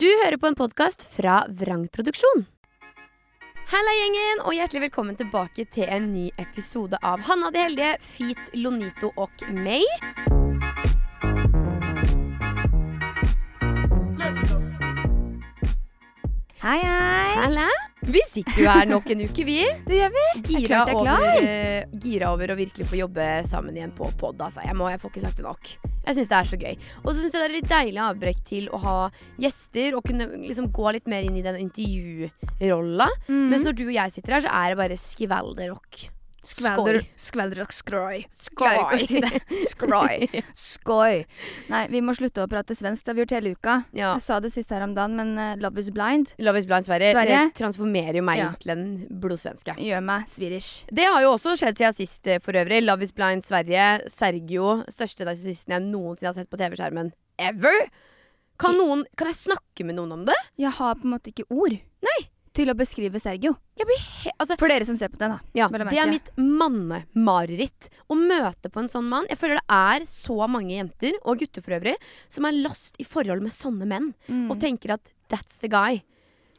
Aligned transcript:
Du 0.00 0.06
hører 0.08 0.38
på 0.40 0.48
en 0.48 0.54
podkast 0.56 1.02
fra 1.12 1.42
Vrangproduksjon. 1.52 2.46
Halla, 3.68 3.92
gjengen, 3.98 4.38
og 4.48 4.54
hjertelig 4.56 4.86
velkommen 4.86 5.18
tilbake 5.18 5.66
til 5.74 5.84
en 5.92 6.06
ny 6.14 6.30
episode 6.40 6.96
av 7.04 7.20
Hanna 7.28 7.50
de 7.52 7.60
heldige, 7.66 7.90
Feet, 8.00 8.48
Lonito 8.56 9.12
og 9.20 9.44
May. 9.52 9.84
Hei, 16.64 16.80
hei. 16.80 17.30
Halla. 17.44 17.68
Vi 18.00 18.20
sitter 18.28 18.62
jo 18.62 18.68
her 18.72 18.86
nok 18.88 19.10
en 19.12 19.20
uke, 19.26 19.44
vi. 19.44 19.58
Det 19.86 19.98
gjør 19.98 20.12
vi. 20.14 20.24
Gira 20.46 20.60
jeg 20.60 20.70
jeg 20.70 20.80
er 20.80 20.94
over, 20.94 21.04
klar. 21.04 21.48
eh, 21.50 21.98
gira 22.00 22.30
over 22.32 22.52
å 22.54 22.56
virkelig 22.56 22.86
få 22.88 22.96
jobbe 22.96 23.26
sammen 23.48 23.76
igjen 23.76 23.92
på 23.96 24.08
pod. 24.20 24.40
Altså. 24.40 24.62
Jeg, 24.64 24.76
må, 24.78 24.88
jeg 24.88 25.00
får 25.02 25.12
ikke 25.12 25.24
sagt 25.26 25.40
det 25.40 25.44
nok. 25.44 25.72
Jeg 26.06 26.16
syns 26.16 26.30
det 26.32 26.38
er 26.38 26.48
så 26.48 26.58
gøy. 26.62 26.78
Og 27.04 27.10
så 27.10 27.18
syns 27.20 27.34
jeg 27.36 27.42
det 27.42 27.48
er 27.50 27.56
litt 27.58 27.68
deilig 27.70 28.00
avbrekk 28.06 28.40
til 28.48 28.70
å 28.72 28.80
ha 28.80 28.94
gjester 29.42 29.98
og 29.98 30.06
kunne 30.08 30.30
liksom 30.40 30.70
gå 30.72 30.94
litt 30.96 31.10
mer 31.12 31.28
inn 31.28 31.36
i 31.36 31.44
den 31.44 31.60
intervjurolla. 31.66 33.10
Mm. 33.28 33.44
Mens 33.52 33.66
når 33.68 33.76
du 33.76 33.84
og 33.90 33.94
jeg 33.98 34.16
sitter 34.16 34.38
her, 34.38 34.46
så 34.46 34.54
er 34.62 34.72
det 34.72 34.80
bare 34.80 34.96
skvalderrock. 35.00 36.06
Skvalder, 36.46 37.02
skvalder 37.20 37.60
og 37.66 37.72
skroy. 37.74 38.22
Ikke 38.24 38.98
si. 39.02 39.20
Skroy. 39.72 40.24
Skoy. 40.56 41.22
Nei, 41.68 41.82
vi 41.92 42.00
må 42.04 42.14
slutte 42.16 42.44
å 42.44 42.48
prate 42.50 42.76
svensk. 42.76 43.04
Det 43.04 43.12
har 43.12 43.18
vi 43.18 43.24
gjort 43.24 43.34
hele 43.36 43.52
uka. 43.56 43.74
Ja. 43.92 44.14
Jeg 44.14 44.24
sa 44.24 44.38
det 44.40 44.52
sist 44.54 44.72
her 44.72 44.84
om 44.86 44.94
dagen, 44.96 45.18
men 45.20 45.34
uh, 45.36 45.52
Love 45.60 45.82
is 45.82 45.90
blind 45.94 46.32
Love 46.40 46.62
is 46.62 46.68
blind 46.70 46.88
Sverige, 46.88 47.12
Sverige? 47.16 47.42
Det 47.50 47.58
transformerer 47.60 48.20
jo 48.20 48.24
meg 48.26 48.40
Ja. 48.40 48.50
til 48.62 48.72
en 48.72 48.84
blodsvenske. 49.20 49.76
gjør 49.76 50.00
meg 50.06 50.28
swedish. 50.32 50.86
Det 50.88 51.04
har 51.04 51.20
jo 51.26 51.34
også 51.34 51.56
skjedd 51.60 51.76
siden 51.82 51.98
sist, 52.00 52.26
eh, 52.26 52.40
for 52.40 52.56
øvrig. 52.56 52.80
Love 52.86 53.04
is 53.04 53.12
blind 53.12 53.44
Sverige. 53.44 54.08
Sergio, 54.08 54.80
største 54.88 55.28
narsissisten 55.28 55.76
jeg 55.76 55.86
noensinne 55.90 56.32
har 56.32 56.38
sett 56.40 56.50
på 56.50 56.60
TV-skjermen 56.60 57.12
ever. 57.40 57.84
Kan, 58.60 58.76
noen, 58.76 59.04
kan 59.16 59.30
jeg 59.30 59.38
snakke 59.44 59.84
med 59.88 59.96
noen 59.96 60.12
om 60.18 60.24
det? 60.28 60.36
Jeg 60.60 60.72
har 60.76 60.96
på 61.00 61.06
en 61.08 61.14
måte 61.14 61.32
ikke 61.32 61.46
ord 61.48 61.76
Nei. 62.04 62.18
Til 62.56 62.70
å 62.70 62.74
beskrive 62.76 63.20
Sergio. 63.22 63.54
Altså, 64.36 64.56
For 64.58 64.70
dere 64.70 64.86
som 64.88 64.96
ser 64.98 65.12
på 65.12 65.20
den, 65.20 65.36
da. 65.36 65.38
ja, 65.56 65.68
det 65.70 65.94
er 65.94 66.10
mitt 66.10 66.30
mannemareritt. 66.36 67.90
Å 68.10 68.16
møte 68.18 68.70
på 68.72 68.82
en 68.82 68.90
sånn 68.90 69.08
mann. 69.10 69.28
Jeg 69.30 69.38
føler 69.40 69.60
det 69.60 69.78
er 69.78 70.06
så 70.10 70.36
mange 70.50 70.74
jenter, 70.74 71.16
og 71.22 71.40
gutter 71.42 71.64
for 71.64 71.78
øvrig, 71.78 71.96
som 72.28 72.48
er 72.48 72.58
lost 72.58 72.98
i 73.00 73.06
forhold 73.06 73.44
med 73.44 73.54
sånne 73.54 73.88
menn. 73.88 74.12
Mm. 74.28 74.48
Og 74.50 74.58
tenker 74.62 74.96
at 74.96 75.12
that's 75.30 75.62
the 75.62 75.70
guy. 75.70 76.02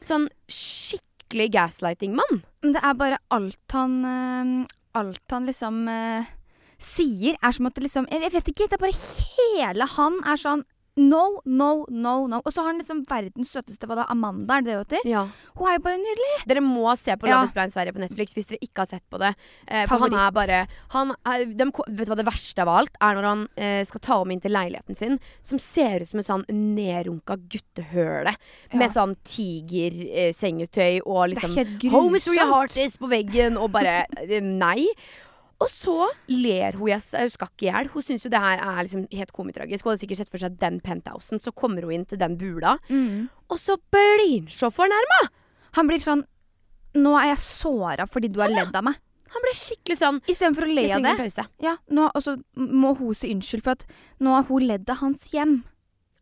Sånn 0.02 0.28
skikkelig 0.50 1.50
gaslighting-mann. 1.54 2.42
Men 2.64 2.76
det 2.76 2.82
er 2.82 2.96
bare 2.98 3.20
alt 3.34 3.76
han 3.76 3.98
eh, 4.04 4.78
Alt 4.92 5.32
han 5.32 5.46
liksom 5.48 5.86
eh, 5.88 6.26
sier, 6.76 7.38
er 7.40 7.54
som 7.56 7.64
at 7.64 7.78
det 7.78 7.86
liksom 7.86 8.04
jeg, 8.10 8.20
jeg 8.26 8.32
vet 8.34 8.50
ikke. 8.52 8.66
Det 8.68 8.76
er 8.76 8.82
bare 8.82 8.98
hele 8.98 9.86
han 9.94 10.18
er 10.28 10.40
sånn 10.40 10.64
No, 11.00 11.40
no, 11.48 11.86
no, 11.88 12.26
no. 12.28 12.42
Og 12.44 12.52
så 12.52 12.60
har 12.60 12.68
han 12.74 12.80
liksom 12.82 12.98
verdens 13.08 13.48
søteste 13.54 13.88
hva 13.88 13.96
da, 13.96 14.04
Amanda, 14.12 14.58
er 14.58 14.64
det 14.66 14.68
det 14.68 14.74
hun 14.76 14.82
heter? 14.84 15.06
Ja. 15.08 15.22
Hun 15.56 15.68
er 15.70 15.78
jo 15.78 15.82
bare 15.86 16.00
nydelig. 16.02 16.32
Dere 16.50 16.60
må 16.64 16.84
se 17.00 17.16
på 17.16 17.30
Ja. 17.30 17.38
Love 17.38 17.48
is 17.48 17.54
blind 17.56 17.72
Sverige 17.72 17.94
på 17.96 18.02
Netflix 18.02 18.36
hvis 18.36 18.50
dere 18.50 18.60
ikke 18.60 18.84
har 18.84 18.90
sett 18.90 19.04
på 19.08 19.20
det. 19.22 19.30
Eh, 19.66 19.86
for 19.88 20.04
han 20.04 20.12
er 20.12 20.34
bare 20.36 20.58
han 20.92 21.14
er, 21.24 21.46
de, 21.48 21.68
Vet 21.88 22.04
du 22.06 22.12
hva 22.12 22.18
det 22.20 22.28
verste 22.28 22.60
av 22.66 22.68
alt 22.74 23.00
er 23.00 23.16
når 23.16 23.28
han 23.30 23.46
eh, 23.56 23.80
skal 23.88 24.04
ta 24.04 24.20
om 24.20 24.34
inn 24.34 24.44
til 24.44 24.52
leiligheten 24.52 24.98
sin, 24.98 25.16
som 25.40 25.60
ser 25.62 26.04
ut 26.04 26.12
som 26.12 26.20
en 26.20 26.28
sånn 26.28 26.46
nedrunka 26.52 27.38
guttehøle 27.40 28.36
med 28.76 28.92
sånn 28.92 29.16
tigersengetøy 29.24 31.00
og 31.06 31.32
liksom 31.32 31.56
Home 31.92 32.20
is 32.20 32.28
where 32.28 32.36
your 32.36 32.52
heart 32.52 32.76
is 32.76 32.98
på 33.00 33.08
veggen, 33.08 33.56
og 33.56 33.72
bare 33.72 34.02
eh, 34.20 34.40
nei. 34.44 34.90
Og 35.62 35.68
så 35.70 35.94
ler 36.32 36.72
hun. 36.80 36.88
Jeg, 36.90 36.98
s- 37.04 37.14
hun 37.14 37.30
skal 37.30 37.48
i 37.60 37.68
hjel. 37.68 37.88
Hun 37.94 38.02
syns 38.02 38.24
jo 38.26 38.30
det 38.32 38.40
her 38.42 38.58
er 38.58 38.82
liksom 38.82 39.04
helt 39.12 39.32
komitragisk. 39.36 39.84
Hun 39.86 39.92
hadde 39.94 40.02
sikkert 40.02 40.20
sett 40.22 40.32
for 40.32 40.42
seg 40.42 40.58
den 40.58 40.80
penthousen. 40.82 41.38
Så 41.40 41.52
kommer 41.54 41.82
hun 41.86 41.92
inn 42.00 42.04
til 42.10 42.18
den 42.18 42.36
bula, 42.40 42.76
Mm. 42.90 43.28
og 43.48 43.58
så 43.58 43.76
blir 43.92 44.40
han 44.40 44.46
så 44.50 44.70
fornærma! 44.74 45.22
Han 45.78 45.86
blir 45.88 45.98
sånn 46.02 46.24
Nå 46.94 47.14
er 47.16 47.28
jeg 47.32 47.38
såra 47.40 48.04
fordi 48.06 48.28
du 48.28 48.40
har 48.42 48.50
ledd 48.52 48.74
av 48.76 48.84
meg. 48.84 48.98
Han 49.32 49.40
ble 49.40 49.52
skikkelig 49.56 49.96
sånn 49.96 50.18
Istedenfor 50.28 50.66
å 50.66 50.74
le 50.74 50.82
av 50.92 51.00
det. 51.00 51.08
en 51.08 51.16
pause. 51.16 51.44
Ja, 51.58 51.76
nå, 51.88 52.10
og 52.14 52.22
så 52.22 52.34
må 52.58 52.90
hun 52.98 53.14
si 53.14 53.30
unnskyld 53.32 53.62
for 53.64 53.70
at 53.78 53.86
nå 54.20 54.34
har 54.34 54.42
hun 54.44 54.66
ledd 54.68 54.90
av 54.90 54.98
hans 54.98 55.30
hjem. 55.32 55.62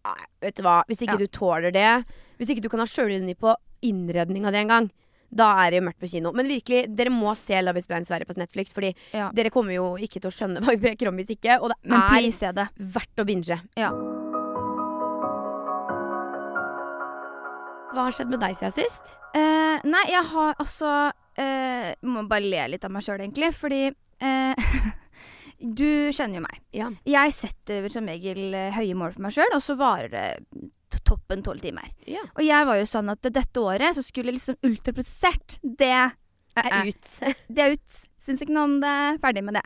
Nei, 0.04 0.24
vet 0.40 0.54
du 0.54 0.62
hva. 0.62 0.84
Hvis 0.86 1.02
ikke 1.02 1.18
Ja. 1.18 1.24
du 1.24 1.26
tåler 1.26 1.72
det, 1.72 2.04
hvis 2.38 2.50
ikke 2.54 2.62
du 2.62 2.68
kan 2.68 2.78
ha 2.78 2.86
sjølironi 2.86 3.34
på 3.34 3.56
innredninga 3.82 4.52
di 4.52 4.58
en 4.58 4.68
gang, 4.68 4.90
da 5.30 5.50
er 5.64 5.70
det 5.70 5.80
jo 5.80 5.86
mørkt 5.86 6.00
på 6.02 6.08
kino. 6.10 6.32
Men 6.34 6.48
virkelig, 6.50 6.84
dere 6.98 7.12
må 7.14 7.34
se 7.38 7.60
Love 7.62 7.78
is 7.78 7.86
blind 7.86 8.08
Sverige 8.08 8.26
på 8.26 8.36
Netflix, 8.40 8.72
fordi 8.74 8.94
Ja. 9.14 9.30
dere 9.32 9.50
kommer 9.50 9.72
jo 9.74 9.96
ikke 9.96 10.20
til 10.20 10.30
å 10.30 10.34
skjønne 10.34 10.60
hva 10.62 10.74
vi 10.74 10.82
preker 10.88 11.08
om 11.08 11.16
hvis 11.16 11.30
ikke. 11.36 11.60
Og 11.62 11.70
det 11.70 11.76
Men 11.84 12.00
er 12.00 12.52
det. 12.52 12.68
verdt 12.78 13.22
å 13.22 13.26
binge. 13.26 13.60
Ja. 13.76 13.90
Hva 17.90 18.04
har 18.06 18.14
skjedd 18.14 18.30
med 18.30 18.40
deg 18.42 18.54
siden 18.54 18.74
sist? 18.74 19.16
Uh, 19.34 19.80
nei, 19.84 20.04
jeg 20.12 20.22
har 20.30 20.54
altså 20.62 20.90
uh, 21.10 21.88
Må 22.06 22.22
bare 22.30 22.46
le 22.46 22.68
litt 22.70 22.84
av 22.86 22.92
meg 22.94 23.02
sjøl, 23.02 23.18
egentlig. 23.24 23.50
Fordi 23.58 23.80
uh, 23.90 24.54
du 25.80 26.10
kjenner 26.14 26.38
jo 26.38 26.44
meg. 26.46 26.60
Ja. 26.76 26.90
Jeg 27.04 27.34
setter 27.34 27.88
som 27.90 28.06
regel 28.06 28.54
høye 28.76 28.94
mål 28.98 29.16
for 29.16 29.26
meg 29.26 29.34
sjøl, 29.34 29.50
og 29.56 29.62
så 29.66 29.74
varer 29.80 30.12
det 30.14 30.26
toppen 31.06 31.42
tolv 31.46 31.60
timer. 31.62 31.86
ja. 32.10 32.22
Og 32.34 32.42
jeg 32.44 32.66
var 32.66 32.80
jo 32.80 32.86
sånn 32.88 33.12
at 33.12 33.22
dette 33.22 33.60
året 33.62 33.94
så 33.96 34.02
skulle 34.02 34.34
liksom 34.34 34.58
ultraprosessert, 34.66 35.60
det 35.62 36.10
Er 36.60 36.88
ut. 36.90 37.10
Det 37.54 37.62
er 37.62 37.76
ut. 37.78 38.00
Syns 38.20 38.42
ikke 38.42 38.52
noe 38.52 38.66
om 38.66 38.72
det. 38.82 38.94
Ferdig 39.22 39.42
med 39.46 39.54
det. 39.56 39.62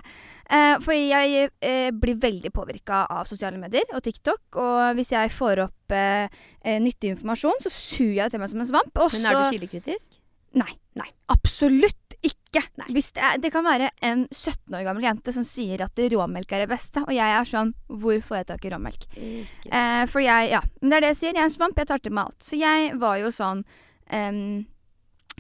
Eh, 0.52 0.74
fordi 0.84 1.06
jeg 1.08 1.48
eh, 1.64 1.88
blir 1.90 2.18
veldig 2.22 2.50
påvirka 2.54 3.00
av 3.10 3.24
sosiale 3.26 3.58
medier 3.58 3.88
og 3.96 4.04
TikTok. 4.04 4.42
Og 4.60 4.92
hvis 4.98 5.10
jeg 5.14 5.32
får 5.32 5.62
opp 5.64 5.94
eh, 5.96 6.28
eh, 6.60 6.76
nyttig 6.84 7.14
informasjon, 7.14 7.56
så 7.64 7.72
suger 7.72 8.12
jeg 8.20 8.28
det 8.28 8.36
til 8.36 8.44
meg 8.44 8.52
som 8.52 8.60
en 8.62 8.68
svamp. 8.68 9.00
Også, 9.00 9.16
Men 9.16 9.30
er 9.32 9.40
du 9.40 9.56
kildekritisk? 9.56 10.20
Nei. 10.60 10.70
Nei. 10.94 11.08
Absolutt 11.34 12.03
ikke. 12.24 12.62
Hvis 12.94 13.10
det, 13.16 13.22
er, 13.24 13.40
det 13.42 13.50
kan 13.54 13.64
være 13.66 13.90
en 14.06 14.26
17 14.30 14.74
år 14.74 14.84
gammel 14.86 15.06
jente 15.06 15.34
som 15.34 15.46
sier 15.46 15.82
at 15.84 15.98
råmelk 16.12 16.52
er 16.54 16.64
det 16.64 16.70
beste, 16.70 17.02
og 17.04 17.12
jeg 17.14 17.38
er 17.38 17.48
sånn 17.48 17.72
Hvor 17.88 18.20
får 18.22 18.40
jeg 18.40 18.48
tak 18.52 18.64
i 18.64 18.72
råmelk? 18.74 19.08
Eh, 19.16 20.04
for 20.10 20.24
jeg 20.24 20.52
Ja. 20.54 20.62
Men 20.80 20.90
det 20.90 20.96
er 20.96 21.06
det 21.06 21.12
jeg 21.14 21.20
sier. 21.22 21.34
Jeg 21.34 21.42
er 21.42 21.50
en 21.50 21.56
svamp. 21.56 21.80
Jeg 21.80 21.90
tar 21.90 22.04
til 22.04 22.14
meg 22.14 22.30
alt. 22.30 22.46
Så 22.46 22.60
jeg 22.60 22.94
var 23.00 23.18
jo 23.20 23.32
sånn 23.34 23.64
um, 24.12 24.64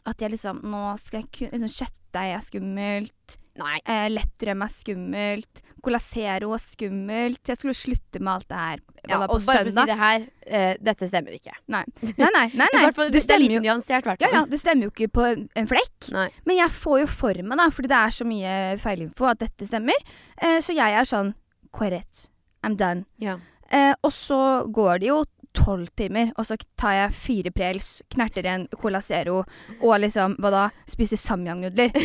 at 0.04 0.20
jeg 0.20 0.34
liksom 0.34 0.60
Nå 0.66 0.84
skal 1.00 1.22
jeg 1.22 1.30
kun 1.38 1.54
liksom, 1.54 1.74
Kjøttdeig 1.78 2.34
er 2.34 2.44
skummelt. 2.44 3.38
Nei. 3.60 3.76
Eh, 3.86 4.08
Lettrøm 4.10 4.64
er 4.66 4.70
skummelt. 4.72 5.60
Colasero 5.84 6.50
er 6.56 6.62
skummelt. 6.62 7.40
Jeg 7.46 7.60
skulle 7.60 7.76
slutte 7.76 8.18
med 8.18 8.32
alt 8.32 8.48
det 8.50 8.58
her 8.58 8.80
Ja, 9.04 9.18
og 9.20 9.28
bare 9.28 9.44
for 9.44 9.68
å 9.68 9.74
si 9.74 9.86
det 9.90 9.98
her, 10.00 10.24
eh, 10.46 10.74
dette 10.80 11.06
stemmer 11.10 11.36
ikke. 11.36 11.54
Nei. 11.70 11.84
Nei, 12.02 12.30
nei. 12.34 12.44
nei, 12.56 12.68
nei. 12.74 12.84
det, 12.88 13.08
det, 13.14 13.22
stemmer 13.22 13.52
litt 13.52 13.66
nyansert, 13.66 14.08
hvert 14.08 14.24
ja, 14.24 14.30
ja, 14.32 14.42
det 14.48 14.58
stemmer 14.62 14.88
jo 14.88 14.94
ikke 14.94 15.10
på 15.20 15.26
en- 15.28 15.70
flekk. 15.70 16.10
Nei. 16.16 16.28
Men 16.48 16.56
jeg 16.62 16.74
får 16.80 17.00
jo 17.04 17.08
for 17.12 17.42
meg, 17.44 17.58
da, 17.60 17.68
fordi 17.76 17.92
det 17.92 18.00
er 18.00 18.16
så 18.16 18.26
mye 18.28 18.54
feilinfo, 18.82 19.28
at 19.30 19.44
dette 19.44 19.68
stemmer. 19.68 20.14
Eh, 20.40 20.58
så 20.64 20.74
jeg 20.76 20.98
er 21.00 21.08
sånn 21.08 21.34
Korrekt. 21.74 22.28
I'm 22.64 22.76
done. 22.78 23.04
Ja. 23.18 23.36
Eh, 23.74 23.92
og 24.06 24.12
så 24.14 24.38
går 24.72 25.00
det 25.02 25.08
jo 25.10 25.24
tolv 25.54 25.88
timer, 25.96 26.32
og 26.38 26.46
så 26.48 26.56
tar 26.80 26.96
jeg 26.98 27.14
fire 27.16 27.52
prels, 27.54 27.90
knerter 28.12 28.46
en 28.50 28.66
Cola 28.80 29.00
Zero 29.04 29.40
og 29.80 29.94
liksom, 30.02 30.34
hva 30.42 30.50
da, 30.54 30.64
spiser 30.90 31.20
samyangnudler. 31.20 31.94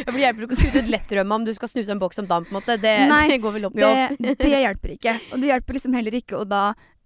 Ja, 0.00 0.12
Det 0.12 0.22
hjelper 0.22 0.46
ikke 0.46 0.56
å 0.56 0.58
skute 0.58 0.80
ut 0.82 0.90
lettrømma 0.90 1.36
om 1.36 1.44
du 1.46 1.52
skal 1.54 1.68
snuse 1.70 1.92
en 1.92 2.00
boks 2.00 2.18
om 2.22 2.26
dagen. 2.28 2.46
på 2.48 2.54
en 2.54 2.58
måte 2.60 2.76
Det, 2.80 2.94
Nei, 3.12 3.26
det 3.30 3.40
går 3.44 3.56
vel 3.58 3.68
opp 3.68 3.76
i 3.78 3.84
opp. 3.86 4.16
Det, 4.18 4.34
det 4.40 4.60
hjelper 4.64 4.94
ikke. 4.96 5.16
Og 5.34 5.42
det 5.42 5.50
hjelper 5.52 5.76
liksom 5.76 5.96
heller 5.98 6.16
ikke 6.18 6.38
å 6.40 6.46
da 6.48 6.62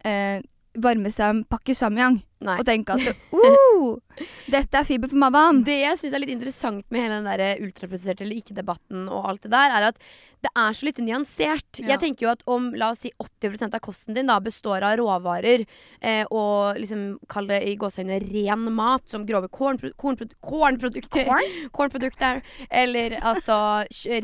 eh, 0.07 0.39
varme 0.81 1.11
seg 1.13 1.31
en 1.35 1.43
pakke 1.51 1.75
samyang 1.77 2.21
Nei. 2.45 2.59
og 2.61 2.69
tenke 2.69 2.97
at 2.97 3.17
uh, 3.35 4.23
dette 4.53 4.79
er 4.79 4.87
fiber 4.89 5.11
for 5.11 5.21
mammaen. 5.21 5.63
Det 5.67 5.81
jeg 5.81 6.01
syns 6.01 6.15
er 6.15 6.23
litt 6.23 6.35
interessant 6.35 6.87
med 6.93 7.07
hele 7.07 7.19
den 7.21 7.31
der 7.31 7.65
ultraprosesserte 7.65 8.27
eller 8.27 8.43
ikke-debatten, 8.43 9.09
og 9.09 9.31
alt 9.33 9.47
det 9.47 9.55
der, 9.55 9.75
er 9.75 9.89
at 9.91 10.01
det 10.45 10.51
er 10.61 10.77
så 10.77 10.85
lite 10.89 11.05
nyansert. 11.05 11.81
Ja. 11.81 11.95
Jeg 11.95 12.01
tenker 12.03 12.27
jo 12.27 12.33
at 12.35 12.43
om 12.51 12.69
la 12.77 12.91
oss 12.93 13.05
si 13.05 13.11
80% 13.17 13.77
av 13.77 13.81
kosten 13.85 14.17
din 14.17 14.29
da 14.29 14.37
består 14.45 14.85
av 14.85 14.99
råvarer, 15.01 15.65
eh, 16.05 16.25
og 16.29 16.81
liksom 16.81 17.05
kall 17.33 17.49
det 17.49 17.63
i 17.65 17.77
gåseøyne 17.81 18.19
ren 18.27 18.67
mat, 18.77 19.07
som 19.11 19.25
grove 19.29 19.49
kornpro 19.49 19.93
kornpro 20.01 20.29
kornprodukter, 20.45 21.31
kornprodukter, 21.77 22.43
eller 22.69 23.17
altså 23.23 23.57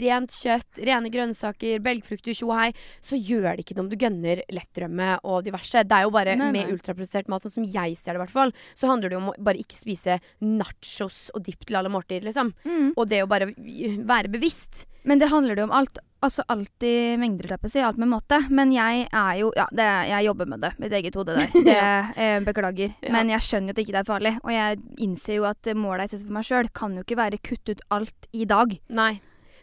rent 0.02 0.34
kjøtt, 0.34 0.82
rene 0.84 1.12
grønnsaker, 1.12 1.80
belgfrukter, 1.84 2.36
tjo 2.36 2.50
og 2.50 2.58
hei, 2.58 2.70
så 3.04 3.16
gjør 3.16 3.54
det 3.54 3.64
ikke 3.64 3.78
noe 3.78 3.86
om 3.86 3.92
du 3.92 3.98
gønner 4.00 4.44
lettrømme 4.52 5.14
og 5.24 5.44
diverse. 5.46 5.86
Det 5.86 5.96
er 5.96 6.04
jo 6.04 6.14
bare 6.14 6.36
Nei, 6.36 6.50
med 6.52 6.68
nei. 6.68 6.76
ultraprosessert 6.76 7.30
mat, 7.32 7.46
sånn 7.46 7.60
som 7.60 7.68
jeg 7.68 7.96
ser 8.00 8.09
det 8.14 8.20
i 8.20 8.24
hvert 8.24 8.36
fall, 8.36 8.54
så 8.74 8.90
handler 8.90 9.12
det 9.12 9.18
om 9.20 9.30
å 9.32 9.36
bare 9.38 9.60
ikke 9.62 9.78
spise 9.78 10.20
nachos 10.44 11.28
og 11.34 11.44
dipp 11.46 11.66
til 11.66 11.80
alle 11.80 11.92
måltider, 11.92 12.28
liksom. 12.28 12.54
Mm. 12.64 12.92
Og 12.94 13.10
det 13.10 13.24
å 13.24 13.30
bare 13.30 13.52
være 13.54 14.32
bevisst. 14.32 14.86
Men 15.02 15.20
det 15.20 15.30
handler 15.32 15.56
det 15.56 15.64
om 15.64 15.72
alt. 15.72 15.98
Altså 16.20 16.44
alltid 16.52 17.16
mengder, 17.16 17.48
holdt 17.48 17.64
jeg 17.64 17.72
si. 17.72 17.84
Alt 17.84 18.00
med 18.00 18.10
måte. 18.12 18.42
Men 18.52 18.74
jeg 18.74 19.06
er 19.08 19.38
jo 19.40 19.52
Ja, 19.56 19.64
det, 19.72 19.86
jeg 20.10 20.26
jobber 20.26 20.50
med 20.52 20.60
det. 20.60 20.74
Mitt 20.82 20.92
eget 20.92 21.16
hode 21.16 21.38
der. 21.38 21.48
Det, 21.70 21.78
eh, 22.20 22.36
beklager. 22.44 22.92
Ja. 23.00 23.14
Men 23.14 23.32
jeg 23.32 23.46
skjønner 23.46 23.72
jo 23.72 23.76
at 23.78 23.82
ikke 23.84 23.96
er 24.02 24.08
farlig. 24.08 24.34
Og 24.44 24.52
jeg 24.52 24.82
innser 25.00 25.38
jo 25.38 25.48
at 25.48 25.72
målet 25.72 26.10
jeg 26.10 26.18
setter 26.18 26.28
for 26.28 26.36
meg 26.36 26.48
sjøl, 26.50 26.70
kan 26.76 26.96
jo 26.96 27.06
ikke 27.06 27.20
være 27.22 27.40
kutt 27.40 27.72
ut 27.72 27.84
alt 27.96 28.30
i 28.36 28.44
dag. 28.48 28.76
Nei. 28.92 29.14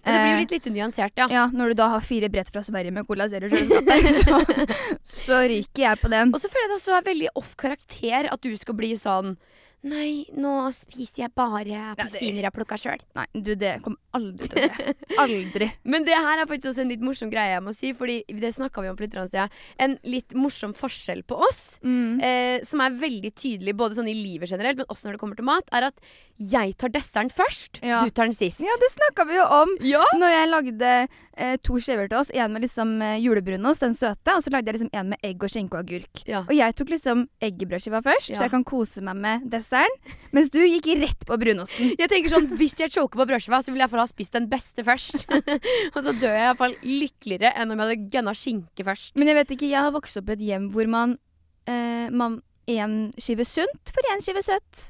Men 0.05 0.13
det 0.13 0.19
blir 0.21 0.31
jo 0.31 0.37
Eh, 0.37 0.41
litt 0.43 0.55
lite 0.55 0.73
nyansert, 0.73 1.13
ja. 1.19 1.27
Ja, 1.31 1.45
når 1.53 1.73
du 1.73 1.79
da 1.81 1.87
har 1.95 2.01
fire 2.05 2.29
brett 2.29 2.49
fra 2.53 2.63
Sverige 2.63 2.93
med 2.95 3.07
Cola 3.07 3.27
Zero 3.29 3.49
så, 3.49 4.39
så 5.23 5.41
ryker 5.49 5.83
jeg 5.83 6.01
på 6.01 6.11
den. 6.13 6.33
Og 6.33 6.41
så 6.41 6.51
føler 6.51 6.67
jeg 6.67 6.73
det 6.73 6.79
også 6.79 6.97
er 6.97 7.07
veldig 7.07 7.29
off 7.35 7.55
karakter 7.59 8.29
at 8.31 8.41
du 8.43 8.53
skal 8.57 8.77
bli 8.77 8.93
sånn 8.99 9.35
Nei, 9.83 10.25
nå 10.35 10.51
spiser 10.73 11.21
jeg 11.27 11.31
bare 11.37 11.77
appelsiner 11.93 12.41
jeg 12.47 12.53
plukka 12.55 12.75
sjøl. 12.81 13.01
Nei, 13.15 13.25
du, 13.35 13.53
det 13.55 13.75
kommer 13.85 13.99
aldri 14.17 14.49
til 14.49 14.65
å 14.65 14.71
skje. 14.73 14.93
Aldri. 15.23 15.67
Men 15.85 16.03
det 16.07 16.17
her 16.17 16.41
er 16.41 16.49
faktisk 16.49 16.71
også 16.73 16.81
en 16.83 16.89
litt 16.91 17.03
morsom 17.05 17.29
greie 17.31 17.53
jeg 17.53 17.63
må 17.63 17.71
si, 17.77 17.91
Fordi 17.95 18.17
det 18.41 18.49
snakka 18.55 18.81
vi 18.83 18.89
om 18.89 18.97
for 18.97 19.05
litt 19.05 19.15
siden. 19.31 19.53
En 19.79 19.93
litt 20.03 20.33
morsom 20.35 20.73
forskjell 20.77 21.21
på 21.29 21.37
oss, 21.47 21.63
Mm. 21.87 22.17
eh, 22.25 22.63
som 22.65 22.81
er 22.81 22.95
veldig 22.97 23.29
tydelig 23.37 23.75
både 23.77 23.95
sånn 23.99 24.09
i 24.09 24.15
livet 24.17 24.49
generelt, 24.49 24.77
men 24.81 24.89
også 24.89 25.05
når 25.07 25.15
det 25.15 25.21
kommer 25.21 25.37
til 25.37 25.45
mat, 25.47 25.69
er 25.71 25.87
at 25.91 26.01
jeg 26.37 26.73
tar 26.77 26.89
desserten 26.93 27.29
først, 27.33 27.79
Ja. 27.85 28.03
du 28.03 28.09
tar 28.09 28.25
den 28.27 28.33
sist. 28.33 28.59
Ja, 28.61 28.73
det 28.81 28.89
snakka 28.93 29.25
vi 29.29 29.37
jo 29.37 29.45
om 29.45 29.77
Ja. 29.85 30.03
når 30.17 30.33
jeg 30.33 30.49
lagde 30.49 30.91
eh, 31.37 31.55
to 31.61 31.77
skiver 31.79 32.09
til 32.09 32.17
oss. 32.17 32.31
En 32.33 32.51
med 32.53 32.63
liksom 32.65 32.97
eh, 33.01 33.19
julebrunost, 33.21 33.79
den 33.85 33.93
søte, 33.93 34.33
og 34.35 34.41
så 34.43 34.49
lagde 34.51 34.71
jeg 34.71 34.79
liksom 34.79 34.89
en 34.93 35.09
med 35.13 35.19
egg 35.23 35.43
og 35.43 35.49
skinke 35.53 35.77
og 35.77 35.85
agurk. 35.85 36.23
Ja. 36.25 36.41
Og 36.49 36.53
jeg 36.57 36.75
tok 36.75 36.89
liksom 36.89 37.27
eggebrødskiva 37.45 38.01
først, 38.03 38.33
så 38.35 38.41
jeg 38.47 38.51
kan 38.51 38.63
kose 38.65 39.01
meg 39.05 39.15
med 39.21 39.47
desserten. 39.51 39.66
Mens 40.35 40.51
du 40.53 40.59
gikk 40.61 40.89
rett 41.01 41.27
på 41.27 41.37
brunosten. 41.39 41.93
Jeg 41.99 42.11
tenker 42.11 42.33
sånn, 42.33 42.49
Hvis 42.59 42.77
jeg 42.79 42.93
choker 42.93 43.19
på 43.19 43.27
brødskiva, 43.29 43.61
så 43.63 43.71
vil 43.71 43.79
jeg 43.79 43.83
i 43.83 43.85
hvert 43.85 43.95
fall 43.95 44.03
ha 44.05 44.09
spist 44.09 44.35
den 44.37 44.49
beste 44.51 44.85
først. 44.87 45.27
og 45.95 46.01
så 46.03 46.13
dør 46.15 46.35
jeg 46.35 46.47
iallfall 46.47 46.75
lykkeligere 46.83 47.53
enn 47.55 47.71
om 47.71 47.79
jeg 47.79 47.87
hadde 47.87 48.11
gønna 48.17 48.35
skinke 48.37 48.87
først. 48.87 49.15
Men 49.19 49.31
jeg 49.31 49.39
vet 49.41 49.55
ikke, 49.57 49.71
jeg 49.71 49.87
har 49.87 49.95
vokst 49.95 50.19
opp 50.21 50.29
i 50.31 50.37
et 50.37 50.45
hjem 50.49 50.69
hvor 50.73 50.91
man 50.91 51.17
eh, 51.67 52.09
man 52.13 52.41
en 52.67 52.95
skive 53.15 53.45
sunt 53.47 53.91
for 53.95 54.07
en 54.11 54.21
skive 54.23 54.41
søtt. 54.43 54.87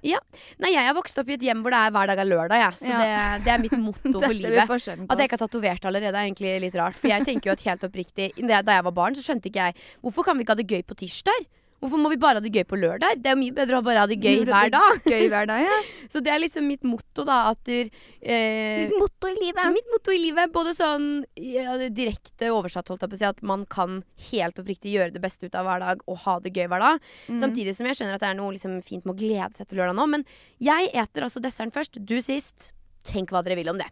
Nei, 0.58 0.72
Jeg 0.74 0.88
har 0.88 0.96
vokst 0.98 1.18
opp 1.22 1.30
i 1.30 1.36
et 1.38 1.44
hjem 1.46 1.62
hvor 1.62 1.74
det 1.74 1.78
er 1.78 1.94
hver 1.94 2.10
dag 2.10 2.22
er 2.24 2.26
lørdag, 2.26 2.64
jeg. 2.64 2.80
Så 2.82 2.90
Ja. 2.90 2.98
det, 3.38 3.46
det 3.46 3.52
er 3.54 3.62
mitt 3.62 3.78
motto 3.78 4.20
for 4.26 4.34
livet. 4.34 4.66
At 4.66 5.22
jeg 5.22 5.30
ikke 5.30 5.38
har 5.38 5.44
tatovert 5.46 5.86
allerede, 5.86 6.16
er 6.18 6.26
egentlig 6.26 6.56
litt 6.66 6.78
rart. 6.80 6.98
For 6.98 7.12
jeg 7.12 7.26
tenker 7.28 7.52
jo 7.52 7.54
at 7.54 7.62
helt 7.68 7.86
oppriktig 7.86 8.32
da 8.48 8.62
jeg 8.66 8.88
var 8.90 8.96
barn, 8.98 9.16
så 9.16 9.22
skjønte 9.22 9.52
ikke 9.52 9.70
jeg 9.70 9.78
Hvorfor 10.02 10.26
kan 10.26 10.38
vi 10.38 10.46
ikke 10.46 10.56
ha 10.58 10.62
det 10.62 10.68
gøy 10.68 10.82
på 10.90 10.98
tirsdag? 10.98 11.46
Hvorfor 11.78 12.02
må 12.02 12.10
vi 12.10 12.18
bare 12.18 12.40
ha 12.40 12.42
det 12.42 12.50
gøy 12.50 12.64
på 12.66 12.78
lørdag? 12.80 13.20
Det 13.22 13.30
er 13.30 13.36
jo 13.36 13.42
mye 13.44 13.54
bedre 13.54 13.78
å 13.78 13.86
bare 13.86 14.02
ha 14.02 14.10
det 14.10 14.18
gøy 14.18 14.42
hver 14.48 14.72
dag. 14.74 15.04
Gøy 15.06 15.28
hver 15.30 15.46
dag, 15.50 15.62
ja. 15.62 15.76
Så 16.12 16.22
det 16.26 16.32
er 16.34 16.42
liksom 16.42 16.66
mitt 16.66 16.82
motto, 16.88 17.22
da. 17.28 17.52
At 17.52 17.62
du 17.70 17.76
eh, 17.78 18.88
mitt 18.88 18.96
motto 18.98 19.30
i 19.30 19.36
livet. 19.38 19.70
Mitt 19.76 19.92
motto 19.94 20.16
i 20.16 20.18
livet, 20.24 20.50
både 20.56 20.74
sånn 20.78 21.06
ja, 21.38 21.76
direkte 21.94 22.50
oversatt, 22.56 22.90
holdt 22.90 23.06
jeg 23.06 23.14
på 23.14 23.20
å 23.20 23.22
si, 23.22 23.28
at 23.30 23.46
man 23.46 23.68
kan 23.70 24.02
helt 24.32 24.58
oppriktig 24.64 24.96
gjøre 24.96 25.14
det 25.14 25.22
beste 25.22 25.46
ut 25.46 25.60
av 25.60 25.70
hver 25.70 25.86
dag 25.86 26.02
og 26.10 26.20
ha 26.26 26.40
det 26.42 26.56
gøy 26.56 26.66
hver 26.66 26.82
dag. 26.82 27.06
Mm. 27.28 27.38
Samtidig 27.46 27.78
som 27.78 27.92
jeg 27.92 28.02
skjønner 28.02 28.18
at 28.18 28.26
det 28.26 28.32
er 28.32 28.42
noe 28.42 28.58
liksom, 28.58 28.80
fint 28.86 29.06
med 29.06 29.14
å 29.14 29.22
glede 29.22 29.54
seg 29.60 29.70
til 29.70 29.84
lørdag 29.84 30.00
nå. 30.02 30.10
Men 30.18 30.26
jeg 30.58 30.90
eter 30.98 31.30
altså 31.30 31.44
desserten 31.46 31.76
først, 31.78 32.02
du 32.02 32.18
sist. 32.26 32.72
Tenk 33.06 33.30
hva 33.32 33.46
dere 33.46 33.60
vil 33.62 33.70
om 33.70 33.78
det. 33.78 33.92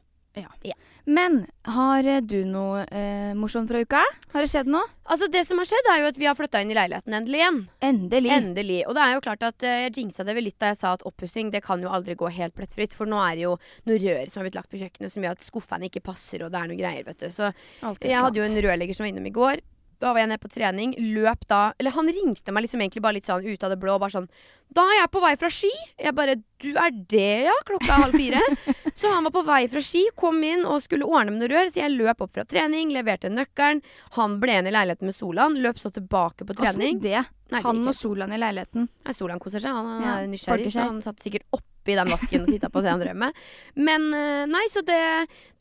Men 1.05 1.43
har 1.69 2.07
du 2.25 2.37
noe 2.49 2.81
eh, 2.89 3.33
morsomt 3.37 3.69
fra 3.69 3.81
uka? 3.85 4.01
Har 4.33 4.41
det 4.41 4.49
skjedd 4.49 4.69
noe? 4.73 4.87
Altså 5.05 5.27
Det 5.29 5.43
som 5.45 5.61
har 5.61 5.67
skjedd, 5.69 5.89
er 5.93 5.99
jo 6.01 6.07
at 6.09 6.17
vi 6.17 6.25
har 6.25 6.37
flytta 6.37 6.63
inn 6.63 6.73
i 6.73 6.77
leiligheten 6.77 7.13
endelig 7.13 7.41
igjen. 7.43 7.59
Endelig. 7.85 8.31
Endelig. 8.33 8.79
Og 8.89 8.97
det 8.97 9.03
er 9.03 9.13
jo 9.13 9.21
klart 9.27 9.45
at 9.45 9.67
eh, 9.67 9.83
jeg 9.85 9.93
jinxa 9.99 10.25
det 10.25 10.35
vel 10.37 10.47
litt 10.49 10.57
da 10.61 10.71
jeg 10.73 10.79
sa 10.81 10.95
at 10.97 11.05
oppussing 11.05 11.53
det 11.53 11.61
kan 11.65 11.83
jo 11.85 11.93
aldri 11.93 12.17
gå 12.17 12.31
helt 12.39 12.57
plettfritt. 12.57 12.97
For 12.97 13.09
nå 13.09 13.21
er 13.21 13.37
det 13.37 13.45
jo 13.45 13.53
noe 13.85 14.01
rør 14.01 14.33
som 14.33 14.41
har 14.41 14.49
blitt 14.49 14.57
lagt 14.57 14.73
på 14.73 14.81
kjøkkenet 14.81 15.13
som 15.13 15.27
gjør 15.27 15.37
at 15.37 15.45
skuffene 15.45 15.91
ikke 15.91 16.03
passer, 16.09 16.41
og 16.45 16.51
det 16.53 16.61
er 16.63 16.73
noe 16.73 16.81
greier, 16.81 17.05
vet 17.05 17.21
du. 17.21 17.29
Så 17.29 17.53
jeg 18.01 18.25
hadde 18.25 18.41
jo 18.41 18.49
en 18.49 18.61
rørlegger 18.65 18.97
som 18.97 19.05
var 19.05 19.13
innom 19.13 19.29
i 19.29 19.35
går. 19.35 19.61
Da 20.01 20.11
var 20.13 20.21
jeg 20.23 20.29
nede 20.31 20.41
på 20.43 20.51
trening. 20.51 20.93
Løp 21.15 21.45
da 21.51 21.61
Eller 21.79 21.91
han 21.95 22.09
ringte 22.11 22.51
meg 22.55 22.65
liksom 22.65 22.81
egentlig 22.83 23.03
bare 23.05 23.17
litt 23.17 23.27
sånn 23.29 23.45
ut 23.45 23.63
av 23.63 23.71
det 23.73 23.77
blå. 23.81 23.97
Bare 24.01 24.13
sånn 24.15 24.27
Da 24.75 24.83
er 24.91 24.99
jeg 25.01 25.11
på 25.13 25.21
vei 25.23 25.33
fra 25.39 25.49
ski. 25.53 25.71
Jeg 26.01 26.15
bare 26.17 26.35
Du 26.61 26.71
er 26.73 26.91
det, 26.91 27.45
ja? 27.47 27.53
Klokka 27.67 27.91
er 27.93 28.03
halv 28.07 28.17
fire. 28.19 28.41
så 28.99 29.11
han 29.13 29.27
var 29.27 29.33
på 29.35 29.43
vei 29.47 29.61
fra 29.71 29.83
ski, 29.85 30.03
kom 30.17 30.41
inn 30.43 30.65
og 30.65 30.81
skulle 30.83 31.05
ordne 31.07 31.31
med 31.35 31.43
noe 31.43 31.51
rør. 31.53 31.71
Så 31.71 31.81
jeg 31.83 31.93
løp 31.95 32.23
opp 32.25 32.33
fra 32.37 32.45
trening, 32.49 32.91
leverte 32.95 33.29
nøkkelen. 33.31 33.83
Han 34.19 34.39
ble 34.41 34.55
igjen 34.57 34.71
i 34.71 34.75
leiligheten 34.75 35.11
med 35.11 35.15
Solan. 35.17 35.57
Løp 35.61 35.79
så 35.81 35.91
tilbake 35.95 36.47
på 36.47 36.57
trening. 36.57 36.99
trening. 36.99 37.01
det? 37.05 37.23
Nei, 37.53 37.59
det 37.61 37.65
Han 37.67 37.83
og 37.87 37.93
Solan 37.93 38.33
i 38.33 38.39
leiligheten. 38.41 38.87
Nei, 39.05 39.13
Solan 39.13 39.39
koser 39.43 39.61
seg. 39.61 39.75
Han, 39.75 39.85
han 39.85 40.01
Ja, 40.07 40.15
er 40.23 40.31
nysgjerrig, 40.31 40.71
så 40.73 40.87
han 40.87 41.01
satt 41.05 41.21
sikkert 41.21 41.45
oppi 41.85 41.95
den 41.95 42.09
vasken 42.09 42.41
og 42.41 42.49
titta 42.49 42.69
på 42.73 42.81
det 42.81 42.89
han 42.89 42.99
drev 43.03 43.15
med. 43.15 43.35
Men 43.77 44.07
eh, 44.17 44.45
nei, 44.49 44.63
så 44.73 44.81
det 44.85 44.97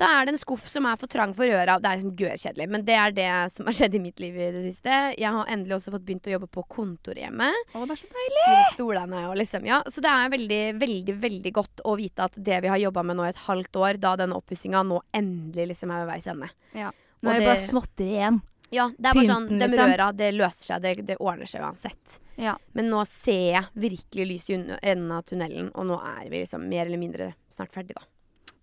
Da 0.01 0.09
er 0.09 0.27
det 0.27 0.33
en 0.35 0.41
skuff 0.41 0.65
som 0.67 0.87
er 0.89 0.97
for 0.99 1.07
trang 1.13 1.35
for 1.37 1.45
øra. 1.47 1.77
Det 1.79 1.87
er 1.91 2.01
liksom 2.01 2.15
gørrkjedelig, 2.19 2.69
men 2.73 2.85
det 2.87 2.97
er 2.99 3.13
det 3.15 3.29
som 3.53 3.69
har 3.69 3.77
skjedd 3.77 3.95
i 3.95 4.01
mitt 4.03 4.19
liv 4.23 4.35
i 4.35 4.49
det 4.57 4.63
siste. 4.65 4.97
Jeg 5.21 5.31
har 5.37 5.47
endelig 5.53 5.77
også 5.77 5.93
fått 5.95 6.07
begynt 6.09 6.27
å 6.27 6.33
jobbe 6.35 6.49
på 6.51 6.65
kontor 6.73 7.15
hjemme. 7.21 7.51
Å, 7.75 7.85
det 7.85 7.95
er 7.95 8.01
så 8.01 8.11
deilig. 8.17 8.47
Stolene 8.73 9.27
og 9.29 9.37
liksom, 9.39 9.69
ja. 9.69 9.83
Så 9.87 10.03
det 10.05 10.11
er 10.11 10.33
veldig, 10.35 10.63
veldig, 10.81 11.17
veldig 11.29 11.53
godt 11.61 11.85
å 11.85 11.95
vite 12.01 12.27
at 12.27 12.41
det 12.49 12.59
vi 12.65 12.73
har 12.73 12.81
jobba 12.83 13.05
med 13.07 13.21
nå 13.21 13.29
i 13.29 13.31
et 13.35 13.45
halvt 13.45 13.79
år, 13.85 14.01
da 14.03 14.17
denne 14.19 14.41
oppussinga 14.41 14.83
nå 14.89 14.99
endelig 15.15 15.69
liksom 15.75 15.93
er 15.95 16.03
ved 16.05 16.13
veis 16.17 16.27
ende. 16.33 16.51
Nå 16.75 17.31
er 17.31 17.39
det- 17.41 17.47
bare 17.53 17.63
småtteri 17.63 18.11
igjen. 18.19 18.43
Ja, 18.75 18.89
det 18.99 19.11
er 19.11 19.15
bare 19.21 19.29
sånn, 19.29 19.49
de 19.53 19.59
liksom. 19.63 19.91
røra, 19.93 20.09
det 20.19 20.31
løser 20.35 20.69
seg. 20.73 20.83
Det, 20.85 20.95
det 21.13 21.17
ordner 21.23 21.47
seg 21.51 21.63
uansett. 21.63 22.19
Ja. 22.41 22.57
Men 22.75 22.91
nå 22.91 23.05
ser 23.07 23.45
jeg 23.55 23.65
virkelig 23.87 24.27
lys 24.33 24.49
i 24.51 24.57
enden 24.59 25.13
av 25.15 25.23
tunnelen, 25.29 25.71
og 25.75 25.87
nå 25.87 26.01
er 26.03 26.25
vi 26.33 26.41
liksom 26.43 26.67
mer 26.69 26.87
eller 26.89 26.99
mindre 27.01 27.33
snart 27.55 27.73
ferdig, 27.75 27.95
da. 27.99 28.03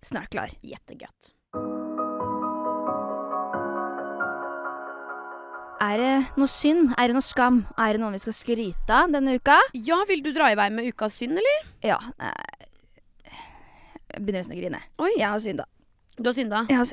Snart 0.04 0.28
klar. 0.34 0.50
Jettegøtt. 0.66 1.32
Er 5.82 5.98
det 5.98 6.10
noe 6.38 6.46
synd? 6.50 6.92
Er 6.94 7.10
det 7.10 7.16
noe 7.16 7.26
skam? 7.26 7.62
Er 7.80 7.96
det 7.96 8.00
noe 8.04 8.12
vi 8.14 8.20
skal 8.22 8.34
skryte 8.36 8.94
av 8.94 9.10
denne 9.10 9.34
uka? 9.40 9.56
Ja, 9.74 9.98
vil 10.08 10.22
du 10.22 10.30
dra 10.36 10.52
i 10.52 10.58
vei 10.58 10.68
med 10.70 10.86
ukas 10.92 11.16
synd, 11.18 11.40
eller? 11.40 11.64
Ja. 11.82 11.96
eh, 12.22 12.66
Jeg 14.12 14.22
begynner 14.22 14.42
nesten 14.44 14.54
å 14.54 14.60
grine. 14.60 14.80
Oi, 15.02 15.10
Jeg 15.18 15.26
har 15.32 15.40
synda. 15.42 15.64
du 16.18 16.28
har 16.28 16.34
synda. 16.36 16.66
Jeg 16.70 16.76
har. 16.78 16.92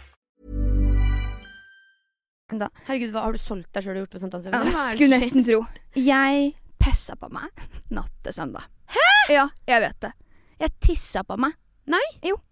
Da. 2.59 2.67
Herregud, 2.87 3.11
hva 3.15 3.21
har 3.23 3.31
du 3.31 3.39
solgt 3.39 3.71
deg 3.73 3.83
sjøl 3.85 3.95
og 3.95 4.03
gjort 4.03 4.15
på 4.17 4.19
sankthansaften? 4.19 4.65
Jeg 4.67 4.73
som 4.75 4.95
skulle 4.97 5.19
nesten 5.21 5.45
tro. 5.47 5.61
Jeg 5.95 6.53
pessa 6.81 7.15
på 7.15 7.29
meg 7.31 7.65
natt 7.95 8.11
til 8.25 8.33
søndag. 8.35 8.67
Hæ?! 8.91 9.07
Ja, 9.31 9.47
jeg 9.69 9.81
vet 9.85 9.99
det. 10.01 10.11
Jeg 10.61 10.73
tissa 10.83 11.23
på 11.23 11.37
meg. 11.41 11.55
Nei. 11.89 12.03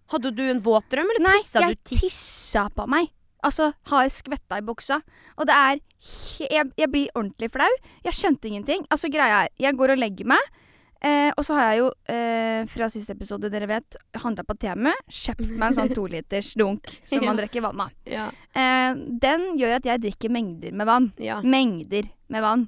Hadde 0.10 0.32
du 0.34 0.42
en 0.50 0.62
våt 0.66 0.88
drøm, 0.90 1.10
eller 1.14 1.22
Nei, 1.28 1.38
tissa 1.44 1.62
jeg 1.62 1.76
du 1.78 1.90
tiss? 1.92 2.00
tissa 2.02 2.64
på 2.74 2.86
meg. 2.90 3.12
Altså, 3.46 3.70
har 3.92 4.08
skvetta 4.12 4.58
i 4.60 4.64
buksa. 4.66 4.98
Og 5.38 5.46
det 5.48 5.56
er 5.56 5.78
jeg, 6.50 6.72
jeg 6.76 6.90
blir 6.92 7.12
ordentlig 7.16 7.52
flau. 7.54 7.70
Jeg 8.04 8.18
skjønte 8.18 8.50
ingenting. 8.50 8.84
Altså, 8.92 9.08
greia 9.14 9.46
er, 9.46 9.54
jeg 9.62 9.78
går 9.80 9.94
og 9.94 10.02
legger 10.02 10.28
meg. 10.34 10.50
Eh, 11.02 11.30
og 11.38 11.46
så 11.48 11.56
har 11.56 11.70
jeg 11.72 11.80
jo, 11.80 11.92
eh, 12.12 12.66
fra 12.68 12.90
siste 12.92 13.14
episode, 13.16 13.48
dere 13.52 13.68
vet, 13.72 13.96
handla 14.20 14.44
på 14.44 14.58
Temu. 14.60 14.90
Kjøpt 15.08 15.46
meg 15.54 15.70
en 15.70 15.78
sånn 15.78 15.94
toliters 15.96 16.50
dunk 16.60 16.90
som 17.08 17.24
man 17.24 17.36
Ja. 17.38 17.42
drikker 17.44 17.64
vann 17.64 17.80
av. 17.86 17.94
Ja. 18.06 18.26
Eh, 18.52 18.96
den 19.24 19.46
gjør 19.58 19.78
at 19.78 19.88
jeg 19.88 20.02
drikker 20.08 20.30
mengder 20.36 20.74
med 20.76 20.88
vann. 20.90 21.12
ja. 21.18 21.40
Mengder 21.42 22.10
med 22.28 22.42
vann. 22.44 22.68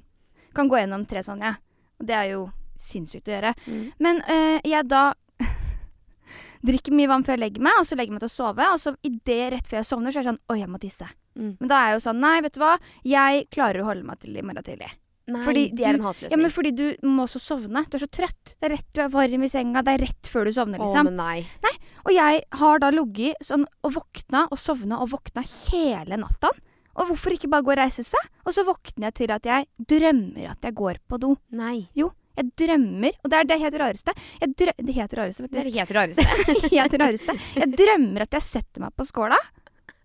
Kan 0.56 0.68
gå 0.68 0.80
gjennom 0.80 1.04
tre 1.08 1.20
sånne, 1.24 1.52
jeg. 1.52 1.56
Og 2.00 2.06
det 2.08 2.16
er 2.16 2.30
jo 2.32 2.46
sinnssykt 2.82 3.28
å 3.28 3.34
gjøre. 3.36 3.52
Mm. 3.68 3.84
Men 4.00 4.22
eh, 4.28 4.60
jeg 4.64 4.88
da 4.88 5.12
drikker 6.66 6.94
mye 6.96 7.08
vann 7.10 7.24
før 7.26 7.36
jeg 7.36 7.42
legger 7.44 7.64
meg, 7.68 7.78
og 7.80 7.86
så 7.88 7.96
legger 7.98 8.12
jeg 8.12 8.16
meg 8.16 8.24
til 8.24 8.32
å 8.32 8.36
sove. 8.38 8.66
Og 8.74 8.80
så 8.80 8.94
i 9.04 9.12
det 9.28 9.40
rett 9.54 9.68
før 9.70 9.80
jeg 9.82 9.88
sovner, 9.92 10.12
så 10.14 10.20
er 10.20 10.24
jeg 10.24 10.30
sånn 10.32 10.42
Oi, 10.52 10.58
jeg 10.62 10.70
må 10.72 10.80
tisse. 10.82 11.08
Mm. 11.36 11.52
Men 11.60 11.68
da 11.70 11.78
er 11.80 11.92
jeg 11.92 11.96
jo 12.00 12.02
sånn 12.08 12.20
Nei, 12.20 12.34
vet 12.44 12.56
du 12.56 12.60
hva. 12.64 12.74
Jeg 13.08 13.46
klarer 13.54 13.82
å 13.84 13.88
holde 13.88 14.04
meg 14.08 14.20
til 14.24 14.36
i 14.36 14.42
morgen 14.44 14.64
tidlig. 14.66 14.90
Nei, 15.32 15.42
Fordi 15.46 15.62
de 15.76 15.84
er 15.88 15.96
en 15.98 16.04
hatløsning. 16.06 16.32
Ja, 16.34 16.40
men 16.42 16.52
fordi 16.54 16.72
du 16.76 16.84
må 17.08 17.24
også 17.26 17.40
sovne. 17.42 17.84
Du 17.90 17.96
er 17.98 18.02
så 18.04 18.10
trøtt. 18.12 18.54
Det 18.58 18.68
er 18.68 18.74
rett 18.76 18.88
du 18.94 19.00
er 19.04 19.12
varm 19.14 19.46
i 19.46 19.50
senga. 19.52 19.82
Det 19.86 19.94
er 19.96 20.04
rett 20.06 20.30
før 20.32 20.44
du 20.48 20.52
sovner, 20.56 20.80
Å, 20.82 20.86
liksom. 20.88 21.08
men 21.10 21.16
nei. 21.20 21.72
Og 22.04 22.12
jeg 22.16 22.42
har 22.58 22.82
da 22.82 22.90
ligget 22.92 23.38
sånn 23.46 23.64
og 23.86 23.94
våkna 23.96 24.46
og 24.50 24.58
sovna 24.58 24.98
og 25.04 25.12
våkna 25.14 25.44
hele 25.46 26.18
natta. 26.20 26.50
Og 26.92 27.08
hvorfor 27.08 27.32
ikke 27.32 27.48
bare 27.48 27.64
gå 27.64 27.72
og 27.72 27.78
reise 27.80 28.02
seg? 28.04 28.26
Og 28.44 28.52
så 28.52 28.64
våkner 28.68 29.08
jeg 29.08 29.14
til 29.22 29.30
at 29.32 29.46
jeg 29.48 29.68
drømmer 29.88 30.50
at 30.50 30.66
jeg 30.66 30.74
går 30.76 30.98
på 31.08 31.18
do. 31.22 31.30
Nei. 31.56 31.86
Jo, 31.96 32.10
jeg 32.36 32.50
drømmer, 32.58 33.16
og 33.24 33.30
det 33.32 33.38
er 33.38 33.48
det 33.48 33.58
helt 33.62 33.78
rareste. 33.80 34.12
Jeg 34.42 34.52
drø 34.60 34.74
det 34.76 34.94
helt 34.98 35.14
rareste, 35.16 35.48
Det 35.52 35.62
er 35.62 35.70
helt 35.78 35.94
rareste. 35.96 36.26
helt 36.74 36.98
rareste. 37.00 37.38
Jeg 37.56 37.72
drømmer 37.80 38.26
at 38.26 38.36
jeg 38.36 38.44
setter 38.50 38.84
meg 38.84 38.92
på 38.98 39.06
skåla, 39.08 39.38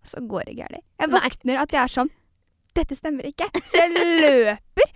så 0.07 0.21
går 0.23 0.47
det 0.47 0.55
galt. 0.61 0.79
Jeg 1.01 1.11
Nei. 1.11 1.19
våkner 1.19 1.61
at 1.65 1.75
jeg 1.75 1.81
er 1.83 1.93
sånn 1.97 2.13
Dette 2.77 2.93
stemmer 2.95 3.25
ikke. 3.25 3.47
Så 3.65 3.79
jeg 3.81 3.89
løper 4.21 4.91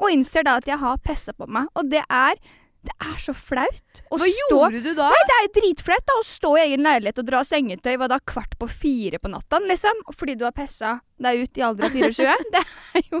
og 0.00 0.14
innser 0.14 0.46
da 0.46 0.56
at 0.60 0.68
jeg 0.70 0.80
har 0.80 0.98
pessa 1.04 1.34
på 1.36 1.46
meg. 1.50 1.68
Og 1.78 1.90
det 1.92 2.02
er 2.08 2.40
det 2.80 2.94
er 3.04 3.16
så 3.20 3.34
flaut 3.36 3.98
å 4.08 4.16
Hva 4.16 4.24
stå 4.24 4.56
gjorde 4.56 4.78
du 4.80 4.94
da? 4.96 5.10
Nei, 5.12 5.24
det 5.28 5.34
er 5.34 5.42
jo 5.44 5.50
dritflaut 5.58 6.04
da 6.08 6.14
å 6.16 6.22
stå 6.24 6.52
i 6.56 6.62
egen 6.62 6.86
leilighet 6.86 7.18
og 7.20 7.26
dra 7.28 7.42
sengetøy 7.44 7.92
hva 8.00 8.08
da 8.08 8.16
kvart 8.24 8.56
på 8.60 8.68
fire 8.72 9.20
på 9.20 9.28
natta, 9.28 9.60
liksom. 9.68 10.00
Fordi 10.16 10.36
du 10.40 10.46
har 10.46 10.54
pessa 10.56 10.94
deg 11.20 11.42
ut 11.44 11.60
i 11.60 11.64
alder 11.66 11.90
av 11.90 11.98
24. 12.00 12.38
Det 12.54 12.62
er 12.96 13.04
jo 13.12 13.20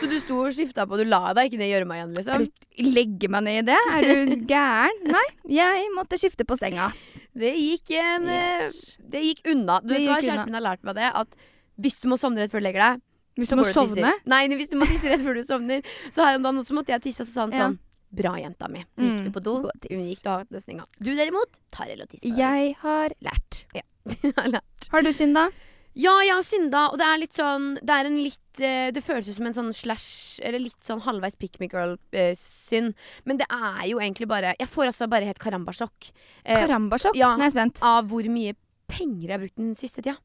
Så 0.00 0.10
du 0.10 0.16
sto 0.18 0.40
og 0.42 0.50
skifta 0.56 0.88
på, 0.90 0.98
du 0.98 1.06
la 1.06 1.22
deg 1.38 1.52
ikke 1.52 1.62
ned 1.62 1.70
i 1.70 1.74
gjørma 1.76 2.00
igjen, 2.00 2.16
liksom? 2.18 2.48
du 2.50 2.90
Legge 2.96 3.30
meg 3.30 3.46
ned 3.46 3.60
i 3.62 3.66
det? 3.70 3.78
Er 3.94 4.08
du 4.10 4.34
gæren? 4.50 5.02
Nei, 5.14 5.26
jeg 5.54 5.86
måtte 5.94 6.18
skifte 6.18 6.48
på 6.48 6.58
senga. 6.58 6.90
Det 7.36 7.54
gikk 7.54 7.94
en 8.00 8.26
eh, 8.26 8.64
Yes. 8.66 8.96
Det 9.06 9.22
gikk 9.22 9.46
unna. 9.52 9.78
Du 9.84 9.94
vet 9.94 10.08
hva. 10.08 10.18
Kjæresten 10.18 10.50
min 10.50 10.58
har 10.58 10.66
lært 10.72 10.82
meg 10.88 10.98
det, 10.98 11.12
at 11.14 11.38
hvis 11.78 12.00
du 12.02 12.10
må 12.10 12.18
sovne 12.18 12.42
rett 12.42 12.50
før 12.50 12.64
du 12.64 12.66
legger 12.66 12.82
deg 12.88 13.04
Hvis 13.36 13.50
du 13.52 13.56
må 13.56 13.64
sovne? 13.68 14.12
Nei, 14.24 14.48
hvis 14.48 14.70
du 14.72 14.76
må 14.80 14.86
tisse 14.88 15.08
rett 15.12 15.20
før 15.20 15.34
du 15.34 15.42
sovner. 15.44 15.82
Så 16.10 16.24
her 16.24 16.36
om 16.38 16.42
dagen 16.46 16.58
også 16.62 16.72
måtte 16.78 16.94
jeg 16.94 17.02
tisse, 17.02 17.20
og 17.20 17.26
så 17.28 17.32
sa 17.32 17.40
han 17.46 17.52
Ja. 17.52 17.58
sånn 17.68 17.78
Bra, 18.16 18.36
jenta 18.38 18.68
mi. 18.70 18.78
Gikk 18.96 19.18
Mm, 19.18 19.24
du 19.24 19.30
på 19.34 19.42
do? 19.42 19.54
og 19.66 19.72
tiss. 19.82 19.90
Unikt 19.98 20.24
å. 20.24 20.84
Du 21.02 21.10
derimot 21.14 21.58
tar 21.70 21.88
eller 21.90 22.06
tisser. 22.06 22.30
Jeg 22.34 22.76
har 22.80 23.10
lært. 23.20 23.64
Ja. 23.74 23.82
Har 24.92 25.02
du 25.02 25.10
synda? 25.12 25.50
Ja, 25.98 26.12
jeg 26.20 26.30
har 26.34 26.42
synda, 26.44 26.92
og 26.92 26.98
det 27.00 27.06
er 27.08 27.18
litt 27.18 27.32
sånn 27.32 27.74
Det 27.80 27.88
er 27.90 28.04
en 28.04 28.18
litt 28.20 28.60
eh, 28.60 28.90
Det 28.92 29.02
føles 29.02 29.26
ut 29.30 29.34
som 29.38 29.46
en 29.46 29.54
sånn 29.56 29.72
slash 29.72 30.38
Eller 30.44 30.60
litt 30.60 30.76
sånn 30.84 31.00
halvveis 31.00 31.34
pick 31.40 31.58
me 31.58 31.68
girl-synd. 31.72 32.92
Men 33.24 33.38
det 33.40 33.46
er 33.50 33.86
jo 33.88 33.96
egentlig 33.98 34.28
bare 34.28 34.54
Jeg 34.60 34.68
får 34.68 34.90
altså 34.92 35.08
bare 35.08 35.24
helt 35.24 35.40
karambasjokk 35.40 36.10
eh, 36.44 36.60
Karambasjokk? 36.66 37.16
ja. 37.16 37.32
Nå 37.34 37.40
er 37.46 37.48
jeg 37.50 37.56
spent. 37.56 37.80
av 37.82 38.06
hvor 38.12 38.28
mye 38.28 38.54
penger 38.86 39.22
jeg 39.26 39.32
har 39.32 39.40
brukt 39.42 39.56
den 39.58 39.72
siste 39.74 40.02
tida. 40.04 40.18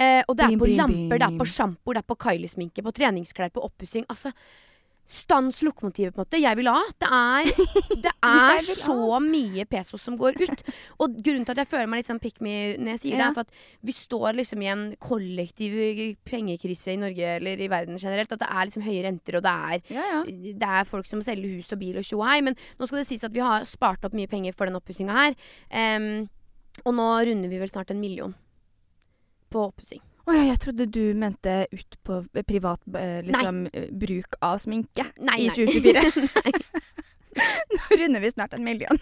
Eh, 0.00 0.24
og 0.26 0.36
det 0.38 0.48
er 0.48 0.56
på 0.56 0.72
lamper, 0.72 1.20
det 1.20 1.28
er 1.28 1.38
på 1.38 1.46
sjampo, 1.48 1.92
det 1.92 2.00
er 2.02 2.08
på 2.08 2.18
Kylie-sminke, 2.24 2.84
på 2.86 2.96
treningsklær, 2.96 3.52
på 3.52 3.64
oppussing. 3.68 4.08
Altså 4.08 4.32
Stans 5.10 5.58
lokomotivet, 5.66 6.14
på 6.14 6.20
en 6.20 6.22
måte. 6.22 6.38
Jeg 6.38 6.56
vil 6.60 6.68
ha. 6.70 6.80
Det 7.02 7.08
er, 7.10 7.48
det 8.04 8.12
er 8.22 8.60
så 8.62 9.18
mye 9.24 9.64
pesos 9.66 10.04
som 10.06 10.14
går 10.18 10.36
ut. 10.38 10.60
Og 11.02 11.16
grunnen 11.16 11.46
til 11.46 11.56
at 11.56 11.62
jeg 11.64 11.70
føler 11.72 11.88
meg 11.90 12.02
litt 12.02 12.10
sånn 12.12 12.20
pick 12.22 12.38
me 12.44 12.76
når 12.78 12.92
jeg 12.92 13.00
sier 13.02 13.16
det, 13.18 13.24
er 13.26 13.34
for 13.34 13.48
at 13.48 13.88
vi 13.88 13.94
står 13.96 14.38
liksom 14.38 14.62
i 14.62 14.68
en 14.70 14.84
kollektiv 15.02 15.74
pengekrise 16.28 16.94
i 16.94 17.00
Norge 17.00 17.32
eller 17.40 17.58
i 17.64 17.66
verden 17.72 17.98
generelt. 17.98 18.30
At 18.36 18.44
det 18.44 18.50
er 18.52 18.68
liksom 18.68 18.84
høye 18.86 19.02
renter, 19.08 19.40
og 19.40 19.46
det 19.48 19.54
er 19.72 19.96
Ja, 19.96 20.04
ja. 20.12 20.20
det 20.62 20.70
er 20.78 20.86
folk 20.92 21.08
som 21.08 21.24
selger 21.26 21.56
hus 21.56 21.72
og 21.74 21.82
bil 21.82 21.98
og 21.98 22.06
tjohei. 22.06 22.38
men 22.46 22.54
nå 22.78 22.86
skal 22.86 23.02
det 23.02 23.08
sies 23.10 23.26
at 23.26 23.34
vi 23.34 23.42
har 23.42 23.66
spart 23.66 24.06
opp 24.06 24.14
mye 24.14 24.30
penger 24.30 24.54
for 24.54 24.70
den 24.70 24.78
oppussinga 24.78 25.16
her. 25.16 25.34
Um, 25.74 26.28
og 26.84 26.94
nå 26.94 27.08
runder 27.26 27.50
vi 27.50 27.58
vel 27.58 27.72
snart 27.72 27.90
en 27.90 28.04
million 28.04 28.36
på 29.50 29.66
oppussing. 29.68 30.02
Å 30.28 30.34
ja, 30.36 30.42
jeg 30.52 30.60
trodde 30.62 30.86
du 30.92 31.02
mente 31.18 31.64
ut 31.72 31.96
på 32.06 32.20
eh, 32.36 32.44
privat 32.46 32.82
eh, 32.94 33.20
liksom, 33.26 33.64
eh, 33.72 33.88
bruk 33.90 34.36
av 34.44 34.60
sminke 34.62 35.06
Nei, 35.18 35.46
i 35.46 35.48
nei. 35.48 35.54
2024. 35.56 36.90
Nå 37.70 37.96
runder 37.96 38.20
vi 38.20 38.30
snart 38.30 38.54
en 38.56 38.64
million. 38.66 38.98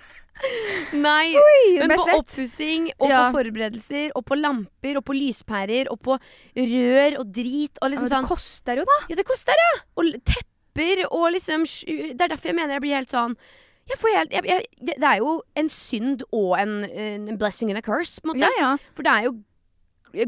Nei, 0.92 1.32
Oi, 1.36 1.62
men 1.80 1.96
på 1.96 2.18
oppussing 2.18 2.90
og 2.98 3.08
Ja. 3.10 3.22
på 3.26 3.38
forberedelser 3.40 4.12
og 4.14 4.24
på 4.28 4.36
lamper 4.38 5.00
og 5.00 5.04
på 5.08 5.16
lyspærer 5.16 5.90
og 5.92 6.00
på 6.04 6.18
rør 6.18 7.18
og 7.22 7.32
drit 7.34 7.80
og 7.80 7.88
Ja, 7.88 7.92
liksom 7.92 8.06
men 8.06 8.12
det 8.12 8.16
sånn 8.18 8.28
koster 8.28 8.82
jo, 8.82 8.84
da. 8.88 8.98
Ja, 9.10 9.18
det 9.18 9.26
koster, 9.28 9.64
ja! 9.64 9.72
Og 9.98 10.12
tepper 10.28 11.06
og 11.08 11.32
liksom 11.34 11.64
Det 11.64 12.20
er 12.20 12.30
derfor 12.36 12.52
jeg 12.52 12.58
mener 12.60 12.76
jeg 12.78 12.84
blir 12.84 13.00
helt 13.00 13.12
sånn 13.12 13.34
jeg 13.88 13.96
får 13.96 14.12
helt, 14.12 14.32
jeg, 14.36 14.44
jeg, 14.44 14.64
det, 14.84 14.94
det 15.00 15.06
er 15.08 15.20
jo 15.22 15.30
en 15.56 15.68
synd 15.72 16.22
og 16.28 16.58
en, 16.60 16.82
en 16.84 17.38
blessing 17.40 17.70
and 17.72 17.80
a 17.80 17.80
curse, 17.80 18.20
på 18.20 18.28
en 18.28 18.34
måte. 18.34 18.44
Ja, 18.44 18.50
ja. 18.60 18.72
For 18.92 19.06
det 19.06 19.14
er 19.14 19.22
jo 19.30 19.30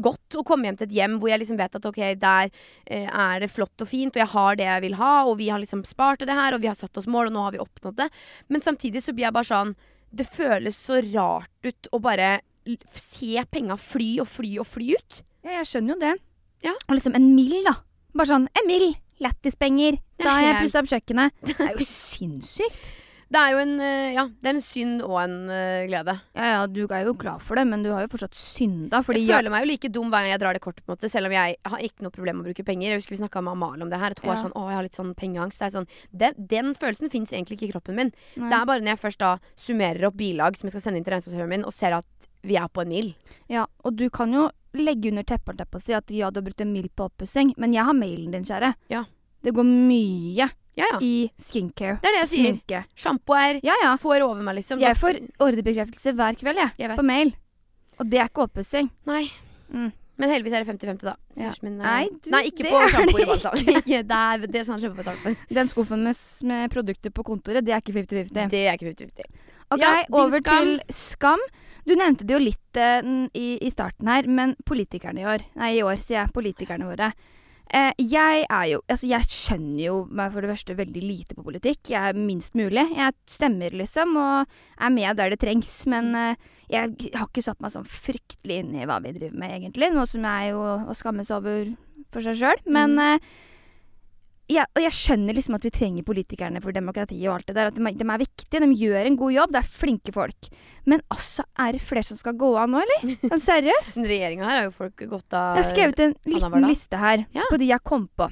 godt 0.03 0.37
å 0.39 0.43
komme 0.47 0.67
hjem 0.69 0.77
til 0.79 0.87
et 0.89 0.95
hjem 0.97 1.17
hvor 1.21 1.31
jeg 1.31 1.41
liksom 1.41 1.57
vet 1.59 1.75
at 1.79 1.85
ok, 1.89 1.99
der 2.21 2.51
eh, 2.85 3.07
er 3.07 3.39
det 3.43 3.51
flott 3.51 3.81
og 3.83 3.89
fint, 3.89 4.15
og 4.15 4.21
jeg 4.21 4.31
har 4.33 4.55
det 4.59 4.67
jeg 4.67 4.83
vil 4.85 4.95
ha, 4.99 5.13
og 5.25 5.37
vi 5.41 5.49
har 5.49 5.59
liksom 5.61 5.83
spart 5.87 6.21
til 6.21 6.29
det 6.29 6.37
her, 6.37 6.53
og 6.53 6.61
vi 6.63 6.69
har 6.69 6.77
satt 6.79 6.97
oss 7.01 7.09
mål, 7.09 7.31
og 7.31 7.35
nå 7.37 7.45
har 7.47 7.55
vi 7.55 7.63
oppnådd 7.63 7.97
det. 8.03 8.09
Men 8.49 8.61
samtidig 8.61 9.03
så 9.03 9.13
blir 9.15 9.27
jeg 9.29 9.35
bare 9.37 9.49
sånn 9.51 9.75
Det 10.11 10.25
føles 10.27 10.75
så 10.75 10.99
rart 11.13 11.63
ut 11.63 11.87
å 11.95 11.99
bare 12.03 12.41
se 12.93 13.41
penga 13.49 13.77
fly 13.79 14.19
og 14.21 14.27
fly 14.27 14.57
og 14.59 14.67
fly 14.67 14.91
ut. 14.99 15.21
ja, 15.43 15.61
jeg 15.61 15.69
skjønner 15.71 15.95
jo 15.95 15.99
det. 16.03 16.15
Ja. 16.67 16.73
Og 16.87 16.97
liksom 16.97 17.15
en 17.17 17.31
mill, 17.33 17.63
da. 17.65 17.77
Bare 18.13 18.27
sånn 18.29 18.49
en 18.51 18.67
mill. 18.67 18.91
Lættispenger. 19.21 19.97
Er 20.19 20.23
Da 20.25 20.33
har 20.35 20.41
jeg 20.45 20.59
pussa 20.65 20.81
opp 20.81 20.89
kjøkkenet. 20.91 21.33
Det 21.45 21.55
er 21.57 21.71
jo 21.77 21.85
sinnssykt. 21.91 22.91
Det 23.31 23.39
er 23.39 23.53
jo 23.53 23.59
en 23.63 23.73
eh, 23.79 24.11
Ja, 24.15 24.25
det 24.27 24.49
er 24.49 24.57
en 24.57 24.63
synd 24.65 25.03
og 25.05 25.15
en 25.21 25.35
uh, 25.47 25.85
glede. 25.87 26.17
Ja 26.35 26.49
ja, 26.49 26.61
du 26.67 26.81
er 26.83 27.05
jo 27.07 27.13
glad 27.15 27.43
for 27.45 27.55
det, 27.55 27.63
men 27.69 27.83
du 27.85 27.91
har 27.93 28.03
jo 28.03 28.11
fortsatt 28.11 28.35
synda. 28.35 28.99
Fordi 29.07 29.21
jeg 29.23 29.31
føler 29.31 29.53
meg 29.53 29.63
jo 29.63 29.69
like 29.71 29.91
dum 29.95 30.09
hver 30.11 30.25
gang 30.25 30.33
jeg 30.33 30.41
drar 30.43 30.57
det 30.57 30.63
kortet, 30.63 30.83
på 30.83 30.91
en 30.91 30.97
måte 30.97 31.11
selv 31.11 31.29
om 31.29 31.35
jeg 31.37 31.55
har 31.71 31.85
ikke 31.87 32.03
noe 32.03 32.11
problem 32.15 32.41
med 32.41 32.45
å 32.45 32.49
bruke 32.51 32.65
penger. 32.67 32.89
Jeg 32.91 33.01
husker 33.01 33.15
vi 33.15 33.21
snakka 33.21 33.43
med 33.45 33.55
Amalie 33.55 33.87
om 33.87 33.93
det 33.93 34.01
her. 34.01 34.11
At 34.17 34.19
hun 34.19 34.31
Ja. 34.31 34.35
er 34.35 34.43
sånn, 34.43 34.55
å, 34.57 34.65
jeg 34.67 34.79
har 34.79 34.87
litt 34.89 34.99
sånn 34.99 35.13
pengeangst. 35.15 35.63
Det 35.63 35.71
sånn, 35.77 35.87
den, 36.11 36.33
den 36.51 36.73
følelsen 36.75 37.13
fins 37.13 37.31
egentlig 37.31 37.59
ikke 37.59 37.69
i 37.69 37.73
kroppen 37.75 37.95
min. 37.95 38.11
Nei. 38.35 38.49
Det 38.51 38.57
er 38.59 38.65
bare 38.67 38.83
når 38.83 38.95
jeg 38.97 39.03
først 39.05 39.23
da 39.23 39.31
summerer 39.55 40.09
opp 40.09 40.17
bilag 40.19 40.59
som 40.59 40.67
jeg 40.67 40.75
skal 40.75 40.85
sende 40.89 40.99
inn 40.99 41.07
til 41.07 41.15
regnskapsføreren 41.15 41.55
min, 41.55 41.63
og 41.65 41.73
ser 41.73 41.95
at 42.01 42.27
vi 42.43 42.57
er 42.57 42.67
på 42.67 42.83
en 42.83 42.89
mil. 42.91 43.13
Ja, 43.47 43.67
og 43.85 43.95
du 43.95 44.09
kan 44.09 44.33
jo 44.33 44.49
legge 44.75 45.11
under 45.11 45.23
teppet 45.27 45.61
å 45.61 45.79
si 45.81 45.93
at 45.95 46.09
ja, 46.11 46.31
du 46.31 46.39
har 46.39 46.45
brukt 46.47 46.61
en 46.63 46.71
mil 46.73 46.89
på 46.89 47.07
oppussing, 47.09 47.53
men 47.57 47.73
jeg 47.75 47.85
har 47.87 47.95
mailen 47.95 48.31
din, 48.35 48.43
kjære. 48.47 48.73
Ja. 48.91 49.05
Det 49.41 49.53
går 49.55 49.67
mye 49.67 50.49
Ja, 50.77 50.87
ja. 50.91 50.99
i 51.03 51.29
skincare. 51.41 51.99
Det 52.01 52.09
er 52.11 52.17
det 52.17 52.23
jeg 52.23 52.31
sier. 52.31 52.49
Sminke. 52.51 52.83
Sjampo 52.95 53.35
er 53.37 53.61
Ja 53.65 53.75
ja. 53.83 53.95
Får 54.01 54.25
over 54.25 54.41
meg, 54.45 54.59
liksom. 54.61 54.81
Jeg 54.83 54.97
får 54.99 55.19
ordrebekreftelse 55.41 56.13
hver 56.17 56.37
kveld, 56.39 56.61
jeg. 56.61 56.75
Jeg 56.83 56.91
vet. 56.93 56.99
På 57.01 57.07
mail. 57.07 57.33
Og 57.99 58.07
det 58.09 58.21
er 58.21 58.29
ikke 58.29 58.45
oppussing. 58.47 58.91
Nei. 59.09 59.25
Mm. 59.71 59.91
Men 60.21 60.29
heldigvis 60.29 60.53
er 60.53 60.65
det 60.65 60.69
50-50, 60.69 61.05
da. 61.07 61.15
Ja. 61.39 61.51
min, 61.65 61.79
eh, 61.79 61.85
Nei, 61.87 62.09
du, 62.21 62.29
Nei, 62.33 62.41
ikke 62.51 62.67
på 62.67 62.77
er 62.77 62.91
sjampo. 62.93 63.21
det 63.87 64.17
er 64.17 64.45
det 64.53 64.61
som 64.67 64.75
han 64.75 64.83
kjøper 64.83 65.07
for. 65.23 65.39
Den 65.57 65.71
skuffen 65.71 66.03
med, 66.05 66.19
med 66.45 66.73
produkter 66.73 67.13
på 67.15 67.25
kontoret, 67.25 67.65
det 67.65 67.73
er 67.73 67.81
ikke 67.81 67.95
50-50. 67.97 68.51
Det 68.51 68.61
er 68.67 68.77
ikke 68.77 68.91
50-50. 68.91 69.41
Ok, 69.71 69.81
Ja, 69.81 69.91
over 70.11 70.37
skam. 70.37 70.65
til 70.67 70.93
skam. 70.93 71.43
Du 71.87 71.95
nevnte 71.97 72.27
det 72.27 72.35
jo 72.35 72.41
litt 72.43 72.77
uh, 72.77 73.11
i, 73.33 73.47
i 73.65 73.71
starten 73.73 74.09
her, 74.11 74.27
men 74.29 74.53
politikerne 74.67 75.23
i 75.23 75.25
år 75.25 75.45
Nei, 75.57 75.71
i 75.79 75.85
år, 75.85 75.97
sier 76.03 76.19
jeg. 76.19 76.33
Politikerne 76.35 76.89
våre. 76.91 77.13
Eh, 77.71 77.93
jeg 78.03 78.45
er 78.51 78.65
jo 78.67 78.79
Altså, 78.91 79.07
jeg 79.07 79.27
skjønner 79.31 79.79
jo 79.85 79.93
meg 80.11 80.33
for 80.33 80.43
det 80.43 80.51
første 80.51 80.75
veldig 80.75 81.03
lite 81.03 81.37
på 81.37 81.45
politikk. 81.45 81.93
Jeg 81.93 82.11
er 82.11 82.17
minst 82.17 82.57
mulig. 82.59 82.83
Jeg 82.97 83.15
stemmer, 83.31 83.71
liksom, 83.71 84.17
og 84.19 84.49
er 84.81 84.91
med 84.91 85.15
der 85.19 85.31
det 85.31 85.39
trengs. 85.43 85.71
Men 85.91 86.11
eh, 86.15 86.49
jeg 86.71 87.13
har 87.15 87.29
ikke 87.29 87.45
satt 87.45 87.61
meg 87.63 87.73
sånn 87.73 87.87
fryktelig 87.87 88.59
inn 88.63 88.75
i 88.75 88.87
hva 88.89 88.99
vi 89.03 89.15
driver 89.15 89.39
med, 89.39 89.55
egentlig. 89.55 89.91
Noe 89.95 90.09
som 90.09 90.27
er 90.27 90.51
jo 90.51 90.65
å 90.91 90.97
skamme 90.97 91.23
seg 91.27 91.39
over 91.39 91.71
for 92.11 92.25
seg 92.25 92.39
sjøl. 92.41 92.65
Men 92.67 92.99
eh, 92.99 93.31
ja, 94.51 94.65
og 94.75 94.81
jeg 94.83 94.93
skjønner 94.97 95.35
liksom 95.37 95.55
at 95.57 95.63
vi 95.65 95.71
trenger 95.73 96.05
politikerne 96.07 96.59
for 96.63 96.75
demokratiet 96.75 97.23
og 97.29 97.37
alt 97.37 97.47
det 97.49 97.55
der. 97.57 97.69
At 97.71 97.77
de, 97.77 97.91
de 98.01 98.07
er 98.13 98.21
viktige, 98.21 98.61
de 98.63 98.69
gjør 98.79 99.07
en 99.09 99.17
god 99.19 99.33
jobb, 99.35 99.53
det 99.55 99.59
er 99.61 99.69
flinke 99.77 100.13
folk. 100.15 100.49
Men 100.91 101.03
altså, 101.13 101.45
er 101.61 101.75
det 101.77 101.81
flere 101.85 102.03
som 102.07 102.19
skal 102.19 102.35
gå 102.41 102.49
av 102.59 102.69
nå, 102.71 102.81
eller? 102.83 103.13
Sånn 103.31 103.43
seriøst? 103.45 104.01
Regjeringa 104.07 104.47
her 104.49 104.59
har 104.59 104.67
jo 104.69 104.73
folk 104.75 105.05
gått 105.11 105.37
av 105.37 105.59
Jeg 105.59 105.63
har 105.63 105.69
skrevet 105.71 106.03
en 106.07 106.15
liten 106.35 106.67
liste 106.67 106.99
her 107.01 107.25
Ja. 107.37 107.47
på 107.51 107.59
de 107.61 107.69
jeg 107.71 107.83
kom 107.87 108.09
på. 108.19 108.27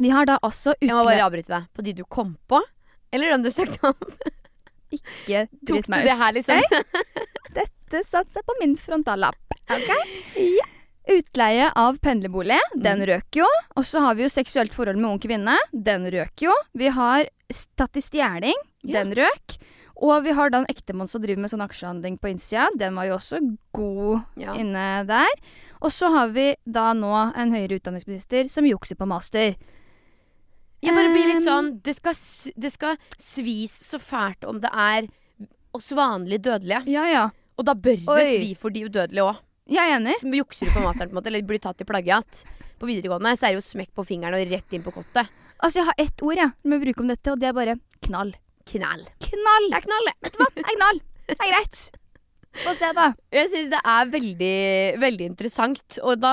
Vi 0.00 0.12
har 0.14 0.28
da 0.28 0.38
altså 0.46 0.72
Jeg 0.80 0.94
må 0.96 1.02
bare 1.04 1.24
avbryte 1.26 1.52
deg. 1.52 1.70
På 1.76 1.84
de 1.84 1.96
du 1.98 2.04
kom 2.08 2.34
på? 2.48 2.60
Eller 3.12 3.34
den 3.34 3.42
du 3.44 3.50
søkte 3.52 3.90
om? 3.90 4.10
Ikke 4.96 5.44
dritt 5.46 5.66
Tok 5.68 5.76
dritt 5.76 5.88
du 5.90 5.94
meg 5.94 6.06
det 6.08 6.16
her, 6.18 6.34
liksom? 6.34 6.82
Dette 7.58 8.02
satser 8.06 8.42
på 8.46 8.54
min 8.62 8.76
frontallapp. 8.78 9.56
Ok? 9.70 9.90
Ja. 10.38 10.66
Utleie 11.10 11.70
av 11.74 11.96
pendlerbolig, 11.98 12.58
den 12.78 13.02
røk 13.08 13.40
jo. 13.40 13.46
Og 13.76 13.84
så 13.88 13.98
har 14.04 14.14
vi 14.14 14.22
jo 14.26 14.30
seksuelt 14.30 14.74
forhold 14.76 15.00
med 15.00 15.10
ung 15.10 15.18
kvinne. 15.22 15.56
Den 15.72 16.06
røk 16.12 16.44
jo. 16.46 16.54
Vi 16.78 16.90
har 16.94 17.26
tatt 17.78 17.98
i 17.98 18.02
stjeling. 18.04 18.54
Ja. 18.86 19.00
Den 19.02 19.16
røk. 19.18 19.56
Og 20.00 20.22
vi 20.24 20.32
har 20.32 20.48
da 20.52 20.62
en 20.62 20.70
ektemann 20.70 21.10
som 21.10 21.20
driver 21.20 21.42
med 21.42 21.50
sånn 21.52 21.64
aksjehandling 21.66 22.14
på 22.22 22.30
innsida. 22.30 22.68
Den 22.78 22.94
var 22.96 23.08
jo 23.10 23.16
også 23.18 23.40
god 23.76 24.22
Ja. 24.40 24.54
inne 24.54 25.04
der. 25.06 25.28
Og 25.82 25.90
så 25.92 26.08
har 26.14 26.28
vi 26.28 26.54
da 26.64 26.92
nå 26.94 27.10
en 27.36 27.52
høyere 27.52 27.80
utdanningsminister 27.80 28.48
som 28.48 28.64
jukser 28.64 28.96
på 28.96 29.06
master. 29.08 29.56
Jeg 30.80 30.94
bare 30.96 31.12
blir 31.12 31.26
litt 31.34 31.44
sånn 31.44 31.82
det 31.84 31.96
skal, 31.98 32.14
det 32.56 32.70
skal 32.72 32.96
svis 33.18 33.74
så 33.90 33.98
fælt 34.00 34.46
om 34.48 34.60
det 34.62 34.70
er 34.72 35.08
oss 35.74 35.90
vanlige 35.92 36.40
dødelige. 36.48 36.86
Ja, 36.88 37.04
ja. 37.04 37.30
Og 37.58 37.66
da 37.66 37.74
bør 37.74 37.96
det 38.00 38.08
Oi. 38.08 38.32
svi 38.38 38.54
for 38.56 38.70
de 38.70 38.86
udødelige 38.88 39.26
òg. 39.26 39.36
Jeg 39.70 39.86
er 39.86 40.00
enig. 40.00 40.16
Som 40.18 40.34
jukser 40.34 40.70
på 40.74 40.82
masteren, 40.82 41.12
på 41.12 41.14
en 41.14 41.20
måte, 41.20 41.30
eller 41.30 41.46
blir 41.46 41.60
tatt 41.62 41.82
i 41.82 41.86
plagiat. 41.86 42.42
På 42.80 42.88
videregående 42.88 43.36
så 43.38 43.46
er 43.46 43.54
det 43.54 43.60
jo 43.60 43.66
smekk 43.68 43.92
på 43.94 44.04
fingeren 44.08 44.34
og 44.34 44.50
rett 44.50 44.74
inn 44.74 44.82
på 44.82 44.94
kottet. 44.94 45.30
Altså, 45.60 45.78
jeg 45.78 45.88
har 45.90 46.02
ett 46.02 46.24
ord 46.26 46.40
jeg 46.40 46.72
må 46.72 46.80
bruke 46.82 47.04
om 47.04 47.12
dette, 47.12 47.30
og 47.30 47.38
det 47.38 47.50
er 47.50 47.54
bare 47.54 47.76
knall. 48.08 48.32
Knall. 48.66 49.04
Knall! 49.22 49.68
Det 49.70 49.78
er 49.78 49.86
knall, 49.86 50.08
det. 50.08 50.16
Vet 50.24 50.34
du 50.34 50.42
hva? 50.42 50.48
Det 50.56 50.64
er 50.64 50.76
knall. 50.78 51.02
Det 51.30 51.36
er 51.36 51.52
greit. 51.52 51.82
Få 52.50 52.72
se, 52.74 52.88
da. 52.96 53.12
Jeg 53.30 53.46
syns 53.52 53.68
det 53.70 53.78
er 53.86 54.08
veldig, 54.10 54.54
veldig 54.98 55.26
interessant. 55.30 56.00
Og 56.02 56.18
da, 56.18 56.32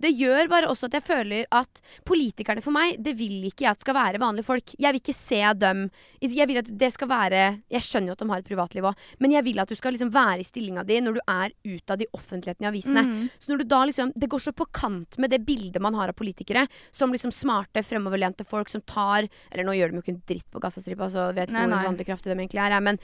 det 0.00 0.14
gjør 0.16 0.48
bare 0.48 0.70
også 0.70 0.88
at 0.88 0.96
jeg 0.96 1.04
føler 1.04 1.44
at 1.54 1.80
politikerne 2.08 2.64
for 2.64 2.72
meg, 2.72 2.96
det 3.04 3.12
vil 3.18 3.44
ikke 3.50 3.66
jeg 3.66 3.76
at 3.76 3.84
skal 3.84 3.96
være 3.98 4.20
vanlige 4.22 4.48
folk. 4.48 4.72
Jeg 4.80 4.94
vil 4.94 5.02
ikke 5.02 5.16
se 5.16 5.42
dem 5.58 5.88
Jeg 6.24 6.48
vil 6.48 6.58
at 6.60 6.70
det 6.80 6.88
skal 6.92 7.08
være 7.10 7.42
Jeg 7.70 7.84
skjønner 7.84 8.10
jo 8.10 8.16
at 8.16 8.22
de 8.22 8.28
har 8.30 8.42
et 8.42 8.48
privatliv 8.48 8.88
òg, 8.88 9.04
men 9.22 9.34
jeg 9.34 9.44
vil 9.46 9.60
at 9.60 9.70
du 9.70 9.76
skal 9.78 9.94
liksom 9.94 10.10
være 10.14 10.40
i 10.42 10.46
stillinga 10.46 10.84
di 10.88 10.98
når 11.04 11.18
du 11.18 11.20
er 11.28 11.52
ute 11.66 11.92
av 11.92 12.00
de 12.00 12.08
offentligheten 12.16 12.64
i 12.64 12.68
avisene. 12.70 13.04
Mm. 13.04 13.28
Så 13.38 13.52
når 13.52 13.62
du 13.62 13.66
da 13.68 13.82
liksom 13.88 14.12
Det 14.18 14.28
går 14.30 14.42
så 14.42 14.52
på 14.56 14.66
kant 14.74 15.18
med 15.20 15.30
det 15.30 15.42
bildet 15.46 15.82
man 15.84 15.94
har 15.98 16.10
av 16.10 16.16
politikere 16.16 16.64
som 16.90 17.12
liksom 17.12 17.32
smarte, 17.34 17.84
fremoverlente 17.84 18.46
folk 18.48 18.72
som 18.72 18.82
tar 18.88 19.28
Eller 19.50 19.66
nå 19.68 19.76
gjør 19.76 19.92
de 19.92 20.00
jo 20.00 20.04
ikke 20.06 20.14
en 20.16 20.22
dritt 20.32 20.48
på 20.50 20.62
Gazastripa, 20.62 21.10
så 21.12 21.28
vet 21.36 21.52
ikke 21.52 21.60
hvor 21.60 21.74
vanlig 21.76 21.92
handlekraftige 21.92 22.34
de 22.34 22.40
egentlig 22.40 22.64
er. 22.64 22.76
Men 22.80 22.98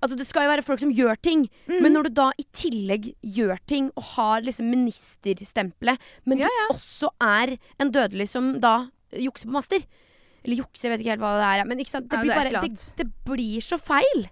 altså, 0.00 0.18
det 0.18 0.28
skal 0.28 0.46
jo 0.46 0.52
være 0.52 0.66
folk 0.66 0.82
som 0.82 0.92
gjør 0.94 1.18
ting. 1.22 1.46
Mm. 1.70 1.78
Men 1.80 1.96
når 1.96 2.08
du 2.08 2.09
da 2.16 2.28
i 2.38 2.44
tillegg 2.56 3.10
gjør 3.22 3.58
ting 3.70 3.90
og 3.96 4.04
har 4.16 4.42
liksom 4.46 4.68
ministerstempelet, 4.70 5.98
men 6.26 6.38
Ja, 6.44 6.48
du 6.48 6.74
også 6.74 7.10
er 7.22 7.56
en 7.80 7.90
dødelig 7.94 8.28
som 8.32 8.52
da 8.62 8.74
jukser 9.12 9.48
på 9.50 9.56
master 9.58 9.82
Eller 10.44 10.56
jukser, 10.62 10.88
jeg 10.88 10.92
vet 10.94 11.00
ikke 11.04 11.10
helt 11.16 11.20
hva 11.24 11.32
det 11.36 11.48
er. 11.60 11.64
Men 11.68 11.80
ikke 11.82 11.90
sant? 11.92 12.06
Det, 12.08 12.16
Ja, 12.16 12.22
blir 12.24 12.34
bare, 12.34 12.62
det, 12.64 12.92
det 12.96 13.08
blir 13.28 13.60
så 13.60 13.76
feil. 13.76 14.22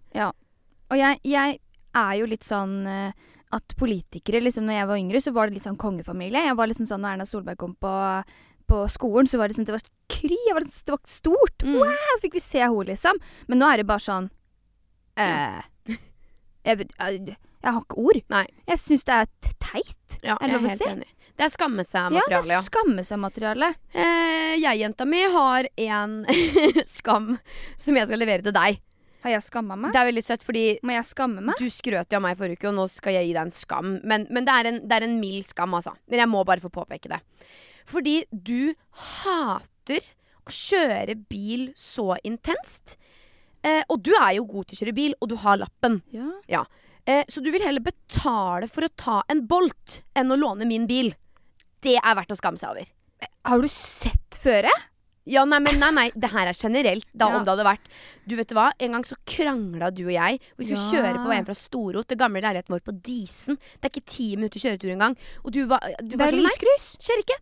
Og 0.89 0.97
jeg, 0.97 1.19
jeg 1.29 1.59
er 1.95 2.13
jo 2.17 2.29
litt 2.31 2.47
sånn 2.49 2.87
eh, 2.89 3.13
at 3.53 3.75
politikere 3.77 4.41
liksom 4.41 4.65
når 4.69 4.79
jeg 4.79 4.89
var 4.89 4.97
yngre, 5.03 5.21
så 5.25 5.33
var 5.37 5.49
det 5.49 5.59
litt 5.59 5.67
sånn 5.69 5.77
kongefamilie. 5.81 6.47
Jeg 6.49 6.57
var 6.57 6.69
liksom 6.71 6.89
sånn 6.89 7.01
Når 7.05 7.13
Erna 7.19 7.27
Solberg 7.29 7.59
kom 7.61 7.75
på, 7.81 7.93
på 8.69 8.81
skolen, 8.93 9.29
så 9.29 9.37
var 9.41 9.49
det 9.53 9.57
sånn 9.59 9.69
Det 9.69 9.77
var 9.77 9.85
kry. 10.09 10.39
Det 10.49 10.55
var, 10.57 10.65
det 10.65 10.95
var 10.97 11.03
stort. 11.13 11.65
Mm. 11.69 11.77
Wow, 11.83 12.17
fikk 12.25 12.39
vi 12.39 12.45
se 12.47 12.63
henne, 12.65 12.87
liksom. 12.89 13.21
Men 13.49 13.61
nå 13.61 13.69
er 13.69 13.83
det 13.83 13.87
bare 13.93 14.05
sånn 14.05 14.31
eh, 15.21 15.61
jeg, 16.65 16.79
vet- 16.81 16.97
jeg, 17.63 17.73
har 17.75 17.81
ikke 17.83 18.01
ord. 18.03 18.21
Nei. 18.33 18.47
Jeg 18.69 18.79
syns 18.83 19.05
det 19.09 19.15
er 19.15 19.31
teit. 19.59 20.19
Ja, 20.23 20.37
Er 20.41 20.47
det 20.47 20.55
lov 20.59 20.67
er 20.69 20.75
å 20.75 20.79
si? 20.79 20.91
enig. 20.91 21.09
Det 21.39 21.47
er 21.47 21.53
skamme 21.55 21.85
Ja, 21.87 22.23
det 22.27 22.39
er 22.51 22.63
skamme 22.67 23.03
seg-materiale. 23.07 23.69
Eh, 23.95 24.57
jeg, 24.59 24.81
jenta 24.81 25.05
mi, 25.07 25.21
har 25.31 25.69
en 25.79 26.25
skam 26.99 27.37
som 27.79 27.99
jeg 28.01 28.09
skal 28.11 28.19
levere 28.19 28.43
til 28.43 28.57
deg. 28.57 28.81
Har 29.23 29.33
jeg 29.35 29.43
skamma 29.47 29.77
meg? 29.79 29.93
Det 29.95 29.99
er 30.01 30.07
veldig 30.09 30.23
søtt, 30.23 30.45
fordi 30.47 30.65
Må 30.87 30.95
jeg 30.95 31.07
skamme 31.07 31.43
meg? 31.43 31.59
du 31.59 31.67
skrøt 31.75 32.11
jo 32.11 32.19
av 32.19 32.23
meg 32.23 32.37
forrige 32.39 32.59
uke, 32.61 32.69
og 32.71 32.77
nå 32.79 32.85
skal 32.91 33.17
jeg 33.19 33.27
gi 33.29 33.33
deg 33.35 33.41
en 33.49 33.55
skam. 33.55 33.97
Men, 34.07 34.27
men 34.35 34.47
det, 34.47 34.55
er 34.55 34.69
en, 34.71 34.79
det 34.87 34.99
er 34.99 35.07
en 35.09 35.17
mild 35.19 35.47
skam, 35.47 35.75
altså. 35.79 35.95
Men 36.11 36.23
jeg 36.23 36.31
må 36.31 36.43
bare 36.47 36.63
få 36.63 36.71
påpeke 36.75 37.11
det. 37.11 37.19
Fordi 37.89 38.21
du 38.31 38.75
hater 39.23 40.03
å 40.47 40.55
kjøre 40.55 41.17
bil 41.29 41.69
så 41.79 42.13
intenst. 42.27 42.97
Eh, 43.67 43.83
og 43.91 44.03
du 44.07 44.13
er 44.15 44.37
jo 44.39 44.47
god 44.49 44.69
til 44.71 44.79
å 44.79 44.81
kjøre 44.85 44.97
bil, 44.97 45.17
og 45.19 45.33
du 45.33 45.37
har 45.43 45.59
lappen. 45.63 45.99
Ja. 46.15 46.29
Ja. 46.51 46.63
Eh, 47.07 47.25
så 47.29 47.41
du 47.43 47.51
vil 47.51 47.63
heller 47.65 47.81
betale 47.81 48.69
for 48.69 48.83
å 48.83 48.93
ta 48.97 49.23
en 49.29 49.47
Bolt 49.47 50.03
enn 50.19 50.31
å 50.31 50.37
låne 50.39 50.67
min 50.69 50.87
bil. 50.87 51.15
Det 51.81 51.97
er 51.97 52.15
verdt 52.19 52.33
å 52.35 52.37
skamme 52.37 52.59
seg 52.59 52.71
over. 52.71 52.87
Har 53.49 53.63
du 53.63 53.69
sett 53.69 54.39
føret? 54.43 54.87
Ja, 55.29 55.43
nei, 55.45 55.59
men 55.61 55.77
nei, 55.79 55.91
nei, 55.93 56.07
det 56.17 56.31
her 56.33 56.49
er 56.49 56.57
generelt. 56.57 57.05
Da 57.13 57.29
Ja. 57.29 57.37
om 57.37 57.45
det 57.45 57.51
hadde 57.53 57.65
vært 57.67 57.89
Du 58.27 58.35
vet 58.37 58.49
hva, 58.49 58.73
en 58.81 58.93
gang 58.93 59.03
så 59.05 59.15
krangla 59.27 59.91
du 59.95 60.05
og 60.07 60.13
jeg. 60.13 60.41
Vi 60.57 60.65
skulle 60.65 60.79
Ja. 60.79 60.93
kjøre 60.93 61.25
på 61.25 61.29
veien 61.29 61.45
fra 61.47 61.55
Storot, 61.55 62.07
det 62.09 62.19
gamle 62.19 62.41
leiligheten 62.41 62.69
vår 62.69 62.81
på 62.81 63.03
Disen. 63.03 63.57
Det 63.81 63.85
er 63.85 64.01
ikke 64.01 64.07
ti 64.07 64.37
minutter 64.37 64.59
kjøretur 64.61 64.91
engang. 64.93 65.17
Og 65.45 65.53
du, 65.53 65.67
ba, 65.67 65.79
du 66.01 66.17
Det 66.17 66.19
var 66.19 66.29
sånn 66.29 66.43
Nei, 66.43 66.79
skjer 66.79 67.19
ikke. 67.25 67.39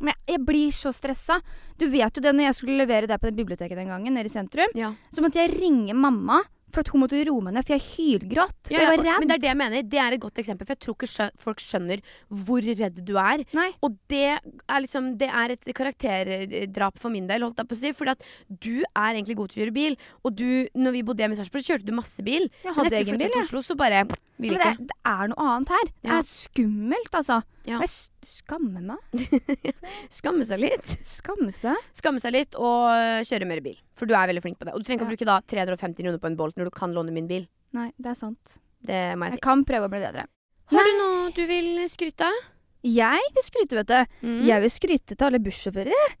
Men 0.00 0.14
jeg, 0.14 0.36
jeg 0.36 0.44
blir 0.46 0.70
så 0.70 0.92
stressa. 0.92 1.40
Du 1.78 1.88
vet 1.88 2.12
jo 2.14 2.20
det, 2.20 2.34
når 2.34 2.52
jeg 2.52 2.54
skulle 2.54 2.76
levere 2.86 3.06
deg 3.06 3.18
på 3.20 3.30
det 3.30 3.36
biblioteket 3.36 3.76
den 3.76 3.88
gangen, 3.88 4.12
nede 4.14 4.26
i 4.26 4.28
sentrum, 4.28 4.68
Ja. 4.74 4.94
så 5.12 5.20
måtte 5.22 5.34
jeg 5.40 5.58
ringe 5.60 5.94
mamma 5.94 6.42
for 6.76 6.92
hun 6.92 7.02
måtte 7.04 7.22
roe 7.28 7.44
meg 7.44 7.56
ned, 7.56 7.66
for 7.66 7.74
jeg 7.76 7.84
hylgråt. 7.86 8.70
Ja, 8.70 8.82
jeg 8.84 8.90
var 8.92 9.02
redd. 9.02 9.20
Men 9.22 9.30
det 9.30 9.36
er 9.38 9.42
det 9.44 9.50
jeg 9.50 9.58
mener. 9.62 9.86
Det 9.96 10.00
er 10.02 10.16
et 10.16 10.22
godt 10.22 10.40
eksempel, 10.42 10.68
for 10.68 10.76
jeg 10.76 10.82
tror 10.84 10.96
ikke 10.98 11.28
folk 11.46 11.62
skjønner 11.64 12.02
hvor 12.46 12.68
redd 12.68 13.00
du 13.08 13.14
er. 13.20 13.44
Nei. 13.56 13.68
Og 13.86 13.96
det 14.12 14.22
er 14.36 14.84
liksom 14.84 15.14
Det 15.16 15.28
er 15.30 15.54
et 15.56 15.70
karakterdrap 15.76 17.00
for 17.00 17.14
min 17.14 17.26
del, 17.30 17.44
holdt 17.46 17.58
jeg 17.62 17.70
på 17.70 17.76
å 17.78 17.80
si. 17.80 17.92
Fordi 17.96 18.14
at 18.16 18.26
du 18.48 18.74
er 18.84 19.16
egentlig 19.16 19.38
god 19.40 19.52
til 19.52 19.60
å 19.60 19.64
kjøre 19.64 19.76
bil. 19.76 19.98
Og 20.26 20.36
du, 20.36 20.46
når 20.76 20.96
vi 20.98 21.04
bodde 21.06 21.24
hjemme 21.24 21.36
i 21.36 21.40
Sarpsborg, 21.40 21.66
kjørte 21.66 21.88
du 21.88 21.94
masse 21.96 22.24
bil. 22.26 22.48
Jeg 22.64 22.76
hadde 22.76 23.00
egen 23.00 23.20
bil, 23.20 23.28
jeg. 23.32 23.44
Oslo, 23.46 23.64
så 23.64 23.76
bare 23.78 24.04
vil 24.42 24.56
ikke. 24.58 24.74
det, 24.76 24.90
det 24.92 24.98
er 25.08 25.30
noe 25.32 25.50
annet 25.56 25.72
her. 25.72 25.92
Det 26.04 26.16
er 26.18 26.26
skummelt, 26.28 27.12
altså. 27.16 27.40
Ja. 27.66 27.80
Og 27.80 27.84
jeg 27.86 28.30
skammer 28.30 28.82
meg. 28.92 29.26
Skamme 30.18 30.46
seg 30.46 30.60
litt. 30.62 30.86
Skamme 31.08 31.50
seg. 31.54 31.76
Skamme 31.96 32.22
seg 32.22 32.34
litt 32.36 32.54
og 32.58 32.88
øh, 32.92 33.22
kjøre 33.26 33.48
mer 33.50 33.62
bil. 33.64 33.78
For 33.98 34.06
du 34.08 34.14
er 34.14 34.30
veldig 34.30 34.44
flink 34.44 34.60
på 34.60 34.68
det. 34.68 34.74
Og 34.76 34.82
du 34.82 34.88
trenger 34.88 35.02
ikke 35.02 35.06
Ja. 35.06 35.10
å 35.10 35.14
bruke 35.16 35.28
da 35.28 35.76
350 35.76 36.02
kroner 36.04 36.20
på 36.22 36.30
en 36.30 36.38
Bolt 36.38 36.56
når 36.60 36.70
du 36.70 36.74
kan 36.76 36.94
låne 36.94 37.14
min 37.14 37.26
bil. 37.30 37.48
Nei, 37.76 37.88
det 37.98 38.12
er 38.12 38.18
sant. 38.18 38.58
Det 38.86 39.00
må 39.18 39.26
jeg 39.26 39.36
si. 39.36 39.40
Jeg 39.40 39.46
kan 39.48 39.64
prøve 39.66 39.88
å 39.88 39.92
bli 39.92 40.02
bedre. 40.04 40.28
Har 40.72 40.86
du 40.86 40.92
noe 40.98 41.32
du 41.34 41.42
vil 41.50 41.72
skryte 41.90 42.26
av? 42.28 42.44
Jeg 42.86 43.30
vil 43.34 43.42
skryte, 43.42 43.74
vet 43.80 43.88
du. 43.90 44.18
Mm. 44.22 44.40
Jeg 44.46 44.62
vil 44.62 44.70
skryte 44.70 45.16
til 45.16 45.26
alle 45.26 45.40
bussjåfører. 45.42 46.12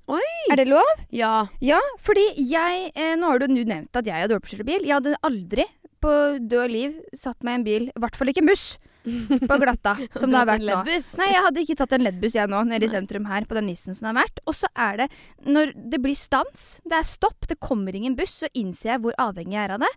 Er 0.50 0.58
det 0.58 0.66
lov? 0.66 0.88
Ja. 1.14 1.44
Ja, 1.62 1.78
fordi 2.02 2.24
jeg 2.42 2.88
eh, 2.96 3.12
Nå 3.20 3.28
har 3.30 3.38
du 3.42 3.46
nevnt 3.54 3.94
at 3.94 4.08
jeg 4.08 4.18
er 4.18 4.30
dårlig 4.32 4.42
på 4.42 4.50
å 4.50 4.54
kjøre 4.56 4.66
bil. 4.72 4.86
Jeg 4.88 4.96
hadde 4.96 5.14
aldri 5.26 5.66
på 6.02 6.12
død 6.42 6.72
liv 6.74 6.96
satt 7.16 7.38
meg 7.46 7.54
i 7.54 7.58
en 7.60 7.66
bil, 7.66 7.86
i 7.92 8.02
hvert 8.02 8.18
fall 8.18 8.28
ikke 8.32 8.42
en 8.42 8.50
buss, 8.50 8.66
på 9.50 9.58
glatta, 9.62 9.94
som 10.18 10.32
det 10.32 10.38
har 10.40 10.48
vært 10.48 10.66
nå. 10.66 10.78
Nei, 11.20 11.28
jeg 11.32 11.44
hadde 11.46 11.62
ikke 11.62 11.78
tatt 11.80 11.96
en 11.96 12.06
leddbuss 12.06 12.36
jeg 12.38 12.50
nå, 12.52 12.62
nede 12.68 12.88
i 12.88 12.92
sentrum 12.92 13.28
her, 13.30 13.46
på 13.48 13.58
den 13.58 13.68
nissen 13.70 13.96
som 13.96 14.08
det 14.08 14.12
har 14.12 14.18
vært. 14.22 14.42
Og 14.46 14.56
så 14.58 14.70
er 14.86 15.02
det, 15.04 15.08
når 15.46 15.74
det 15.94 16.00
blir 16.02 16.18
stans, 16.18 16.68
det 16.84 17.00
er 17.00 17.08
stopp, 17.08 17.48
det 17.50 17.60
kommer 17.62 17.96
ingen 17.96 18.16
buss, 18.18 18.42
så 18.42 18.50
innser 18.54 18.94
jeg 18.94 19.04
hvor 19.04 19.18
avhengig 19.22 19.58
jeg 19.58 19.64
er 19.68 19.76
av 19.76 19.84
det. 19.86 19.92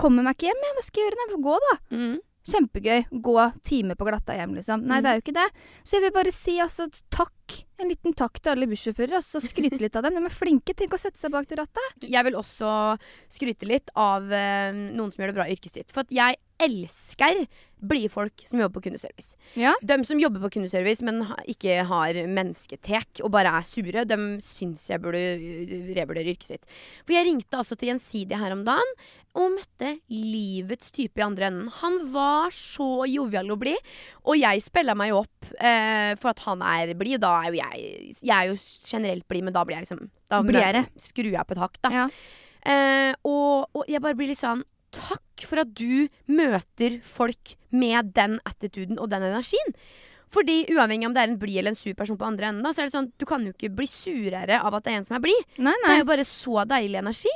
Kommer 0.00 0.26
meg 0.26 0.38
ikke 0.38 0.50
hjem, 0.50 0.62
jeg. 0.66 0.76
Hva 0.76 0.86
skal 0.86 1.02
jeg 1.02 1.10
gjøre? 1.10 1.20
Jeg 1.24 1.34
får 1.34 1.44
gå, 1.44 1.58
da. 1.64 1.74
Mm. 1.94 2.14
Kjempegøy. 2.44 3.04
Gå 3.24 3.36
time 3.64 3.96
på 3.96 4.08
glatta 4.08 4.36
hjem, 4.36 4.56
liksom. 4.58 4.82
Nei, 4.88 5.00
det 5.04 5.10
er 5.10 5.18
jo 5.20 5.24
ikke 5.24 5.36
det. 5.38 5.46
Så 5.84 5.96
jeg 5.96 6.04
vil 6.06 6.14
bare 6.16 6.34
si 6.34 6.58
altså 6.60 6.88
takk. 7.14 7.60
En 7.82 7.88
liten 7.90 8.14
takk 8.14 8.38
til 8.38 8.52
alle 8.54 8.68
bussjåfører. 8.70 9.16
Altså, 9.18 9.40
skryte 9.42 9.80
litt 9.82 9.96
av 9.98 10.06
dem. 10.06 10.14
De 10.20 10.28
er 10.28 10.34
flinke. 10.34 10.76
Tenk 10.78 10.94
å 10.94 11.00
sette 11.00 11.18
seg 11.18 11.32
bak 11.34 11.48
til 11.50 11.58
rattet. 11.58 12.06
Jeg 12.06 12.26
vil 12.28 12.36
også 12.38 12.70
skryte 13.34 13.66
litt 13.66 13.90
av 13.98 14.28
øh, 14.30 14.82
noen 14.94 15.10
som 15.10 15.24
gjør 15.24 15.32
det 15.34 15.38
bra 15.40 15.48
i 15.50 15.56
yrket 15.56 15.74
sitt. 15.80 15.90
For 15.94 16.06
at 16.06 16.14
jeg 16.14 16.38
elsker 16.64 17.46
blide 17.84 18.08
folk 18.08 18.44
som 18.46 18.60
jobber 18.62 18.78
på 18.78 18.84
kundeservice. 18.86 19.34
Ja. 19.58 19.72
De 19.84 19.96
som 20.06 20.20
jobber 20.22 20.40
på 20.46 20.52
kundeservice, 20.54 21.02
men 21.04 21.18
ha- 21.28 21.40
ikke 21.50 21.82
har 21.84 22.16
mennesketek 22.30 23.20
og 23.26 23.32
bare 23.34 23.50
er 23.58 23.66
sure, 23.68 24.04
de 24.08 24.18
syns 24.40 24.86
jeg 24.88 25.02
burde 25.02 25.18
øh, 25.34 25.90
revurdere 25.98 26.30
yrket 26.32 26.46
sitt. 26.54 26.70
For 27.04 27.12
jeg 27.18 27.26
ringte 27.28 27.58
altså 27.58 27.76
til 27.76 27.90
Gjensidige 27.90 28.38
her 28.40 28.54
om 28.54 28.62
dagen 28.64 28.94
og 29.34 29.50
møtte 29.56 29.90
livets 30.14 30.92
type 30.94 31.18
i 31.20 31.24
andre 31.26 31.50
enden. 31.50 31.68
Han 31.82 31.98
var 32.14 32.54
så 32.54 32.86
jovial 33.10 33.50
og 33.52 33.58
blid, 33.66 33.92
og 34.22 34.38
jeg 34.38 34.62
spilla 34.64 34.94
meg 34.96 35.10
jo 35.10 35.24
opp 35.24 35.50
eh, 35.58 36.14
for 36.22 36.30
at 36.32 36.44
han 36.46 36.62
er 36.64 36.94
blid. 36.96 37.18
Og 37.18 37.24
da 37.26 37.32
er 37.42 37.50
jo 37.50 37.58
jeg 37.58 37.63
Jeg 37.74 38.34
er 38.34 38.50
jo 38.50 38.56
generelt 38.58 39.26
blid, 39.30 39.46
men 39.46 39.54
da 39.56 39.64
blir 39.66 39.78
jeg 39.78 39.86
liksom 39.86 40.06
Da 40.30 40.40
jeg, 40.42 40.86
skrur 41.00 41.30
jeg 41.32 41.48
på 41.48 41.56
et 41.56 41.62
hakk, 41.62 41.80
da. 41.84 41.92
Ja. 41.94 42.06
Eh, 42.64 43.12
og, 43.28 43.68
og 43.76 43.90
jeg 43.90 44.00
bare 44.04 44.16
blir 44.18 44.30
litt 44.32 44.40
sånn 44.40 44.64
Takk 44.94 45.42
for 45.42 45.64
at 45.64 45.72
du 45.74 46.06
møter 46.30 47.00
folk 47.02 47.56
med 47.74 48.12
den 48.14 48.36
attituden 48.46 49.00
og 49.02 49.08
den 49.10 49.24
energien. 49.26 49.72
Fordi 50.34 50.60
uavhengig 50.74 51.08
om 51.08 51.14
det 51.16 51.22
er 51.24 51.32
en 51.32 51.38
blid 51.40 51.60
eller 51.62 51.74
en 51.74 51.78
sur 51.78 51.94
person 51.98 52.18
på 52.20 52.26
andre 52.26 52.50
enden, 52.50 52.64
da, 52.66 52.72
så 52.74 52.82
er 52.82 52.90
det 52.90 52.96
sånn 52.96 53.12
du 53.20 53.26
kan 53.28 53.44
jo 53.46 53.54
ikke 53.54 53.72
bli 53.74 53.86
surere 53.90 54.58
av 54.60 54.74
at 54.78 54.86
det 54.86 54.94
er 54.94 55.00
en 55.00 55.06
som 55.06 55.18
er 55.18 55.24
blid. 55.24 55.46
Det 55.86 55.94
er 55.94 56.02
jo 56.02 56.10
bare 56.10 56.26
så 56.28 56.66
deilig 56.68 57.00
energi. 57.00 57.34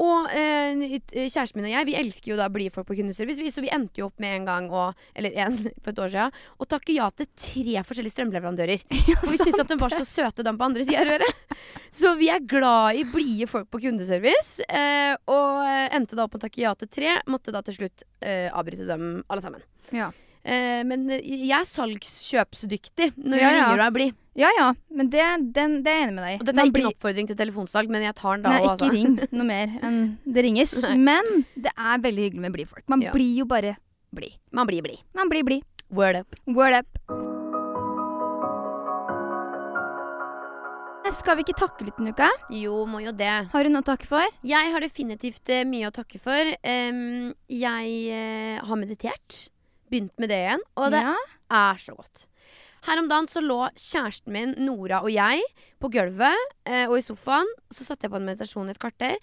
Og 0.00 0.30
eh, 0.32 0.96
kjæresten 1.12 1.58
min 1.60 1.66
og 1.68 1.74
jeg, 1.74 1.86
vi 1.90 1.96
elsker 1.98 2.32
jo 2.32 2.38
da 2.38 2.46
blide 2.52 2.72
folk 2.72 2.86
på 2.88 2.96
kundeservice, 2.96 3.44
så 3.52 3.60
vi 3.64 3.72
endte 3.74 4.00
jo 4.00 4.06
opp 4.08 4.22
med 4.22 4.38
en 4.38 4.46
gang, 4.48 4.68
og, 4.72 5.02
eller 5.18 5.36
en 5.44 5.58
for 5.84 5.92
et 5.92 6.00
år 6.00 6.12
siden, 6.14 6.38
å 6.56 6.68
takke 6.68 6.96
ja 6.96 7.10
til 7.12 7.28
tre 7.28 7.84
forskjellige 7.88 8.16
strømleverandører. 8.16 8.86
Ja, 9.12 9.18
Og 9.18 9.28
vi 9.28 9.36
syntes 9.36 9.60
at 9.60 9.68
de 9.68 9.76
var 9.80 9.92
så 9.92 10.06
søte, 10.08 10.44
de 10.46 10.52
på 10.56 10.64
andre 10.64 10.86
sida 10.86 11.02
av 11.02 11.10
røret. 11.10 11.56
Så 11.92 12.14
vi 12.16 12.30
er 12.32 12.40
glad 12.48 12.96
i 12.96 13.02
blide 13.04 13.48
folk 13.50 13.66
på 13.72 13.82
kundeservice. 13.82 14.64
Eh, 14.64 15.12
og 15.28 15.58
eh, 15.66 15.90
endte 15.98 16.16
da 16.16 16.24
opp 16.24 16.32
med 16.36 16.40
å 16.40 16.46
takke 16.46 16.62
ja 16.62 16.72
til 16.78 16.88
tre. 16.88 17.18
Måtte 17.28 17.52
da 17.52 17.60
til 17.66 17.76
slutt 17.76 18.04
eh, 18.24 18.46
avbryte 18.48 18.86
dem 18.88 19.18
alle 19.26 19.44
sammen. 19.44 19.64
Ja. 19.92 20.08
Eh, 20.44 20.82
men 20.82 21.04
jeg 21.08 21.52
er 21.54 21.66
salgskjøpsdyktig 21.70 23.12
når 23.16 23.38
Ja, 23.38 23.48
jeg 23.48 23.58
ja. 23.58 23.66
ringer 23.68 23.78
og 23.78 23.86
er 23.86 23.94
blid. 23.94 24.14
ja 24.34 24.48
ja, 24.58 24.68
men 24.90 25.08
det, 25.12 25.22
den, 25.54 25.76
det 25.84 25.92
er 25.92 25.98
jeg 26.00 26.08
enig 26.08 26.14
med 26.16 26.24
deg. 26.26 26.40
Og 26.40 26.46
dette 26.48 26.56
Man 26.56 26.64
er 26.64 26.70
ikke 26.70 26.74
blir- 26.80 26.86
en 26.88 26.94
oppfordring 26.96 27.26
til 27.30 27.36
telefonsalg, 27.38 27.88
men 27.94 28.02
jeg 28.02 28.14
tar 28.18 28.34
den 28.36 28.42
da 28.42 28.50
Nei, 28.50 28.62
ikke 28.62 28.72
altså. 28.72 28.90
ring 28.90 29.20
noe 29.30 29.46
mer 29.46 29.68
enn 29.82 30.00
det 30.26 30.44
ringes. 30.48 30.74
Men 31.10 31.44
det 31.54 31.70
er 31.76 31.98
veldig 32.02 32.24
hyggelig 32.26 32.40
med 32.48 32.52
blide 32.58 32.68
folk. 32.74 32.88
Man 32.88 33.02
Ja. 33.06 33.12
blir 33.14 33.36
jo 33.38 33.44
bare 33.46 33.76
blid. 34.12 34.34
Man 34.50 34.66
blir 34.66 34.82
blid. 34.82 34.98
Man 35.14 35.28
blir 35.30 35.44
blid. 35.44 35.62
Word 35.90 36.16
up. 36.16 36.34
Word 36.46 36.74
up. 36.74 36.98
Skal 41.12 41.36
vi 41.36 41.42
ikke 41.44 41.58
takke 41.58 41.84
litt 41.84 41.96
denne 41.98 42.14
uka? 42.14 42.28
Jo, 42.56 42.86
må 42.88 43.02
jo 43.04 43.10
det. 43.12 43.28
Har 43.52 43.66
du 43.66 43.68
noe 43.68 43.82
å 43.82 43.84
takke 43.84 44.06
for? 44.08 44.24
Jeg 44.48 44.70
har 44.72 44.80
definitivt 44.80 45.50
eh, 45.52 45.64
mye 45.68 45.90
å 45.90 45.92
takke 45.92 46.16
for. 46.22 46.52
Um, 46.64 47.34
jeg 47.52 47.90
uh, 48.08 48.62
har 48.64 48.78
meditert. 48.80 49.42
Begynt 49.92 50.14
med 50.22 50.32
det 50.32 50.40
igjen, 50.46 50.62
og 50.80 50.92
det 50.94 51.02
ja. 51.04 51.16
er 51.52 51.80
så 51.82 51.94
godt. 51.98 52.26
Her 52.82 52.98
om 52.98 53.06
dagen 53.10 53.28
så 53.30 53.42
lå 53.44 53.60
kjæresten 53.78 54.34
min, 54.34 54.56
Nora 54.66 55.04
og 55.04 55.12
jeg 55.14 55.44
på 55.82 55.90
gulvet 55.92 56.54
eh, 56.66 56.88
og 56.88 56.96
i 56.98 57.04
sofaen. 57.04 57.48
Så 57.70 57.86
satte 57.86 58.08
jeg 58.08 58.14
på 58.14 58.18
en 58.18 58.26
meditasjon 58.26 58.70
i 58.70 58.74
et 58.74 58.82
kvarter. 58.82 59.18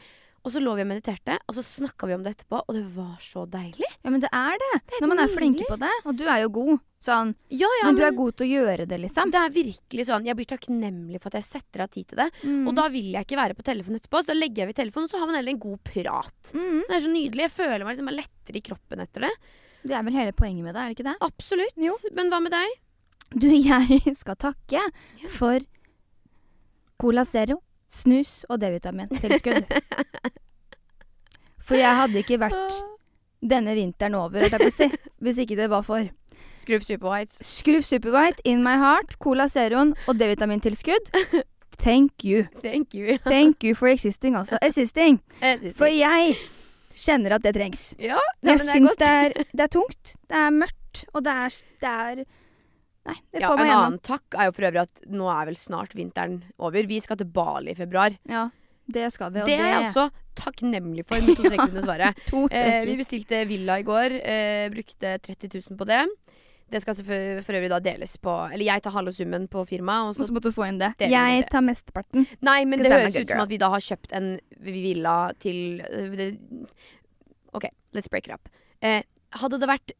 Og 0.46 0.54
så 0.54 0.62
lå 0.64 0.72
vi 0.78 0.86
og 0.86 0.88
mediterte, 0.88 1.36
og 1.52 1.56
så 1.58 1.64
snakka 1.66 2.08
vi 2.08 2.16
om 2.16 2.22
det 2.24 2.32
etterpå, 2.32 2.62
og 2.64 2.76
det 2.78 2.86
var 2.96 3.18
så 3.20 3.44
deilig. 3.52 3.90
Ja, 4.06 4.12
men 4.14 4.22
det 4.24 4.30
er 4.32 4.56
det. 4.62 4.70
er 4.80 5.04
Når 5.04 5.12
man 5.12 5.22
er 5.26 5.34
flinke 5.34 5.66
på 5.68 5.76
det. 5.82 5.92
Og 6.08 6.16
du 6.16 6.24
er 6.24 6.46
jo 6.46 6.54
god. 6.56 6.80
Sånn. 7.04 7.34
Ja, 7.48 7.68
ja, 7.80 7.88
men 7.88 7.96
du 7.96 8.04
er 8.04 8.16
god 8.16 8.36
til 8.40 8.48
å 8.48 8.60
gjøre 8.60 8.86
det, 8.90 8.98
liksom. 9.04 9.32
Det 9.32 9.40
er 9.40 9.54
virkelig 9.56 10.06
sånn, 10.08 10.26
Jeg 10.28 10.36
blir 10.36 10.48
takknemlig 10.48 11.22
for 11.22 11.32
at 11.32 11.40
jeg 11.40 11.48
setter 11.48 11.84
av 11.84 11.92
tid 11.92 12.10
til 12.12 12.20
det. 12.20 12.28
Mm. 12.44 12.66
Og 12.68 12.76
da 12.76 12.88
vil 12.92 13.14
jeg 13.16 13.28
ikke 13.28 13.40
være 13.40 13.56
på 13.56 13.68
telefonen 13.68 14.00
etterpå, 14.00 14.24
så 14.24 14.32
da 14.32 14.40
legger 14.40 14.64
jeg 14.64 14.72
ved 14.72 14.80
telefonen, 14.80 15.08
og 15.08 15.14
så 15.14 15.22
har 15.22 15.30
man 15.30 15.40
heller 15.40 15.56
en 15.56 15.64
god 15.68 15.80
prat. 15.92 16.54
mm. 16.56 16.82
Det 16.88 16.96
er 16.98 17.06
så 17.06 17.14
nydelig. 17.14 17.46
Jeg 17.46 17.56
føler 17.56 17.84
meg 17.84 17.96
liksom 17.96 18.14
lettere 18.16 18.60
i 18.60 18.68
kroppen 18.72 19.04
etter 19.04 19.28
det. 19.28 19.34
Det 19.84 19.96
er 19.96 20.04
vel 20.06 20.18
hele 20.18 20.36
poenget 20.36 20.66
med 20.66 20.76
det, 20.76 20.82
er 20.82 20.92
det 20.92 20.98
ikke 20.98 21.08
det? 21.10 21.16
Absolutt. 21.26 21.76
Jo. 21.80 21.96
Men 22.16 22.32
hva 22.32 22.42
med 22.44 22.54
deg? 22.56 22.78
Du, 23.36 23.48
jeg 23.72 24.16
skal 24.18 24.38
takke 24.40 24.84
for 25.32 25.64
Cola 27.00 27.24
Zero, 27.24 27.62
snus 27.90 28.44
og 28.50 28.60
D-vitamintilskudd. 28.62 29.70
For 31.70 31.78
jeg 31.78 31.94
hadde 32.00 32.18
ikke 32.24 32.40
vært 32.42 32.80
denne 33.46 33.76
vinteren 33.78 34.16
over, 34.18 34.42
si, 34.74 34.88
hvis 35.24 35.38
ikke 35.44 35.54
det 35.60 35.68
var 35.70 35.84
for 35.86 36.08
Skruv 36.58 36.82
Super 36.82 37.12
Whites. 37.12 37.38
Skruv 37.46 37.86
Superwhite, 37.86 38.42
In 38.44 38.64
My 38.66 38.74
Heart, 38.82 39.20
Cola 39.22 39.46
Zeroen 39.48 39.94
og 40.08 40.18
D-vitamintilskudd. 40.18 41.12
Thank 41.80 42.26
you. 42.26 42.48
Thank 42.64 42.96
you. 42.98 43.20
Thank 43.24 43.64
you 43.64 43.76
for 43.76 43.88
existing, 43.88 44.36
altså. 44.36 44.58
Existing. 44.66 45.22
Jeg 45.42 45.74
For 45.78 45.86
jeg 45.86 46.36
kjenner 47.04 47.36
at 47.38 47.46
det 47.46 47.54
trengs. 47.58 47.84
Ja, 48.00 48.18
Jeg 48.18 48.18
ja, 48.18 48.20
det 48.44 48.54
er 48.56 48.66
syns 48.74 48.96
det 49.00 49.48
det 49.54 49.66
er 49.66 49.72
tungt, 49.74 50.14
det 50.30 50.38
er 50.44 50.54
mørkt, 50.56 51.04
og 51.14 51.24
det 51.26 51.34
er, 51.46 51.58
det 51.84 51.90
er 51.96 52.24
Nei, 53.10 53.16
det 53.34 53.42
får 53.42 53.54
en 53.56 53.58
meg 53.62 53.70
gjennom. 53.70 53.86
annen 53.88 54.00
takk 54.06 54.36
er 54.38 54.50
jo 54.50 54.54
for 54.58 54.68
øvrig 54.70 54.82
at 54.84 55.00
nå 55.10 55.30
er 55.34 55.46
vel 55.50 55.56
snart 55.58 55.94
vinteren 55.98 56.40
over. 56.60 56.86
Vi 56.86 57.00
skal 57.02 57.18
til 57.18 57.30
Bali 57.34 57.72
i 57.72 57.78
februar. 57.78 58.14
Ja, 58.30 58.44
det 58.92 59.08
skal 59.16 59.32
vi. 59.34 59.42
Og 59.42 59.48
Det 59.50 59.56
er 59.58 59.70
jeg 59.72 59.88
også 59.88 60.10
takknemlig 60.40 61.06
for, 61.08 61.20
med 61.24 61.36
to 61.40 61.44
streker 61.48 61.70
under 61.72 61.86
svaret. 61.88 62.20
To 62.30 62.44
Eh, 62.52 62.84
vi 62.86 62.98
bestilte 63.00 63.42
villa 63.50 63.80
i 63.82 63.86
går. 63.88 64.14
Eh, 64.20 64.70
brukte 64.76 65.16
30 65.26 65.50
000 65.72 65.80
på 65.80 65.88
det. 65.90 66.04
Det 66.70 66.82
skal 66.84 66.98
for 67.02 67.58
øvrig 67.58 67.70
da 67.72 67.80
deles 67.82 68.12
på 68.22 68.34
Eller 68.54 68.66
jeg 68.68 68.84
tar 68.86 68.94
halve 68.94 69.14
summen 69.16 69.48
på 69.52 69.64
firmaet. 69.70 70.12
Og 70.12 70.20
så, 70.20 70.28
måtte 70.34 70.52
du 70.52 70.56
få 70.56 70.68
inn 70.70 70.82
det. 70.82 70.94
Jeg 71.02 71.46
tar 71.52 71.66
mesteparten. 71.66 72.28
nei, 72.46 72.60
men 72.70 72.84
det 72.84 72.92
høres 72.94 73.18
ut 73.18 73.32
som 73.34 73.46
at 73.46 73.52
vi 73.52 73.62
da 73.62 73.72
har 73.74 73.84
kjøpt 73.84 74.14
en 74.20 74.36
villa 74.66 75.18
til 75.42 75.82
det, 76.20 76.34
OK, 77.58 77.66
let's 77.98 78.12
break 78.12 78.30
it 78.30 78.36
up. 78.36 78.52
Eh, 78.86 79.02
hadde 79.42 79.60
det 79.62 79.70
vært 79.70 79.94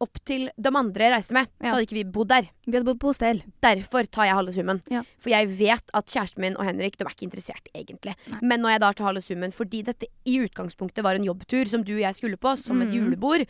opp 0.00 0.16
til 0.24 0.46
de 0.56 0.70
andre 0.72 1.04
jeg 1.08 1.12
reiste 1.12 1.34
med, 1.36 1.46
Ja. 1.60 1.66
så 1.66 1.74
hadde 1.74 1.84
ikke 1.86 1.98
vi 1.98 2.04
bodd 2.04 2.28
der. 2.28 2.46
Vi 2.66 2.72
hadde 2.72 2.86
bodd 2.88 2.98
på 3.02 3.10
hostel. 3.12 3.42
Derfor 3.60 4.06
tar 4.10 4.24
jeg 4.24 4.34
halve 4.34 4.52
summen. 4.56 4.80
Ja. 4.90 5.02
For 5.20 5.30
jeg 5.30 5.48
vet 5.58 5.90
at 5.92 6.06
kjæresten 6.06 6.38
min 6.40 6.56
og 6.56 6.64
Henrik 6.64 6.96
de 6.96 7.04
er 7.04 7.10
ikke 7.12 7.28
interessert, 7.28 7.68
egentlig. 7.74 8.14
Nei. 8.32 8.38
Men 8.42 8.60
når 8.62 8.70
jeg 8.70 8.80
da 8.80 8.92
tar 8.92 9.06
halve 9.10 9.22
summen 9.22 9.52
fordi 9.52 9.82
dette 9.84 10.06
i 10.24 10.38
utgangspunktet 10.40 11.04
var 11.04 11.14
en 11.20 11.24
jobbtur 11.28 11.68
som 11.68 11.84
du 11.84 11.92
og 11.98 12.00
jeg 12.00 12.14
skulle 12.14 12.36
på, 12.40 12.56
som 12.56 12.80
et 12.82 12.88
Mm. 12.88 12.94
julebord, 12.96 13.44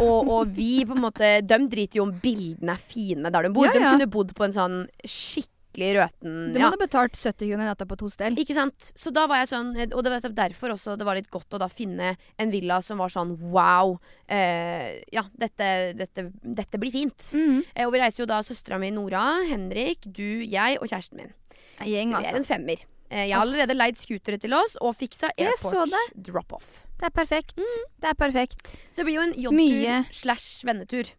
og, 0.00 0.28
og 0.28 0.46
vi 0.54 0.84
på 0.84 0.92
en 0.94 1.02
måte 1.02 1.40
De 1.46 1.58
driter 1.68 1.96
jo 1.96 2.02
om 2.04 2.12
bildene 2.20 2.72
er 2.76 2.76
fine 2.76 3.30
der 3.32 3.42
de 3.42 3.48
bor. 3.50 3.64
Ja. 3.66 3.72
De 3.72 3.78
kunne 3.96 4.10
bodd 4.10 4.34
på 4.34 4.44
en 4.44 4.52
sånn 4.52 4.86
skikkelig 5.04 5.52
røten 5.96 6.36
må 6.56 6.62
ja. 6.62 6.70
ha 6.72 6.80
betalt 6.80 7.16
70 7.16 7.50
kroner 7.50 7.70
natta 7.70 7.86
på 7.88 7.96
et 7.98 8.04
hostell. 8.06 8.38
Ikke 8.40 8.56
sant? 8.56 8.90
Så 8.96 9.12
da 9.14 9.26
var 9.30 9.42
jeg 9.42 9.50
sånn 9.52 9.72
Og 9.86 10.00
det 10.04 10.12
var 10.12 10.26
derfor 10.36 10.74
også 10.74 10.96
det 10.98 11.06
var 11.08 11.18
litt 11.18 11.30
godt 11.32 11.56
å 11.56 11.60
da 11.62 11.68
finne 11.72 12.14
en 12.40 12.52
villa 12.52 12.80
som 12.84 13.00
var 13.02 13.12
sånn 13.12 13.36
wow. 13.52 13.96
Eh, 14.26 15.02
ja, 15.14 15.26
dette, 15.36 15.70
dette, 15.98 16.28
dette 16.42 16.80
blir 16.82 16.94
fint. 16.94 17.30
Mm. 17.36 17.62
Eh, 17.74 17.86
og 17.86 17.94
vi 17.94 18.02
reiser 18.02 18.24
jo 18.24 18.30
da 18.30 18.42
søstera 18.46 18.80
mi 18.82 18.90
Nora, 18.94 19.24
Henrik, 19.48 20.06
du, 20.06 20.42
jeg 20.42 20.80
og 20.80 20.88
kjæresten 20.88 21.22
min. 21.22 21.32
En 21.76 21.90
gjeng, 21.90 22.12
Så 22.14 22.20
vi 22.20 22.24
er 22.24 22.30
altså. 22.32 22.40
en 22.40 22.48
femmer. 22.48 22.86
Eh, 23.10 23.28
jeg 23.28 23.36
har 23.36 23.44
allerede 23.44 23.76
leid 23.76 23.98
scootere 24.00 24.40
til 24.42 24.56
oss 24.56 24.74
og 24.82 24.96
fiksa 24.98 25.30
airport 25.36 25.94
drop-off. 26.16 26.82
Det 26.96 27.10
er 27.10 27.14
perfekt. 27.14 27.58
Det 28.00 28.08
er 28.08 28.16
perfekt. 28.18 28.72
Så 28.90 29.02
det 29.02 29.08
blir 29.08 29.18
jo 29.18 29.26
en 29.26 29.36
jobbtur 29.46 30.10
slash 30.16 30.64
vennetur. 30.66 31.12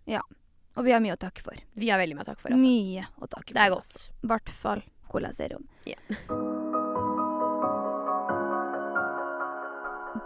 Og 0.77 0.85
vi 0.85 0.93
har 0.93 1.01
mye 1.01 1.15
å 1.17 1.19
takke 1.19 1.41
for. 1.41 1.57
Vi 1.73 1.89
har 1.89 1.97
veldig 2.01 2.15
mye 2.19 2.25
å 2.25 2.29
takke 2.29 2.43
for. 2.43 2.53
Altså. 2.53 2.61
Mye 2.63 3.07
å 3.17 3.27
takke 3.31 3.49
for. 3.49 3.57
Det 3.57 3.63
er 3.65 3.73
godt. 3.73 3.95
I 4.23 4.31
hvert 4.33 4.53
fall 4.61 4.83
Cola 5.09 5.33
Zeroen. 5.33 5.65
Ja. 5.89 5.97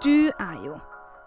Du 0.01 0.31
er 0.39 0.55
jo, 0.65 0.77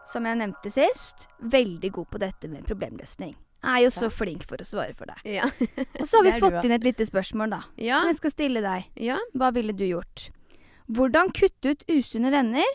som 0.09 0.25
jeg 0.27 0.39
nevnte 0.41 0.71
sist, 0.73 1.29
veldig 1.39 1.91
god 1.95 2.09
på 2.11 2.21
dette 2.23 2.49
med 2.51 2.65
problemløsning. 2.67 3.35
Jeg 3.65 3.71
Er 3.71 3.83
jo 3.85 3.91
så 3.93 4.09
flink 4.13 4.43
for 4.49 4.61
å 4.61 4.67
svare 4.67 4.97
for 4.97 5.09
deg. 5.09 5.21
Ja. 5.37 5.47
Og 6.01 6.09
så 6.09 6.19
har 6.19 6.27
vi 6.27 6.33
fått 6.43 6.67
inn 6.67 6.75
et 6.75 6.85
lite 6.85 7.07
spørsmål, 7.07 7.55
da. 7.55 7.61
Ja. 7.81 8.01
Som 8.03 8.11
jeg 8.11 8.19
skal 8.19 8.35
stille 8.35 8.63
deg. 8.65 8.89
ja. 9.01 9.19
Hva 9.37 9.53
ville 9.57 9.73
du 9.77 9.85
gjort? 9.87 10.27
Hvordan 10.91 11.31
kutte 11.37 11.73
ut 11.73 11.85
usunne 11.89 12.33
venner? 12.35 12.67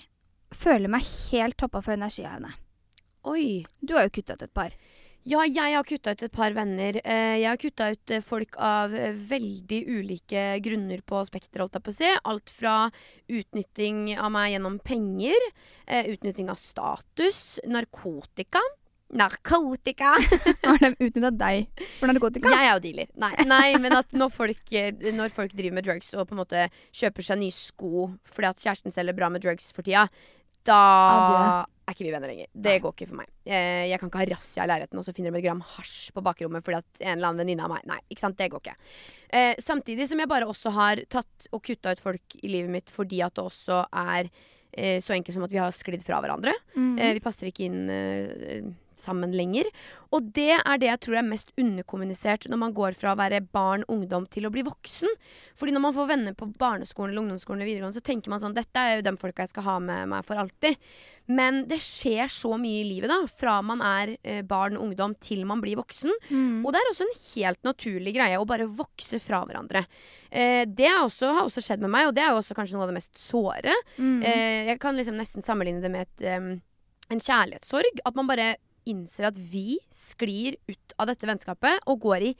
Føler 0.55 0.89
meg 0.89 1.05
helt 1.31 1.59
toppa 1.61 1.81
for 1.85 1.93
energi 1.97 2.23
av 2.25 2.37
henne. 2.39 2.53
Oi. 3.29 3.65
Du 3.81 3.93
har 3.97 4.07
jo 4.07 4.15
kutta 4.17 4.33
ut 4.39 4.45
et 4.47 4.53
par. 4.55 4.73
Ja, 5.27 5.43
jeg 5.43 5.75
har 5.75 5.83
kutta 5.83 6.13
ut 6.15 6.21
et 6.23 6.33
par 6.33 6.53
venner. 6.55 6.95
Eh, 7.03 7.41
jeg 7.41 7.49
har 7.49 7.59
kutta 7.59 7.89
ut 7.91 8.11
eh, 8.15 8.23
folk 8.23 8.55
av 8.55 8.93
eh, 8.95 9.11
veldig 9.13 9.79
ulike 9.91 10.43
grunner 10.63 11.03
på 11.03 11.19
spekteret, 11.27 11.65
holdt 11.65 11.75
jeg 11.75 11.85
på 11.85 11.91
å 11.91 11.97
si. 11.97 12.11
Alt 12.31 12.53
fra 12.55 12.75
utnytting 13.27 14.15
av 14.15 14.31
meg 14.33 14.53
gjennom 14.55 14.79
penger, 14.79 15.49
utnytting 16.13 16.49
av 16.49 16.57
status, 16.61 17.59
narkotika. 17.67 18.63
Narkotika! 19.19 20.15
Har 20.69 20.81
de 20.85 20.93
utnytta 20.95 21.33
deg 21.35 21.85
for 21.99 22.09
narkotika? 22.09 22.55
Jeg 22.55 22.69
er 22.69 22.71
jo 22.71 22.83
dealer. 22.87 23.13
Nei, 23.19 23.33
nei 23.49 23.69
men 23.81 23.99
at 23.99 24.15
når 24.15 24.33
folk, 24.33 24.75
når 25.19 25.35
folk 25.35 25.53
driver 25.57 25.81
med 25.81 25.89
drugs 25.89 26.13
og 26.15 26.29
på 26.29 26.37
en 26.37 26.43
måte 26.45 26.67
kjøper 26.95 27.27
seg 27.27 27.41
nye 27.43 27.53
sko 27.53 28.11
fordi 28.29 28.53
at 28.53 28.65
kjæresten 28.65 28.95
selger 28.95 29.17
bra 29.17 29.29
med 29.33 29.43
drugs 29.43 29.73
for 29.75 29.85
tida, 29.85 30.07
da 30.67 30.79
er 31.89 31.95
ikke 31.95 32.05
vi 32.05 32.11
venner 32.13 32.29
lenger. 32.29 32.47
Det 32.53 32.75
går 32.83 32.93
ikke 32.93 33.07
for 33.09 33.17
meg. 33.21 33.29
Eh, 33.49 33.87
Jeg 33.89 33.99
kan 33.99 34.09
ikke 34.11 34.19
ha 34.21 34.25
razzia 34.29 34.65
i 34.65 34.69
leiligheten, 34.69 34.99
og 34.99 35.05
så 35.07 35.13
finner 35.15 35.31
de 35.33 35.39
et 35.39 35.45
gram 35.47 35.61
hasj 35.65 36.11
på 36.13 36.21
bakrommet 36.25 36.63
fordi 36.65 36.77
at 36.77 37.01
en 37.01 37.15
eller 37.17 37.31
annen 37.31 37.41
venninne 37.41 37.65
av 37.65 37.71
meg 37.73 37.87
Nei, 37.89 37.97
ikke 38.11 38.21
sant. 38.25 38.37
Det 38.37 38.49
går 38.53 38.61
ikke. 38.61 38.75
Eh, 39.33 39.55
Samtidig 39.63 40.07
som 40.11 40.19
jeg 40.21 40.29
bare 40.29 40.45
også 40.49 40.73
har 40.75 41.01
tatt 41.09 41.47
og 41.51 41.63
kutta 41.65 41.95
ut 41.95 42.03
folk 42.03 42.37
i 42.43 42.47
livet 42.51 42.69
mitt 42.69 42.89
fordi 42.93 43.23
at 43.25 43.33
det 43.39 43.43
også 43.47 43.79
er 43.89 44.29
eh, 44.77 44.99
så 45.01 45.15
enkelt 45.17 45.33
som 45.39 45.47
at 45.47 45.51
vi 45.55 45.57
har 45.63 45.73
sklidd 45.73 46.05
fra 46.05 46.21
hverandre. 46.21 46.53
Mm. 46.75 46.93
Eh, 46.99 47.13
vi 47.17 47.23
passer 47.25 47.49
ikke 47.49 47.65
inn 47.65 47.81
eh, 47.89 48.69
sammen 48.99 49.33
lenger. 49.35 49.69
Og 50.15 50.31
det 50.35 50.55
er 50.57 50.81
det 50.81 50.89
jeg 50.89 51.01
tror 51.05 51.19
er 51.19 51.27
mest 51.27 51.53
underkommunisert 51.59 52.47
når 52.49 52.61
man 52.63 52.75
går 52.77 52.97
fra 52.97 53.13
å 53.13 53.19
være 53.19 53.43
barn, 53.45 53.85
ungdom 53.91 54.25
til 54.31 54.47
å 54.47 54.53
bli 54.53 54.65
voksen. 54.67 55.11
Fordi 55.59 55.75
når 55.75 55.85
man 55.85 55.95
får 55.95 56.11
venner 56.13 56.37
på 56.37 56.49
barneskolen 56.59 57.13
eller 57.13 57.25
ungdomsskolen 57.25 57.61
eller 57.61 57.71
videregående, 57.71 58.01
så 58.01 58.09
tenker 58.09 58.33
man 58.33 58.43
sånn 58.43 58.57
Dette 58.57 58.81
er 58.81 58.99
jo 58.99 59.05
de 59.05 59.15
folka 59.21 59.45
jeg 59.45 59.53
skal 59.53 59.67
ha 59.67 59.77
med 59.83 60.11
meg 60.13 60.27
for 60.27 60.41
alltid. 60.41 60.77
Men 61.29 61.61
det 61.69 61.77
skjer 61.83 62.29
så 62.33 62.55
mye 62.57 62.81
i 62.81 62.87
livet, 62.87 63.11
da. 63.11 63.19
Fra 63.29 63.59
man 63.61 63.83
er 63.85 64.15
eh, 64.23 64.41
barn, 64.45 64.79
ungdom, 64.81 65.13
til 65.21 65.43
man 65.45 65.61
blir 65.61 65.77
voksen. 65.77 66.09
Mm. 66.31 66.63
Og 66.63 66.73
det 66.73 66.79
er 66.79 66.89
også 66.89 67.05
en 67.05 67.19
helt 67.19 67.67
naturlig 67.67 68.15
greie 68.15 68.39
å 68.39 68.47
bare 68.49 68.65
vokse 68.65 69.19
fra 69.21 69.43
hverandre. 69.45 69.83
Eh, 70.31 70.63
det 70.65 70.89
også, 70.89 71.29
har 71.35 71.45
også 71.45 71.61
skjedd 71.61 71.85
med 71.85 71.93
meg, 71.93 72.09
og 72.09 72.17
det 72.17 72.25
er 72.25 72.33
jo 72.33 72.39
også 72.41 72.57
kanskje 72.57 72.79
noe 72.79 72.87
av 72.87 72.89
det 72.89 72.97
mest 72.97 73.21
såre. 73.21 73.77
Mm. 73.99 74.17
Eh, 74.25 74.71
jeg 74.71 74.81
kan 74.81 74.97
liksom 74.97 75.21
nesten 75.21 75.45
sammenligne 75.45 75.85
det 75.85 75.93
med 75.93 76.07
et, 76.07 76.25
um, 76.33 76.49
en 77.13 77.21
kjærlighetssorg. 77.21 78.01
At 78.09 78.17
man 78.17 78.29
bare 78.31 78.55
innser 78.91 79.27
at 79.29 79.37
vi 79.37 79.77
sklir 79.93 80.57
ut 80.69 80.95
av 80.99 81.07
dette 81.11 81.27
vennskapet 81.29 81.85
og 81.89 81.99
går 82.03 82.25
i 82.29 82.31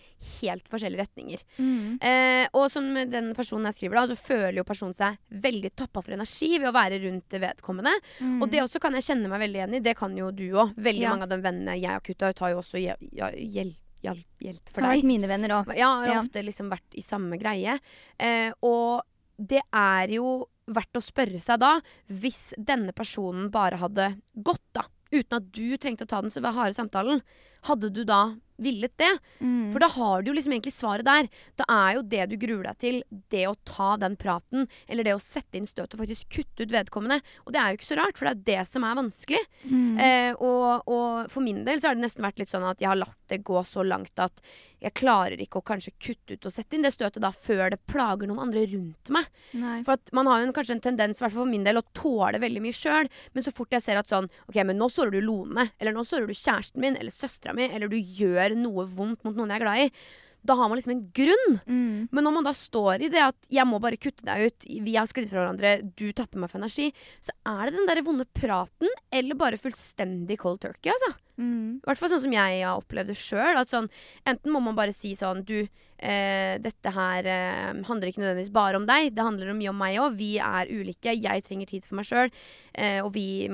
helt 0.41 0.67
forskjellige 0.71 1.05
retninger. 1.05 1.43
Mm. 1.57 1.99
Eh, 2.01 2.47
og 2.57 2.67
som 2.73 2.87
den 2.93 3.31
personen 3.37 3.69
jeg 3.69 3.77
skriver 3.79 4.01
da, 4.01 4.05
så 4.11 4.17
føler 4.19 4.59
jo 4.61 4.67
personen 4.67 4.95
seg 4.97 5.17
veldig 5.31 5.71
tappa 5.79 6.03
for 6.03 6.15
energi 6.17 6.51
ved 6.57 6.69
å 6.71 6.75
være 6.75 6.99
rundt 7.05 7.37
vedkommende. 7.45 7.93
Mm. 8.19 8.39
Og 8.43 8.49
det 8.51 8.63
også 8.65 8.81
kan 8.83 8.97
jeg 8.99 9.07
kjenne 9.11 9.31
meg 9.31 9.43
veldig 9.45 9.61
igjen 9.61 9.77
i. 9.79 9.83
Det 9.85 9.95
kan 9.99 10.17
jo 10.17 10.31
du 10.31 10.47
òg. 10.51 10.73
Veldig 10.75 11.05
Ja. 11.05 11.13
mange 11.15 11.23
av 11.23 11.29
de 11.35 11.41
vennene 11.45 11.79
jeg 11.79 11.89
har 11.93 12.01
kutta 12.01 12.29
ut, 12.33 12.39
har 12.39 12.51
jo 12.51 12.61
også 12.63 12.81
hjel- 12.83 13.77
hjelp 14.03 14.15
for 14.39 14.49
deg. 14.49 14.63
Det 14.73 14.83
har 14.85 14.95
vært 14.95 15.03
mine 15.09 15.27
venner 15.27 15.49
òg. 15.49 15.75
Ja, 15.77 15.89
har 15.99 16.07
Ja. 16.07 16.19
ofte 16.21 16.43
liksom 16.43 16.69
vært 16.71 16.95
i 16.95 17.01
samme 17.01 17.37
greie. 17.39 17.79
Eh, 18.19 18.51
og 18.63 19.03
det 19.37 19.61
er 19.73 20.07
jo 20.07 20.47
verdt 20.67 20.93
å 20.93 21.01
spørre 21.01 21.41
seg 21.41 21.59
da, 21.59 21.79
hvis 22.09 22.53
denne 22.57 22.93
personen 22.93 23.49
bare 23.49 23.77
hadde 23.77 24.21
gått, 24.41 24.61
da, 24.73 24.83
uten 25.11 25.37
at 25.39 25.51
du 25.55 25.77
trengte 25.77 26.05
å 26.05 26.09
ta 26.09 26.21
den 26.21 26.33
harde 26.55 26.75
samtalen, 26.77 27.23
hadde 27.67 27.91
du 27.93 28.05
da 28.07 28.37
villet 28.59 28.91
det? 28.99 29.11
Mm. 29.39 29.71
For 29.71 29.79
da 29.79 29.87
har 29.93 30.21
du 30.21 30.31
jo 30.31 30.35
liksom 30.35 30.53
egentlig 30.53 30.75
svaret 30.75 31.07
der. 31.07 31.29
Da 31.59 31.65
er 31.71 31.97
jo 31.97 32.05
det 32.11 32.25
du 32.31 32.35
gruer 32.41 32.69
deg 32.69 32.79
til, 32.83 33.01
det 33.31 33.45
å 33.49 33.55
ta 33.67 33.93
den 34.01 34.17
praten, 34.19 34.67
eller 34.87 35.07
det 35.07 35.15
å 35.15 35.23
sette 35.23 35.59
inn 35.59 35.69
støt 35.69 35.95
og 35.95 36.03
faktisk 36.03 36.39
kutte 36.39 36.65
ut 36.65 36.73
vedkommende. 36.75 37.21
Og 37.45 37.55
det 37.55 37.61
er 37.61 37.71
jo 37.71 37.79
ikke 37.79 37.89
så 37.91 37.99
rart, 38.01 38.19
for 38.19 38.27
det 38.27 38.33
er 38.33 38.39
jo 38.39 38.47
det 38.51 38.71
som 38.71 38.87
er 38.87 38.99
vanskelig. 38.99 39.43
Mm. 39.63 39.93
Eh, 40.05 40.31
og, 40.35 40.89
og 40.91 41.31
for 41.31 41.45
min 41.45 41.63
del 41.67 41.79
så 41.79 41.89
har 41.89 41.99
det 41.99 42.05
nesten 42.05 42.25
vært 42.25 42.41
litt 42.43 42.51
sånn 42.51 42.67
at 42.67 42.83
jeg 42.83 42.91
har 42.91 42.99
latt 42.99 43.19
det 43.31 43.43
gå 43.47 43.63
så 43.67 43.85
langt 43.85 44.19
at 44.19 44.43
jeg 44.79 44.95
klarer 44.95 45.41
ikke 45.43 45.59
å 45.59 45.65
kanskje 45.65 45.91
kutte 45.99 46.37
ut 46.37 46.45
og 46.47 46.53
sette 46.55 46.77
inn 46.77 46.85
det 46.85 46.93
støtet 46.93 47.19
da 47.23 47.31
før 47.35 47.73
det 47.73 47.81
plager 47.89 48.29
noen 48.29 48.45
andre 48.45 48.63
rundt 48.71 49.11
meg. 49.11 49.27
Nei. 49.59 49.81
For 49.83 49.97
at 49.97 50.11
man 50.15 50.29
har 50.31 50.39
jo 50.39 50.47
en, 50.47 50.53
kanskje 50.55 50.77
en 50.77 50.83
tendens, 50.83 51.19
i 51.19 51.25
hvert 51.25 51.35
fall 51.35 51.43
for 51.43 51.51
min 51.51 51.67
del, 51.67 51.81
å 51.81 51.87
tåle 51.95 52.39
veldig 52.39 52.63
mye 52.63 52.75
sjøl. 52.75 53.09
Men 53.35 53.45
så 53.45 53.53
fort 53.55 53.75
jeg 53.75 53.83
ser 53.83 53.99
at 53.99 54.11
sånn 54.11 54.29
OK, 54.47 54.61
men 54.63 54.79
nå 54.79 54.87
sårer 54.91 55.17
du 55.17 55.19
Lone, 55.25 55.67
eller 55.79 55.95
nå 55.95 56.05
sårer 56.07 56.29
du 56.29 56.35
kjæresten 56.35 56.83
min, 56.83 56.95
eller 56.99 57.13
søstera 57.13 57.48
mi, 57.57 57.69
eller 57.69 57.91
du 57.91 57.97
gjør 57.97 58.57
noe 58.57 58.85
vondt 58.89 59.23
mot 59.23 59.35
noen 59.35 59.53
jeg 59.53 59.61
er 59.61 59.65
glad 59.65 59.85
i, 59.85 59.91
Da 60.39 60.55
har 60.55 60.69
man 60.71 60.77
liksom 60.79 60.93
en 60.93 61.11
grunn. 61.11 61.57
Mm. 61.67 62.07
Men 62.15 62.23
når 62.23 62.31
man 62.31 62.45
da 62.47 62.53
står 62.55 63.01
i 63.03 63.09
det 63.11 63.19
at 63.19 63.35
'jeg 63.51 63.67
må 63.67 63.75
bare 63.83 63.99
kutte 63.99 64.23
deg 64.23 64.47
ut', 64.47 64.65
vi 64.85 64.93
har 64.95 65.05
sklidd 65.05 65.27
fra 65.27 65.43
hverandre, 65.43 65.83
du 65.99 66.13
tapper 66.13 66.39
meg 66.39 66.49
for 66.49 66.59
energi, 66.61 66.93
så 67.19 67.35
er 67.45 67.65
det 67.67 67.75
den 67.75 67.89
der 67.89 68.01
vonde 68.01 68.23
praten 68.23 68.87
eller 69.11 69.35
bare 69.35 69.59
fullstendig 69.59 70.39
cold 70.39 70.61
turkey, 70.61 70.93
altså. 70.95 71.11
Mm. 71.39 71.79
Hvert 71.85 71.99
fall 71.99 72.11
sånn 72.11 72.23
som 72.25 72.35
jeg 72.35 72.63
har 72.63 72.79
opplevd 72.79 73.11
det 73.13 73.17
sjøl. 73.19 73.59
Sånn, 73.67 73.89
enten 74.27 74.51
må 74.51 74.61
man 74.63 74.75
bare 74.75 74.93
si 74.95 75.13
sånn 75.15 75.45
Du, 75.47 75.67
eh, 75.99 76.57
dette 76.59 76.91
her 76.91 77.25
eh, 77.25 77.73
handler 77.87 78.11
ikke 78.11 78.23
nødvendigvis 78.23 78.53
bare 78.55 78.79
om 78.79 78.85
deg. 78.85 79.13
Det 79.15 79.23
handler 79.23 79.53
mye 79.55 79.71
om 79.71 79.79
meg 79.79 79.99
òg. 79.99 80.17
Vi 80.19 80.37
er 80.37 80.67
ulike. 80.67 81.15
Jeg 81.15 81.43
trenger 81.43 81.67
tid 81.67 81.87
for 81.87 81.95
meg 81.95 82.05
sjøl. 82.05 82.31
Eh, 82.75 82.99
og 83.03 83.13
vi 83.15 83.49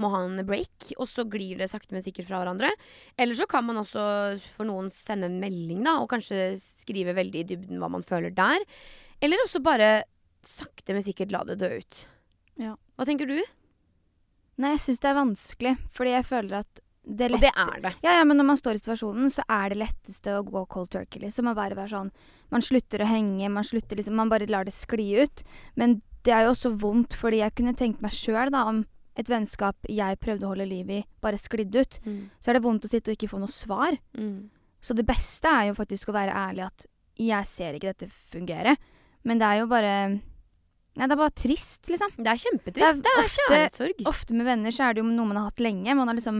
må 0.00 0.10
ha 0.12 0.22
en 0.24 0.40
break. 0.46 0.92
Og 0.96 1.08
så 1.10 1.24
glir 1.28 1.60
det 1.60 1.70
sakte, 1.72 1.94
men 1.96 2.04
sikkert 2.04 2.28
fra 2.30 2.40
hverandre. 2.42 2.70
Eller 3.18 3.38
så 3.38 3.48
kan 3.50 3.66
man 3.66 3.80
også 3.82 4.04
for 4.54 4.68
noen 4.68 4.90
sende 4.92 5.30
en 5.30 5.40
melding, 5.42 5.82
da, 5.86 5.98
og 6.02 6.10
kanskje 6.12 6.54
skrive 6.60 7.16
veldig 7.16 7.42
i 7.44 7.48
dybden 7.52 7.82
hva 7.82 7.90
man 7.92 8.06
føler 8.06 8.34
der. 8.36 8.64
Eller 9.24 9.42
også 9.44 9.62
bare 9.64 10.04
sakte, 10.46 10.94
men 10.94 11.04
sikkert 11.04 11.32
la 11.34 11.42
det 11.48 11.58
dø 11.62 11.70
ut. 11.80 12.02
Ja. 12.60 12.74
Hva 12.96 13.06
tenker 13.08 13.28
du? 13.28 13.38
Nei, 14.56 14.72
jeg 14.76 14.84
syns 14.86 15.02
det 15.02 15.08
er 15.10 15.18
vanskelig, 15.18 15.72
fordi 15.92 16.12
jeg 16.14 16.28
føler 16.28 16.60
at 16.62 16.82
det 17.06 17.28
Og 17.30 17.38
det 17.38 17.52
er 17.54 17.76
det. 17.84 17.92
Ja, 18.02 18.16
ja, 18.18 18.22
men 18.26 18.34
når 18.34 18.48
man 18.48 18.58
står 18.58 18.74
i 18.74 18.80
situasjonen, 18.80 19.30
så 19.30 19.44
er 19.46 19.70
det 19.70 19.78
letteste 19.78 20.32
å 20.34 20.42
gå 20.42 20.64
cold 20.66 20.90
turkey, 20.90 21.20
liksom. 21.22 21.46
Man, 21.46 21.54
bare 21.54 21.76
være 21.78 21.92
sånn 21.92 22.10
Man 22.50 22.64
slutter 22.66 23.04
å 23.04 23.06
henge, 23.06 23.46
man 23.52 23.66
slutter 23.66 24.00
liksom 24.00 24.16
Man 24.18 24.32
bare 24.32 24.48
lar 24.50 24.66
det 24.66 24.74
skli 24.74 25.12
ut. 25.22 25.44
Men 25.78 26.00
det 26.26 26.34
er 26.34 26.46
jo 26.46 26.56
også 26.56 26.72
vondt, 26.82 27.14
fordi 27.14 27.44
jeg 27.44 27.54
kunne 27.54 27.76
tenkt 27.78 28.02
meg 28.02 28.16
sjøl, 28.16 28.50
da, 28.50 28.64
om 28.66 28.82
et 29.16 29.30
vennskap 29.30 29.88
jeg 29.88 30.18
prøvde 30.20 30.44
å 30.46 30.52
holde 30.52 30.68
liv 30.68 30.90
i, 30.92 31.00
bare 31.24 31.40
sklidd 31.40 31.74
ut. 31.76 31.98
Mm. 32.04 32.20
Så 32.40 32.50
er 32.50 32.58
det 32.58 32.64
vondt 32.66 32.84
å 32.84 32.90
sitte 32.92 33.12
og 33.12 33.16
ikke 33.16 33.30
få 33.32 33.40
noe 33.40 33.52
svar. 33.52 33.96
Mm. 34.18 34.48
Så 34.84 34.94
det 34.96 35.06
beste 35.08 35.50
er 35.50 35.70
jo 35.70 35.78
faktisk 35.78 36.12
å 36.12 36.16
være 36.16 36.36
ærlig 36.36 36.66
at 36.68 36.86
jeg 37.16 37.48
ser 37.48 37.76
ikke 37.76 37.94
dette 37.94 38.10
fungere. 38.32 38.76
Men 39.26 39.40
det 39.40 39.48
er 39.48 39.62
jo 39.62 39.70
bare 39.70 39.92
Nei, 40.96 41.04
det 41.04 41.12
er 41.12 41.20
bare 41.20 41.36
trist, 41.36 41.90
liksom. 41.92 42.14
Det 42.16 42.30
er 42.30 42.38
kjempetrist. 42.40 42.80
Det 42.80 42.86
er 42.88 43.00
Det 43.04 43.10
er, 43.12 43.26
kjærlighetssorg. 43.34 43.98
Ofte 44.08 44.32
med 44.32 44.46
venner 44.48 44.72
så 44.72 44.86
er 44.86 44.94
det 44.96 45.02
jo 45.02 45.10
noe 45.10 45.28
man 45.28 45.36
har 45.42 45.50
hatt 45.50 45.60
lenge. 45.60 45.92
Man 45.92 46.08
har 46.08 46.16
liksom 46.16 46.38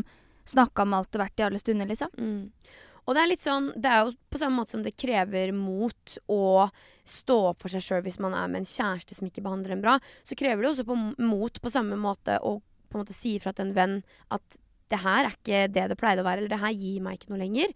snakka 0.49 0.87
om 0.87 0.95
alt 0.97 1.19
og 1.19 1.21
vært 1.21 1.43
i 1.43 1.45
alle 1.45 1.61
stunder, 1.61 1.89
liksom. 1.91 2.15
Mm. 2.17 2.71
Og 3.07 3.15
det 3.15 3.23
er 3.23 3.31
litt 3.31 3.43
sånn 3.43 3.69
Det 3.79 3.91
er 3.91 4.05
jo 4.05 4.15
på 4.33 4.41
samme 4.41 4.59
måte 4.61 4.75
som 4.75 4.83
det 4.83 4.97
krever 4.99 5.53
mot 5.55 6.17
å 6.33 6.69
stå 7.07 7.37
opp 7.53 7.63
for 7.63 7.71
seg 7.71 7.85
sjøl 7.87 8.03
hvis 8.03 8.19
man 8.23 8.35
er 8.35 8.51
med 8.51 8.65
en 8.65 8.69
kjæreste 8.69 9.15
som 9.15 9.29
ikke 9.29 9.45
behandler 9.45 9.77
en 9.77 9.83
bra, 9.85 9.93
så 10.27 10.35
krever 10.39 10.65
det 10.65 10.73
også 10.73 10.87
på 10.89 10.97
mot 11.23 11.61
på 11.63 11.71
samme 11.71 11.99
måte 12.01 12.41
å 12.43 12.57
på 12.87 12.99
en 12.99 13.03
måte 13.03 13.15
si 13.15 13.37
ifra 13.37 13.53
til 13.55 13.69
en 13.69 13.77
venn 13.77 13.95
at 14.35 14.59
det 14.91 15.01
her 15.03 15.27
er 15.27 15.35
ikke 15.35 15.63
det 15.75 15.87
det 15.91 15.97
pleide 15.99 16.23
å 16.23 16.27
være, 16.27 16.43
eller 16.43 16.53
det 16.53 16.61
her 16.63 16.75
gir 16.79 17.01
meg 17.03 17.17
ikke 17.17 17.33
noe 17.33 17.41
lenger. 17.41 17.73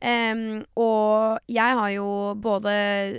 Um, 0.00 0.62
og 0.80 1.50
jeg 1.52 1.80
har 1.80 1.90
jo 1.92 2.06
både 2.40 2.76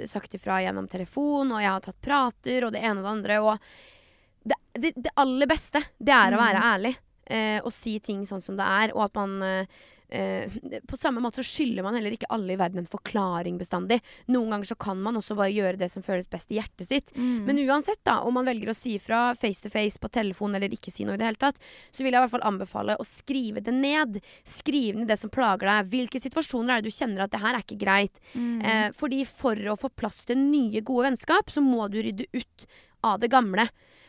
sagt 0.09 0.33
ifra 0.33 0.57
gjennom 0.63 0.87
telefon, 0.89 1.53
og 1.53 1.61
jeg 1.61 1.69
har 1.69 1.83
tatt 1.85 1.99
prater, 2.01 2.65
og 2.65 2.73
det 2.73 2.81
ene 2.81 2.97
og 2.97 3.05
det 3.05 3.11
andre. 3.11 3.37
Og 3.45 4.49
det, 4.49 4.57
det, 4.73 4.93
det 4.95 5.13
aller 5.21 5.49
beste, 5.49 5.83
det 6.01 6.15
er 6.15 6.33
å 6.33 6.41
være 6.41 6.63
ærlig. 6.71 6.95
Uh, 7.27 7.59
og 7.61 7.69
si 7.75 7.97
ting 8.01 8.25
sånn 8.25 8.41
som 8.41 8.57
det 8.57 8.65
er, 8.65 8.95
og 8.95 9.05
at 9.05 9.19
man 9.19 9.37
eh, 9.45 9.85
eh, 10.09 10.51
På 10.87 10.97
samme 10.97 11.21
måte 11.23 11.41
så 11.41 11.47
skylder 11.47 11.85
man 11.85 11.97
heller 11.97 12.13
ikke 12.15 12.29
alle 12.33 12.53
i 12.53 12.59
verden 12.59 12.81
en 12.81 12.89
forklaring 12.89 13.57
bestandig. 13.59 13.99
Noen 14.31 14.53
ganger 14.53 14.71
så 14.71 14.77
kan 14.79 15.01
man 15.01 15.19
også 15.19 15.37
bare 15.37 15.53
gjøre 15.53 15.79
det 15.81 15.89
som 15.93 16.05
føles 16.05 16.29
best 16.31 16.51
i 16.51 16.59
hjertet 16.59 16.89
sitt. 16.89 17.13
Mm. 17.15 17.47
Men 17.47 17.61
uansett, 17.65 18.01
da, 18.07 18.19
om 18.27 18.37
man 18.37 18.47
velger 18.47 18.71
å 18.71 18.77
si 18.77 18.97
fra 19.01 19.31
face 19.37 19.63
to 19.65 19.71
face 19.73 19.99
på 20.01 20.11
telefon 20.13 20.57
eller 20.57 20.73
ikke 20.73 20.93
si 20.93 21.07
noe 21.07 21.17
i 21.17 21.21
det 21.21 21.29
hele 21.29 21.41
tatt, 21.41 21.59
så 21.91 22.03
vil 22.03 22.13
jeg 22.13 22.21
i 22.21 22.25
hvert 22.25 22.35
fall 22.35 22.47
anbefale 22.49 22.97
å 22.97 23.07
skrive 23.07 23.63
det 23.63 23.75
ned. 23.75 24.21
Skriv 24.47 24.99
ned 24.99 25.11
det 25.11 25.19
som 25.21 25.33
plager 25.33 25.69
deg. 25.69 25.91
Hvilke 25.95 26.21
situasjoner 26.23 26.77
er 26.77 26.85
det 26.85 26.91
du 26.91 26.97
kjenner 26.97 27.25
at 27.25 27.33
det 27.33 27.43
her 27.43 27.57
er 27.57 27.65
ikke 27.65 27.81
greit? 27.81 28.21
Mm. 28.33 28.61
Eh, 28.61 28.87
fordi 28.97 29.23
for 29.29 29.73
å 29.73 29.79
få 29.79 29.91
plass 29.93 30.23
til 30.29 30.39
nye, 30.41 30.83
gode 30.85 31.09
vennskap, 31.09 31.51
så 31.51 31.63
må 31.63 31.89
du 31.91 31.99
rydde 32.03 32.29
ut 32.35 32.69
av 33.05 33.19
det 33.21 33.31
gamle. 33.33 33.67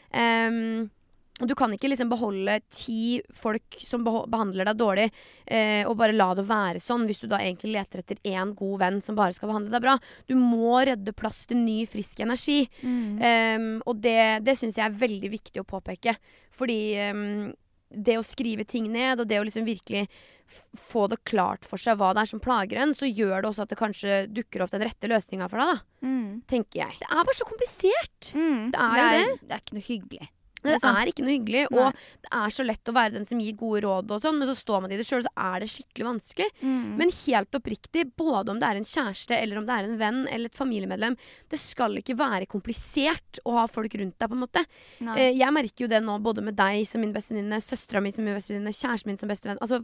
Og 0.09 0.98
du 1.46 1.55
kan 1.59 1.72
ikke 1.74 1.90
liksom 1.92 2.11
beholde 2.11 2.57
ti 2.72 3.20
folk 3.37 3.79
som 3.87 4.03
behandler 4.03 4.66
deg 4.66 4.81
dårlig, 4.81 5.07
eh, 5.46 5.85
og 5.87 5.94
bare 6.01 6.16
la 6.16 6.33
det 6.35 6.46
være 6.48 6.83
sånn, 6.83 7.07
hvis 7.07 7.22
du 7.22 7.29
da 7.31 7.38
egentlig 7.42 7.77
leter 7.77 8.03
etter 8.03 8.18
én 8.27 8.55
god 8.59 8.81
venn 8.83 8.98
som 9.05 9.18
bare 9.18 9.37
skal 9.37 9.53
behandle 9.53 9.74
deg 9.74 9.85
bra. 9.85 9.94
Du 10.27 10.35
må 10.40 10.81
redde 10.88 11.14
plass 11.14 11.44
til 11.46 11.61
ny, 11.62 11.85
frisk 11.90 12.24
energi. 12.24 12.64
Mm. 12.83 13.22
Um, 13.22 13.70
og 13.87 14.03
det, 14.03 14.42
det 14.46 14.57
syns 14.59 14.81
jeg 14.81 14.88
er 14.88 14.98
veldig 14.98 15.31
viktig 15.37 15.62
å 15.62 15.68
påpeke. 15.68 16.16
Fordi 16.59 16.81
um, 17.12 17.53
det 17.88 18.18
å 18.18 18.27
skrive 18.27 18.66
ting 18.68 18.90
ned, 18.92 19.22
og 19.22 19.31
det 19.31 19.38
å 19.38 19.46
liksom 19.46 19.66
virkelig 19.68 20.09
få 20.79 21.07
det 21.12 21.20
klart 21.29 21.66
for 21.68 21.81
seg 21.81 21.98
hva 22.01 22.14
det 22.16 22.24
er 22.24 22.31
som 22.31 22.40
plager 22.40 22.81
en, 22.81 22.94
så 22.96 23.09
gjør 23.09 23.42
det 23.42 23.51
også 23.51 23.66
at 23.66 23.72
det 23.72 23.81
kanskje 23.81 24.18
dukker 24.33 24.64
opp 24.64 24.72
den 24.72 24.85
rette 24.87 25.11
løsninga 25.11 25.48
for 25.51 25.61
deg, 25.61 25.74
da. 25.74 26.09
Mm. 26.09 26.29
Tenker 26.48 26.83
jeg. 26.85 26.98
Det 27.03 27.09
er 27.11 27.22
bare 27.22 27.37
så 27.37 27.48
komplisert! 27.48 28.33
Mm. 28.35 28.68
Det 28.72 28.88
er 28.88 29.18
jo 29.18 29.38
det 29.42 29.55
er 29.55 29.62
ikke 29.62 29.79
noe 29.79 29.88
hyggelig. 29.88 30.31
Det 30.64 30.77
er 30.79 31.11
ikke 31.11 31.25
noe 31.25 31.35
hyggelig, 31.37 31.64
Nei. 31.71 31.85
og 31.85 32.25
det 32.25 32.31
er 32.40 32.55
så 32.55 32.66
lett 32.66 32.90
å 32.90 32.94
være 32.97 33.14
den 33.14 33.27
som 33.29 33.40
gir 33.42 33.57
gode 33.59 33.83
råd, 33.85 34.11
og 34.14 34.25
sånn, 34.25 34.38
men 34.40 34.51
så 34.51 34.57
står 34.59 34.85
man 34.85 34.94
i 34.94 34.99
det 34.99 35.07
sjøl, 35.07 35.23
så 35.27 35.33
er 35.49 35.62
det 35.62 35.71
skikkelig 35.73 36.09
vanskelig. 36.09 36.49
Mm. 36.62 36.88
Men 36.99 37.14
helt 37.14 37.59
oppriktig, 37.59 38.05
både 38.18 38.55
om 38.55 38.61
det 38.61 38.68
er 38.68 38.81
en 38.81 38.88
kjæreste 38.88 39.38
eller 39.38 39.61
om 39.61 39.68
det 39.68 39.77
er 39.77 39.88
en 39.88 39.99
venn 40.01 40.21
eller 40.27 40.51
et 40.51 40.59
familiemedlem, 40.59 41.18
det 41.53 41.61
skal 41.62 41.99
ikke 42.01 42.18
være 42.18 42.51
komplisert 42.51 43.42
å 43.47 43.55
ha 43.61 43.66
folk 43.71 43.94
rundt 44.01 44.18
deg, 44.18 44.29
på 44.29 44.38
en 44.38 44.44
måte. 44.44 44.64
Eh, 45.14 45.33
jeg 45.38 45.55
merker 45.55 45.87
jo 45.87 45.90
det 45.92 46.03
nå, 46.05 46.18
både 46.25 46.44
med 46.44 46.59
deg 46.59 46.83
som 46.88 47.03
min 47.05 47.14
bestevenninne, 47.14 47.62
søstera 47.62 48.03
mi 48.05 48.12
som 48.14 48.27
min 48.27 48.38
bestevenninne, 48.38 48.75
kjæresten 48.75 49.12
min 49.12 49.21
som 49.21 49.31
bestevenn. 49.31 49.62
Altså 49.64 49.83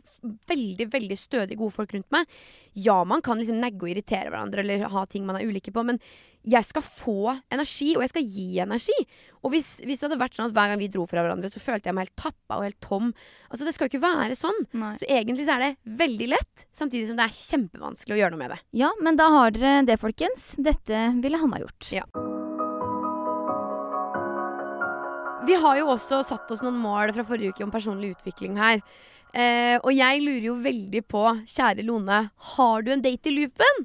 veldig, 0.51 0.91
veldig 0.93 1.19
stødig 1.19 1.59
gode 1.61 1.77
folk 1.77 1.95
rundt 1.95 2.11
meg. 2.15 2.39
Ja, 2.75 2.99
man 3.07 3.23
kan 3.25 3.39
liksom 3.41 3.61
negge 3.63 3.87
og 3.87 3.95
irritere 3.95 4.31
hverandre 4.33 4.65
eller 4.65 4.89
ha 4.91 5.07
ting 5.07 5.27
man 5.27 5.39
er 5.39 5.47
ulike 5.47 5.73
på, 5.75 5.87
men 5.87 6.03
jeg 6.45 6.67
skal 6.69 6.85
få 6.85 7.35
energi, 7.53 7.95
og 7.97 8.05
jeg 8.05 8.13
skal 8.13 8.27
gi 8.29 8.49
energi. 8.65 8.97
Og 9.45 9.53
hvis, 9.53 9.69
hvis 9.85 10.01
det 10.01 10.09
hadde 10.09 10.21
vært 10.21 10.37
sånn 10.37 10.49
at 10.49 10.55
hver 10.57 10.71
gang 10.73 10.81
vi 10.81 10.91
dro 10.93 11.05
fra 11.09 11.25
hverandre, 11.25 11.51
så 11.53 11.61
følte 11.61 11.91
jeg 11.91 11.97
meg 11.97 12.07
helt 12.07 12.21
tappa 12.21 12.59
og 12.59 12.67
helt 12.67 12.81
tom. 12.85 13.11
Altså, 13.51 13.67
det 13.67 13.75
skal 13.77 13.89
jo 13.89 13.93
ikke 13.93 14.05
være 14.05 14.37
sånn. 14.39 14.61
Nei. 14.81 14.95
Så 15.01 15.09
egentlig 15.09 15.49
så 15.49 15.57
er 15.57 15.65
det 15.65 15.99
veldig 16.05 16.29
lett, 16.33 16.67
samtidig 16.73 17.09
som 17.09 17.19
det 17.21 17.27
er 17.27 17.39
kjempevanskelig 17.39 18.17
å 18.17 18.21
gjøre 18.23 18.37
noe 18.37 18.43
med 18.45 18.55
det. 18.55 18.61
Ja, 18.85 18.93
men 19.05 19.21
da 19.21 19.29
har 19.37 19.57
dere 19.57 19.75
det, 19.89 19.99
folkens. 20.01 20.53
Dette 20.61 21.07
ville 21.25 21.41
han 21.41 21.57
ha 21.57 21.65
gjort. 21.65 21.91
Ja. 21.93 22.07
Vi 25.45 25.57
har 25.61 25.77
jo 25.77 25.91
også 25.93 26.23
satt 26.25 26.49
oss 26.55 26.63
noen 26.65 26.81
mål 26.81 27.13
fra 27.13 27.25
forrige 27.29 27.53
uke 27.53 27.67
om 27.67 27.73
personlig 27.73 28.15
utvikling 28.15 28.57
her. 28.57 28.81
Eh, 29.35 29.77
og 29.83 29.91
jeg 29.93 30.23
lurer 30.23 30.47
jo 30.47 30.61
veldig 30.63 31.03
på, 31.11 31.25
kjære 31.51 31.85
Lone, 31.85 32.21
har 32.55 32.85
du 32.87 32.95
en 32.95 33.03
date 33.05 33.29
i 33.29 33.35
loopen? 33.35 33.85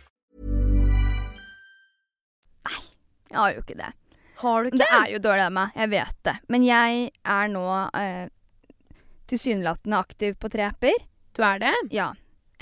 Jeg 3.31 3.39
har 3.39 3.53
jo 3.55 3.63
ikke 3.63 3.77
det. 3.79 3.91
Har 4.41 4.63
du 4.63 4.69
ikke? 4.71 4.79
Det 4.81 4.89
er 4.97 5.09
jo 5.13 5.19
dårlig 5.23 5.45
av 5.45 5.53
meg, 5.55 5.73
jeg 5.77 5.91
vet 5.93 6.17
det. 6.27 6.35
Men 6.51 6.65
jeg 6.65 7.09
er 7.35 7.51
nå 7.53 7.65
eh, 7.97 8.27
tilsynelatende 9.31 9.99
aktiv 10.01 10.35
på 10.41 10.49
tre 10.51 10.67
apper. 10.71 10.97
Du 11.37 11.43
er 11.45 11.61
det? 11.61 11.73
Ja. 11.95 12.09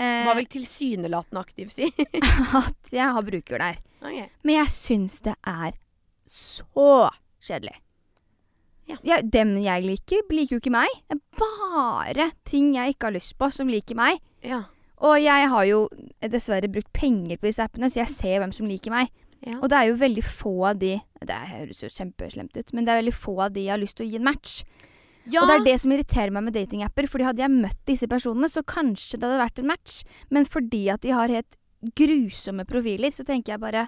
Eh, 0.00 0.22
Hva 0.26 0.34
vil 0.38 0.48
tilsynelatende 0.50 1.42
aktiv 1.42 1.72
si? 1.74 1.88
at 2.60 2.92
jeg 2.94 3.14
har 3.16 3.26
bruker 3.26 3.62
der. 3.62 3.80
Ok. 4.00 4.18
Men 4.46 4.54
jeg 4.62 4.74
syns 4.76 5.20
det 5.26 5.36
er 5.48 5.74
så 6.30 7.08
kjedelig. 7.42 7.76
Ja. 8.90 8.96
Ja, 9.06 9.20
dem 9.22 9.54
jeg 9.62 9.84
liker, 9.86 10.22
liker 10.34 10.56
jo 10.56 10.60
ikke 10.62 10.74
meg. 10.74 10.90
Det 11.08 11.18
er 11.18 11.40
bare 11.40 12.30
ting 12.48 12.72
jeg 12.74 12.94
ikke 12.94 13.10
har 13.10 13.16
lyst 13.18 13.36
på, 13.38 13.50
som 13.54 13.70
liker 13.70 13.98
meg. 13.98 14.18
Ja. 14.46 14.64
Og 15.00 15.16
jeg 15.22 15.48
har 15.52 15.64
jo 15.68 15.84
dessverre 16.20 16.68
brukt 16.72 16.90
penger 16.92 17.38
på 17.40 17.48
disse 17.48 17.64
appene, 17.64 17.88
så 17.88 18.02
jeg 18.02 18.12
ser 18.12 18.40
hvem 18.42 18.52
som 18.52 18.68
liker 18.68 18.92
meg. 18.92 19.12
Ja. 19.46 19.56
Og 19.62 19.70
det 19.72 19.76
er 19.78 19.86
jo 19.88 19.94
veldig 19.96 20.22
få 20.26 20.50
av 20.68 20.78
de 20.82 20.98
Det 21.24 21.36
høres 21.48 21.78
jo 21.80 21.88
kjempeslemt 21.88 22.56
ut, 22.56 22.72
men 22.76 22.84
det 22.84 22.92
er 22.92 22.98
veldig 23.02 23.14
få 23.16 23.38
av 23.46 23.52
de 23.54 23.62
jeg 23.64 23.72
har 23.72 23.80
lyst 23.80 23.96
til 23.96 24.06
å 24.06 24.10
gi 24.10 24.16
en 24.20 24.24
match. 24.26 24.62
ja. 25.24 25.40
Og 25.42 25.48
det 25.48 25.54
er 25.60 25.64
det 25.70 25.76
som 25.80 25.92
irriterer 25.92 26.30
meg 26.34 26.44
med 26.44 26.54
datingapper. 26.56 27.08
Fordi 27.08 27.24
hadde 27.24 27.40
jeg 27.44 27.50
møtt 27.54 27.80
disse 27.88 28.08
personene, 28.10 28.48
så 28.52 28.62
kanskje 28.62 29.16
det 29.20 29.28
hadde 29.28 29.40
vært 29.40 29.58
en 29.62 29.70
match. 29.70 30.02
Men 30.30 30.44
fordi 30.44 30.88
at 30.92 31.00
de 31.00 31.10
har 31.16 31.28
helt 31.32 31.56
grusomme 31.96 32.66
profiler, 32.68 33.10
så 33.14 33.24
tenker 33.24 33.54
jeg 33.54 33.60
bare 33.62 33.86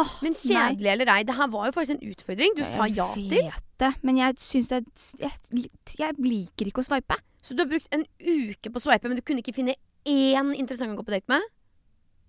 åh, 0.00 0.12
Men 0.22 0.32
kjedelig 0.36 0.90
eller 0.92 1.10
ei, 1.12 1.22
det 1.28 1.36
her 1.36 1.48
var 1.52 1.66
jo 1.68 1.72
faktisk 1.76 1.96
en 1.98 2.10
utfordring. 2.12 2.54
Du 2.56 2.62
nei. 2.62 2.70
sa 2.70 2.86
ja 2.88 3.08
Jeg 3.16 3.28
til. 3.30 3.50
vet 3.50 3.64
det, 3.84 3.92
men 4.02 4.16
jeg 4.22 4.38
syns 4.40 4.68
det 4.72 4.80
jeg, 5.20 5.68
jeg 5.98 6.16
liker 6.18 6.66
ikke 6.72 6.80
å 6.84 6.88
sveipe. 6.88 7.16
Så 7.44 7.54
du 7.54 7.62
har 7.62 7.68
brukt 7.70 7.88
en 7.94 8.04
uke 8.20 8.72
på 8.72 8.80
å 8.80 8.84
sveipe, 8.88 9.08
men 9.08 9.16
du 9.20 9.22
kunne 9.22 9.44
ikke 9.44 9.54
finne 9.54 9.76
én 10.06 10.54
interessant 10.56 10.92
å 10.92 10.96
gå 10.98 11.04
på 11.06 11.14
date 11.14 11.28
med? 11.28 11.44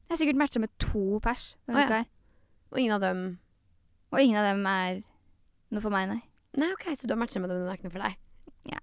Jeg 0.08 0.14
har 0.16 0.20
sikkert 0.22 0.40
matcha 0.40 0.60
med 0.64 0.72
to 0.80 1.20
pers 1.24 1.56
denne 1.68 1.80
Å, 1.80 1.82
ja. 1.82 1.88
uka 1.88 1.98
her. 2.02 2.08
Og 2.72 2.80
ingen 2.82 2.96
av 2.98 3.02
dem 3.04 3.22
Og 4.14 4.20
ingen 4.24 4.38
av 4.40 4.46
dem 4.52 4.66
er 4.72 5.02
noe 5.72 5.84
for 5.84 5.92
meg, 5.94 6.08
nei. 6.10 6.22
Nei, 6.58 6.70
OK, 6.74 6.86
så 6.96 7.08
du 7.08 7.14
har 7.14 7.20
matcha 7.20 7.40
med 7.44 7.50
dem, 7.52 7.60
men 7.60 7.68
det 7.68 7.74
er 7.74 7.80
ikke 7.80 7.90
noe 7.90 7.96
for 7.98 8.06
deg? 8.06 8.16
Ja. 8.72 8.80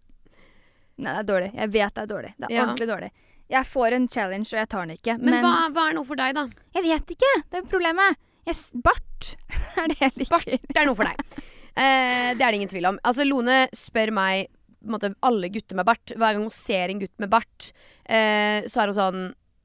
Nei, 1.00 1.10
det 1.14 1.20
er 1.22 1.28
dårlig. 1.30 1.48
Jeg 1.56 1.70
vet 1.74 1.94
det 1.96 2.02
er 2.02 2.10
dårlig. 2.10 2.32
Det 2.38 2.44
er 2.50 2.52
Ja. 2.54 2.64
ordentlig 2.66 2.88
dårlig. 2.90 3.08
Jeg 3.50 3.66
får 3.66 3.92
en 3.96 4.08
challenge, 4.08 4.46
og 4.52 4.58
jeg 4.60 4.68
tar 4.68 4.86
den 4.86 4.96
ikke. 4.96 5.16
Men, 5.18 5.30
Men, 5.34 5.44
hva, 5.44 5.54
hva 5.72 5.88
er 5.90 5.94
noe 5.96 6.04
for 6.08 6.16
deg, 6.20 6.34
da? 6.36 6.44
jeg 6.76 6.84
vet 6.84 7.14
ikke. 7.16 7.32
Det 7.50 7.58
er 7.62 7.66
problemet. 7.72 8.16
Jeg, 8.46 8.56
bart 8.84 9.30
er 9.80 9.88
det 9.88 9.98
jeg 10.00 10.12
liker. 10.20 10.58
Det 10.68 10.76
er 10.80 10.86
noe 10.86 10.94
for 11.00 11.04
deg. 11.10 11.16
Eh, 11.74 12.36
det 12.38 12.44
er 12.46 12.52
det 12.52 12.58
ingen 12.60 12.68
tvil 12.70 12.84
om. 12.86 12.98
Altså, 13.02 13.24
Lone 13.26 13.64
spør 13.74 14.12
meg 14.14 14.44
måte, 14.86 15.08
alle 15.26 15.48
gutter 15.50 15.74
med 15.74 15.84
bart. 15.88 16.12
Hver 16.14 16.36
gang 16.36 16.44
hun 16.44 16.52
ser 16.54 16.92
en 16.92 17.00
gutt 17.00 17.18
med 17.18 17.32
bart, 17.32 17.72
eh, 18.06 18.62
så 18.70 18.78
er 18.84 18.92
hun 18.92 18.94
sånn 18.94 19.24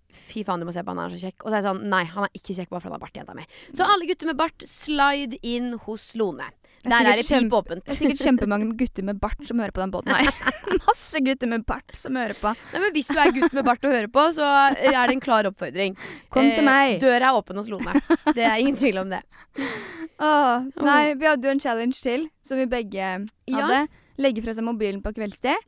Fy 0.09 0.43
faen, 0.45 0.61
du 0.61 0.65
må 0.65 0.73
se 0.73 0.81
på 0.81 0.89
han, 0.89 0.97
han 0.97 1.11
er 1.11 1.17
så 1.17 1.27
kjekk. 1.27 1.43
Og 1.43 1.49
så 1.49 1.53
er 1.53 1.59
jeg 1.61 1.67
sånn 1.69 1.83
Nei, 1.91 2.03
han 2.09 2.25
er 2.25 2.31
ikke 2.33 2.55
kjekk 2.57 2.71
bare 2.71 2.81
fordi 2.81 2.89
han 2.89 2.97
har 2.97 3.03
bart, 3.03 3.19
jenta 3.19 3.35
mi. 3.37 3.45
Så 3.77 3.85
alle 3.85 4.07
gutter 4.09 4.29
med 4.31 4.39
bart, 4.39 4.65
slide 4.65 5.37
inn 5.45 5.75
hos 5.85 6.15
Lone. 6.19 6.47
Det 6.79 6.87
er 6.95 7.03
Der 7.03 7.09
er 7.11 7.19
det 7.19 7.25
pip 7.27 7.53
åpent. 7.53 7.83
Det 7.83 7.91
er 7.91 7.97
sikkert 7.97 8.21
kjempemange 8.23 8.69
gutter 8.79 9.03
med 9.03 9.19
bart 9.19 9.41
som 9.45 9.59
hører 9.59 9.73
på 9.75 9.81
den 9.83 9.91
båten 9.91 10.15
her. 10.15 10.29
Masse 10.87 11.19
gutter 11.25 11.49
med 11.51 11.65
bart 11.67 11.91
som 11.97 12.15
hører 12.15 12.37
på. 12.39 12.53
Nei, 12.73 12.81
men 12.85 12.93
Hvis 12.95 13.09
du 13.11 13.19
er 13.19 13.33
gutt 13.35 13.53
med 13.57 13.67
bart 13.67 13.83
og 13.83 13.95
hører 13.95 14.11
på, 14.15 14.25
så 14.37 14.47
er 14.71 14.95
det 14.95 15.17
en 15.17 15.23
klar 15.23 15.49
oppfordring. 15.51 15.97
Kom 16.31 16.49
til 16.55 16.65
meg. 16.65 16.97
Døra 17.03 17.33
er 17.33 17.39
åpen 17.41 17.59
hos 17.59 17.69
Lone. 17.71 17.99
Det 18.31 18.45
er 18.47 18.57
ingen 18.63 18.79
tvil 18.79 19.01
om 19.03 19.11
det. 19.11 19.21
Åh, 20.19 20.69
nei, 20.83 21.13
vi 21.19 21.27
hadde 21.27 21.47
jo 21.47 21.53
en 21.55 21.61
challenge 21.63 21.99
til 22.03 22.29
som 22.45 22.59
vi 22.59 22.65
begge 22.69 22.95
Ja. 23.49 23.59
hadde. 23.59 23.87
Legge 24.19 24.41
fra 24.43 24.51
seg 24.55 24.65
mobilen 24.67 24.99
på 25.03 25.13
kveldstid. 25.15 25.67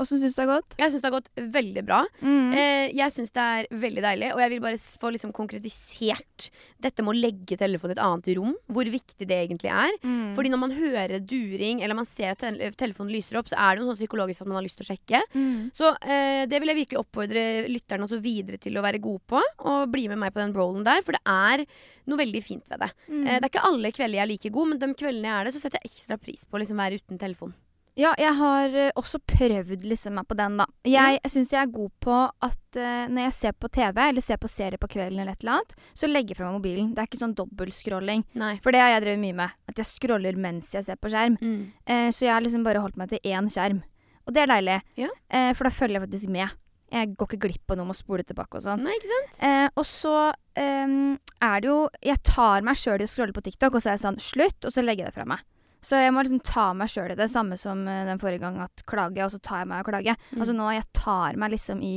Åssen 0.00 0.20
syns 0.20 0.36
du 0.36 0.40
det 0.40 0.46
har 0.46 0.60
gått? 0.60 0.76
Jeg 0.80 0.92
syns 0.92 1.02
det 1.02 1.08
har 1.10 1.16
gått 1.18 1.30
veldig 1.56 1.84
bra. 1.84 2.00
Mm. 2.24 2.54
Eh, 2.56 2.86
jeg 2.96 3.12
syns 3.14 3.34
det 3.36 3.44
er 3.44 3.68
veldig 3.82 4.04
deilig, 4.04 4.30
og 4.34 4.40
jeg 4.40 4.52
vil 4.54 4.62
bare 4.64 4.80
få 5.02 5.12
liksom 5.14 5.34
konkretisert 5.36 6.48
dette 6.80 7.04
med 7.04 7.12
å 7.12 7.20
legge 7.20 7.58
telefonen 7.60 7.92
i 7.92 7.98
et 7.98 8.02
annet 8.04 8.30
rom. 8.38 8.54
Hvor 8.72 8.90
viktig 8.94 9.28
det 9.28 9.38
egentlig 9.44 9.72
er. 9.72 9.92
Mm. 10.00 10.32
Fordi 10.38 10.52
når 10.52 10.62
man 10.62 10.74
hører 10.76 11.16
during, 11.20 11.84
eller 11.84 11.98
man 11.98 12.08
ser 12.08 12.32
at 12.32 12.44
telefonen 12.80 13.12
lyser 13.12 13.40
opp, 13.40 13.50
så 13.50 13.58
er 13.60 13.76
det 13.76 13.84
noe 13.84 13.92
sånn 13.92 14.00
psykologisk 14.00 14.44
at 14.44 14.50
man 14.50 14.60
har 14.60 14.66
lyst 14.66 14.80
til 14.80 14.88
å 14.88 14.90
sjekke. 14.90 15.22
Mm. 15.36 15.70
Så 15.76 15.92
eh, 16.00 16.46
det 16.50 16.62
vil 16.62 16.72
jeg 16.72 16.80
virkelig 16.82 17.02
oppfordre 17.02 17.46
lytterne 17.68 18.08
også 18.08 18.22
videre 18.24 18.60
til 18.62 18.78
å 18.78 18.84
være 18.84 19.02
gode 19.04 19.24
på. 19.34 19.44
Og 19.68 19.88
bli 19.92 20.08
med 20.10 20.22
meg 20.22 20.32
på 20.32 20.42
den 20.42 20.56
rollen 20.56 20.86
der, 20.86 21.04
for 21.04 21.16
det 21.16 21.24
er 21.28 21.66
noe 22.08 22.20
veldig 22.20 22.42
fint 22.44 22.70
ved 22.72 22.86
det. 22.86 22.92
Mm. 23.08 23.24
Eh, 23.24 23.36
det 23.36 23.42
er 23.44 23.50
ikke 23.52 23.68
alle 23.68 23.92
kvelder 23.94 24.20
jeg 24.22 24.24
er 24.24 24.32
like 24.32 24.54
god, 24.54 24.72
men 24.72 24.80
de 24.80 24.94
kveldene 24.94 25.28
jeg 25.28 25.36
er 25.36 25.48
det, 25.48 25.56
så 25.56 25.64
setter 25.64 25.82
jeg 25.82 25.92
ekstra 25.92 26.20
pris 26.20 26.46
på 26.46 26.56
å 26.56 26.62
liksom 26.62 26.80
være 26.80 27.02
uten 27.02 27.20
telefon. 27.20 27.52
Ja, 28.00 28.14
jeg 28.20 28.32
har 28.38 28.76
eh, 28.86 28.92
også 28.98 29.20
prøvd 29.28 29.84
liksom 29.88 30.16
meg 30.16 30.28
på 30.30 30.36
den, 30.38 30.56
da. 30.60 30.66
Jeg 30.88 31.18
mm. 31.20 31.30
syns 31.34 31.52
jeg 31.52 31.60
er 31.60 31.74
god 31.74 31.90
på 32.00 32.16
at 32.46 32.78
uh, 32.80 33.04
når 33.10 33.26
jeg 33.26 33.36
ser 33.36 33.56
på 33.60 33.68
TV 33.72 34.00
eller 34.06 34.24
ser 34.24 34.40
på 34.40 34.50
serie 34.50 34.80
på 34.80 34.88
kvelden, 34.90 35.20
eller 35.20 35.36
et 35.36 35.44
eller 35.44 35.58
annet, 35.58 35.76
så 35.92 36.08
legger 36.08 36.32
jeg 36.32 36.40
fra 36.40 36.48
meg 36.48 36.60
mobilen. 36.60 36.94
Det 36.94 37.02
er 37.02 37.10
ikke 37.10 37.20
sånn 37.20 37.36
dobbeltscrolling. 37.38 38.24
For 38.64 38.72
det 38.72 38.80
har 38.82 38.94
jeg 38.94 39.04
drevet 39.04 39.22
mye 39.26 39.38
med. 39.42 39.60
At 39.68 39.82
jeg 39.82 39.90
scroller 39.90 40.40
mens 40.40 40.72
jeg 40.76 40.86
ser 40.88 41.00
på 41.00 41.12
skjerm. 41.12 41.36
Mm. 41.42 41.60
Uh, 41.84 42.08
så 42.08 42.26
jeg 42.26 42.34
har 42.34 42.46
liksom 42.46 42.64
bare 42.66 42.82
holdt 42.84 42.98
meg 43.00 43.12
til 43.12 43.22
én 43.28 43.52
skjerm. 43.52 43.84
Og 44.28 44.34
det 44.36 44.44
er 44.44 44.52
deilig. 44.54 44.80
Ja. 45.00 45.12
Uh, 45.28 45.52
for 45.58 45.68
da 45.68 45.74
følger 45.74 46.00
jeg 46.00 46.06
faktisk 46.08 46.34
med. 46.40 46.58
Jeg 46.90 47.12
går 47.14 47.28
ikke 47.28 47.44
glipp 47.46 47.70
av 47.70 47.78
noe 47.78 47.86
med 47.86 47.94
å 47.94 48.00
spole 48.00 48.24
tilbake 48.26 48.58
og 48.58 48.64
sånn. 48.64 48.82
Nei, 48.82 48.96
ikke 48.98 49.10
sant? 49.12 49.36
Eh, 49.46 49.68
og 49.78 49.86
så 49.86 50.14
ehm, 50.58 51.20
er 51.38 51.62
det 51.62 51.70
jo 51.70 51.76
Jeg 52.02 52.18
tar 52.26 52.66
meg 52.66 52.80
sjøl 52.80 52.98
i 52.98 53.06
å 53.06 53.10
scrolle 53.10 53.36
på 53.36 53.44
TikTok, 53.46 53.76
og 53.76 53.82
så 53.82 53.92
er 53.92 53.98
jeg 53.98 54.02
sånn 54.08 54.18
slutt, 54.24 54.66
og 54.66 54.74
så 54.74 54.82
legger 54.82 55.06
jeg 55.06 55.12
det 55.12 55.18
fra 55.20 55.28
meg. 55.30 55.44
Så 55.82 55.96
jeg 55.96 56.12
må 56.12 56.22
liksom 56.24 56.42
ta 56.44 56.66
meg 56.76 56.90
sjøl 56.92 57.14
i 57.14 57.16
det, 57.16 57.28
samme 57.32 57.56
som 57.60 57.86
eh, 57.88 58.02
den 58.08 58.20
forrige 58.20 58.42
gang 58.42 58.58
at 58.64 58.82
klage, 58.88 59.22
og 59.24 59.32
så 59.32 59.40
tar 59.40 59.62
jeg 59.62 59.70
meg 59.70 59.82
og 59.84 59.88
klager. 59.92 60.18
Mm. 60.32 60.40
Altså 60.42 60.54
nå 60.56 60.66
jeg 60.76 60.86
tar 60.96 61.38
meg 61.40 61.54
liksom 61.56 61.82
i 61.84 61.94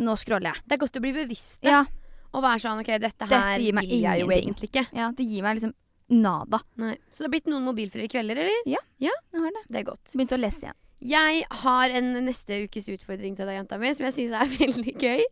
Nå 0.00 0.14
scroller 0.16 0.54
jeg. 0.54 0.62
Det 0.64 0.76
er 0.76 0.80
godt 0.80 0.96
å 0.96 1.00
bli 1.04 1.10
bevisst 1.12 1.64
det. 1.66 1.72
Ja, 1.74 1.80
Og 2.32 2.44
være 2.44 2.60
sånn 2.62 2.78
OK, 2.80 2.88
dette 3.02 3.26
Dette 3.26 3.40
her 3.42 3.60
gir 3.60 3.74
meg 3.76 3.88
vil 3.90 4.04
jeg 4.06 4.22
jo 4.22 4.30
egentlig 4.32 4.68
ikke. 4.70 4.84
ja, 4.96 5.10
det 5.12 5.26
gir 5.26 5.42
meg 5.44 5.58
liksom 5.58 5.74
nada. 6.10 6.60
Nei. 6.80 6.94
Så 7.10 7.22
det 7.22 7.26
har 7.28 7.32
blitt 7.34 7.50
noen 7.50 7.66
mobilfrie 7.66 8.08
kvelder, 8.10 8.38
eller? 8.42 8.62
Ja, 8.70 8.80
ja. 9.02 9.12
Jeg 9.34 9.42
har 9.44 9.52
det. 9.58 9.64
Det 9.68 9.82
er 9.82 9.84
godt. 9.90 10.14
Begynte 10.14 10.38
å 10.38 10.40
lese 10.40 10.64
igjen. 10.64 10.78
Jeg 11.00 11.44
har 11.62 11.92
en 11.96 12.08
neste 12.26 12.58
ukes 12.66 12.88
utfordring 12.92 13.36
til 13.38 13.48
deg, 13.48 13.56
jenta 13.56 13.78
mi, 13.80 13.88
som 13.96 14.04
jeg 14.08 14.16
syns 14.16 14.34
er 14.36 14.50
veldig 14.60 14.94
gøy. 15.00 15.22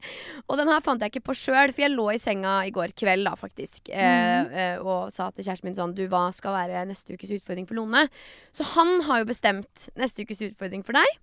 Og 0.47 0.61
den 0.61 0.71
her 0.73 0.85
fant 0.85 1.05
jeg 1.05 1.13
ikke 1.13 1.27
på 1.29 1.37
sjøl, 1.37 1.75
for 1.75 1.85
jeg 1.85 1.93
lå 1.93 2.07
i 2.15 2.21
senga 2.23 2.55
i 2.65 2.73
går 2.75 2.95
kveld, 2.97 3.27
da, 3.29 3.35
faktisk. 3.39 3.91
mm. 3.93 4.53
eh, 4.63 4.77
og 4.81 5.13
sa 5.15 5.29
til 5.33 5.45
kjæresten 5.45 5.69
min 5.69 5.77
sånn 5.77 5.97
Du, 5.99 6.07
hva 6.09 6.29
skal 6.37 6.57
være 6.57 6.87
neste 6.89 7.19
ukes 7.19 7.35
utfordring 7.37 7.69
for 7.69 7.77
Lone? 7.77 8.07
Så 8.55 8.65
han 8.77 9.03
har 9.09 9.23
jo 9.23 9.29
bestemt 9.29 9.89
neste 9.99 10.25
ukes 10.25 10.41
utfordring 10.49 10.87
for 10.87 10.97
deg. 10.97 11.19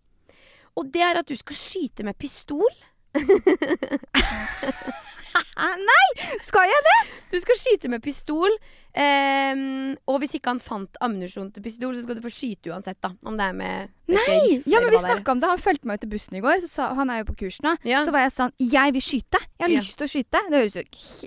Og 0.76 0.92
det 0.94 1.04
er 1.08 1.22
at 1.22 1.30
du 1.30 1.36
skal 1.40 1.58
skyte 1.58 2.06
med 2.06 2.18
pistol. 2.20 2.70
Nei! 5.90 6.08
Skal 6.44 6.70
jeg 6.70 6.82
det? 6.88 6.98
Du 7.34 7.38
skal 7.42 7.60
skyte 7.60 7.92
med 7.92 8.04
pistol. 8.04 8.52
Ehm, 8.96 9.96
og 10.08 10.20
hvis 10.22 10.36
ikke 10.38 10.52
han 10.54 10.60
fant 10.64 10.98
ammunisjon 11.04 11.52
til 11.54 11.64
pistol, 11.66 11.94
så 11.96 12.04
skal 12.06 12.16
du 12.18 12.22
få 12.24 12.32
skyte 12.34 12.72
uansett, 12.72 12.98
da. 13.04 13.12
Om 13.28 13.38
det 13.40 13.46
er 13.50 13.54
med 13.60 13.92
Nei! 14.08 14.62
Ja, 14.70 14.80
men 14.84 14.92
vi 14.94 15.00
snakka 15.02 15.32
om 15.34 15.40
det. 15.42 15.50
Han 15.50 15.62
fulgte 15.62 15.88
meg 15.90 15.98
ut 15.98 16.04
til 16.06 16.12
bussen 16.12 16.36
i 16.38 16.42
går. 16.44 16.60
Så 16.62 16.70
sa, 16.70 16.90
han 16.94 17.10
er 17.10 17.24
jo 17.24 17.28
på 17.32 17.36
kurs 17.44 17.58
nå. 17.66 17.74
Ja. 17.88 18.04
Så 18.06 18.12
var 18.14 18.22
jeg 18.28 18.34
sånn 18.36 18.54
Jeg 18.62 18.94
vil 18.94 19.02
skyte. 19.02 19.40
Jeg 19.58 19.66
har 19.66 19.74
Ja. 19.74 19.80
lyst 19.82 19.98
til 19.98 20.06
å 20.06 20.12
skyte. 20.14 20.42
Det 20.52 20.60
høres 20.62 20.76
jo 20.78 20.84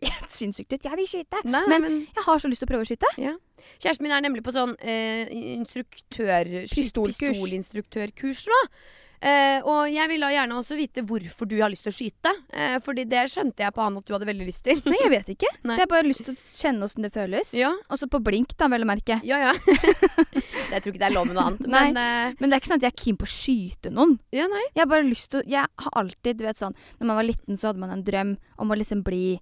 helt 0.07 0.31
sinnssykt 0.31 0.73
ut. 0.77 0.85
Jeg 0.87 0.97
vil 1.01 1.07
skyte. 1.11 1.43
Nei, 1.45 1.65
Men- 1.69 1.83
men 1.83 1.99
Jeg 2.07 2.25
har 2.25 2.39
så 2.39 2.49
lyst 2.49 2.61
til 2.63 2.69
å 2.69 2.73
prøve 2.73 2.87
å 2.87 2.89
skyte. 2.89 3.39
Kjæresten 3.83 4.03
min 4.03 4.13
er 4.13 4.21
nemlig 4.23 4.43
på 4.47 4.53
sånn 4.55 4.77
eh, 4.81 5.27
instruktør... 5.59 6.47
Pistolinstruktørkurs 6.71 8.47
nå. 8.49 8.61
Eh, 9.19 9.59
og 9.67 9.89
jeg 9.91 10.09
vil 10.13 10.23
da 10.23 10.29
gjerne 10.31 10.55
også 10.61 10.77
vite 10.79 11.03
hvorfor 11.03 11.49
du 11.51 11.57
har 11.59 11.73
lyst 11.73 11.87
til 11.89 11.91
å 11.93 11.97
skyte. 11.97 12.33
Eh, 12.55 12.77
fordi 12.85 13.05
det 13.11 13.25
skjønte 13.33 13.65
jeg 13.65 13.75
på 13.75 13.83
han 13.83 13.97
at 13.99 14.07
du 14.07 14.13
hadde 14.15 14.29
veldig 14.29 14.47
lyst 14.47 14.63
til. 14.69 14.79
Nei, 14.87 14.99
jeg 15.03 15.11
vet 15.11 15.33
ikke. 15.35 15.51
Nei. 15.69 15.77
Det 15.79 15.85
er 15.87 15.91
bare 15.91 16.07
lyst 16.07 16.23
til 16.27 16.37
å 16.37 16.39
kjenne 16.39 16.87
åssen 16.87 17.07
det 17.07 17.11
føles. 17.15 17.51
ja, 17.59 17.73
Også 17.91 18.07
på 18.13 18.21
blink, 18.23 18.55
da, 18.59 18.69
vel 18.71 18.87
å 18.87 18.91
merke. 18.91 19.19
ja. 19.27 19.41
ja. 19.49 19.53
jeg 20.73 20.83
tror 20.85 20.93
ikke 20.93 21.03
det 21.03 21.09
er 21.11 21.17
lov 21.17 21.27
med 21.31 21.39
noe 21.39 21.47
annet. 21.51 21.67
Men 21.71 21.97
eh, 21.99 22.35
Men 22.39 22.49
det 22.51 22.57
er 22.57 22.63
ikke 22.63 22.73
sånn 22.73 22.83
at 22.83 22.89
jeg 22.89 22.95
er 22.95 23.03
keen 23.05 23.19
på 23.21 23.27
å 23.29 23.33
skyte 23.35 23.93
noen. 23.95 24.19
ja, 24.35 24.47
nei. 24.51 24.65
Jeg 24.75 24.85
har 24.85 24.91
bare 24.91 25.07
lyst 25.09 25.31
til 25.35 25.43
Jeg 25.49 25.67
har 25.67 25.95
alltid, 25.99 26.39
du 26.39 26.45
vet 26.47 26.59
sånn 26.61 26.75
Når 27.01 27.07
man 27.11 27.19
var 27.19 27.27
liten, 27.27 27.57
så 27.59 27.71
hadde 27.71 27.83
man 27.83 27.95
en 27.95 28.05
drøm 28.07 28.37
om 28.59 28.71
å 28.71 28.79
liksom 28.79 29.03
bli 29.07 29.39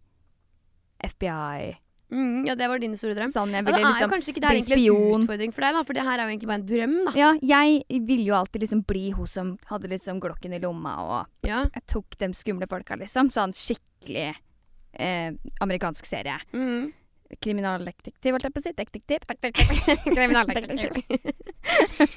FBI. 1.05 1.77
Mm, 2.13 2.45
ja, 2.47 2.55
det 2.55 2.69
var 2.71 2.79
din 2.79 2.93
store 2.97 3.17
drøm. 3.19 3.33
Sånn, 3.35 3.51
Ja, 3.51 3.63
da 3.67 3.73
er 3.75 3.83
liksom 3.89 4.11
kanskje 4.13 4.31
ikke 4.33 4.43
det 4.45 4.49
her 4.51 4.59
egentlig 4.61 4.87
en 4.87 5.23
utfordring 5.25 5.53
for 5.55 5.61
deg, 5.67 5.75
da. 5.75 5.83
For 5.89 5.93
det 5.99 6.05
her 6.07 6.19
er 6.19 6.23
jo 6.29 6.35
egentlig 6.37 6.51
bare 6.53 6.61
en 6.61 6.67
drøm, 6.71 6.95
da. 7.09 7.15
Ja, 7.19 7.31
jeg 7.43 8.03
ville 8.07 8.27
jo 8.29 8.35
alltid 8.39 8.63
liksom 8.63 8.85
bli 8.87 9.11
hun 9.17 9.27
som 9.27 9.55
hadde 9.71 9.91
liksom 9.91 10.21
glokken 10.23 10.55
i 10.55 10.61
lomma, 10.63 10.93
og 11.03 11.49
Ja. 11.49 11.65
jeg 11.75 11.87
tok 11.87 12.17
de 12.19 12.29
skumle 12.33 12.69
folka, 12.71 12.95
liksom. 13.01 13.31
Sånn 13.35 13.53
skikkelig 13.57 14.37
eh, 14.99 15.33
amerikansk 15.61 16.07
serie. 16.07 16.39
Mm. 16.55 16.93
Kriminaldetektiv, 17.43 18.33
holdt 18.37 18.45
jeg 18.47 18.55
på 18.55 18.61
å 18.61 18.63
si. 18.63 18.73
Detektiv. 18.79 19.21
Kriminaldetektiv. 20.15 21.03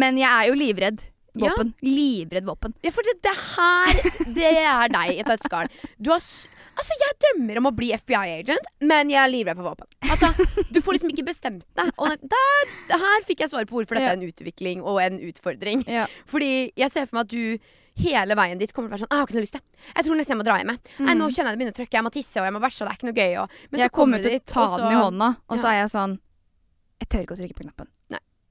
Men 0.00 0.16
jeg 0.22 0.30
er 0.30 0.46
jo 0.50 0.54
livredd 0.54 1.02
Ja. 1.44 1.52
Livredd 1.82 2.44
våpen. 2.48 2.74
Ja, 2.82 2.90
for 2.90 3.02
det, 3.02 3.16
det 3.22 3.34
her 3.36 4.00
Det 4.34 4.52
er 4.56 4.88
deg 4.88 5.10
i 5.14 5.20
et 5.20 5.26
nøtteskall. 5.26 5.68
Du 6.00 6.10
har 6.14 6.20
Altså, 6.76 6.92
jeg 7.00 7.14
drømmer 7.24 7.56
om 7.56 7.66
å 7.70 7.72
bli 7.72 7.86
FBI-agent, 7.96 8.66
men 8.84 9.08
jeg 9.08 9.16
er 9.16 9.30
livredd 9.32 9.56
for 9.56 9.70
våpen. 9.70 9.86
Altså, 10.12 10.28
Du 10.70 10.80
får 10.84 10.92
liksom 10.98 11.08
ikke 11.14 11.24
bestemt 11.24 11.64
deg. 11.74 11.88
Og 11.96 12.10
der, 12.20 12.72
her 12.92 13.24
fikk 13.24 13.40
jeg 13.40 13.48
svaret 13.48 13.70
på 13.70 13.78
hvorfor 13.78 13.96
dette 13.96 14.10
Ja. 14.10 14.12
er 14.12 14.18
en 14.20 14.26
utvikling 14.28 14.82
og 14.84 15.00
en 15.00 15.16
utfordring. 15.24 15.86
Ja. 15.88 16.04
Fordi 16.28 16.72
jeg 16.76 16.90
ser 16.92 17.06
for 17.06 17.16
meg 17.16 17.24
at 17.24 17.32
du 17.32 17.58
hele 17.96 18.36
veien 18.36 18.58
dit 18.60 18.68
kommer 18.76 18.90
til 18.92 18.92
å 18.92 18.96
være 18.98 19.04
sånn 19.06 19.08
«Ah, 19.08 19.16
'Jeg 19.16 19.20
har 19.24 19.26
ikke 19.26 19.36
noe 19.38 19.46
lyst 19.46 19.56
til 19.56 19.62
Jeg 19.96 20.04
tror 20.04 20.16
nesten 20.20 20.32
jeg 20.36 20.40
må 20.42 20.44
dra 20.44 20.58
hjem. 20.60 20.68
jeg. 20.68 20.78
Nei, 21.06 21.14
nå 21.16 21.24
kjenner 21.32 21.48
jeg 21.48 21.56
det 21.56 21.58
begynner 21.64 21.72
å 21.76 21.80
trykke. 21.80 21.96
Jeg 21.96 22.04
må 22.04 22.12
tisse 22.12 22.36
og 22.36 22.44
jeg 22.44 22.52
må 22.52 22.60
bæsje, 22.60 22.80
og 22.82 22.86
det 22.86 22.92
er 22.92 22.98
ikke 23.00 23.08
noe 23.08 23.20
gøy. 23.24 23.32
Og, 23.40 23.48
men 23.72 23.78
Mm. 23.80 23.82
jeg 23.86 23.92
kommer 23.96 24.18
kommer 24.18 24.28
til 24.28 24.36
å 24.36 24.44
ta 24.52 24.76
den 24.76 24.92
i 24.92 25.00
hånda, 25.00 25.28
og 25.48 25.56
så 25.58 25.66
er 25.72 25.76
jeg 25.80 25.88
sånn 25.96 26.18
Jeg 27.00 27.08
tør 27.08 27.20
ikke 27.24 27.34
å 27.36 27.40
trykke 27.40 27.56
på 27.56 27.64
knappen. 27.64 27.88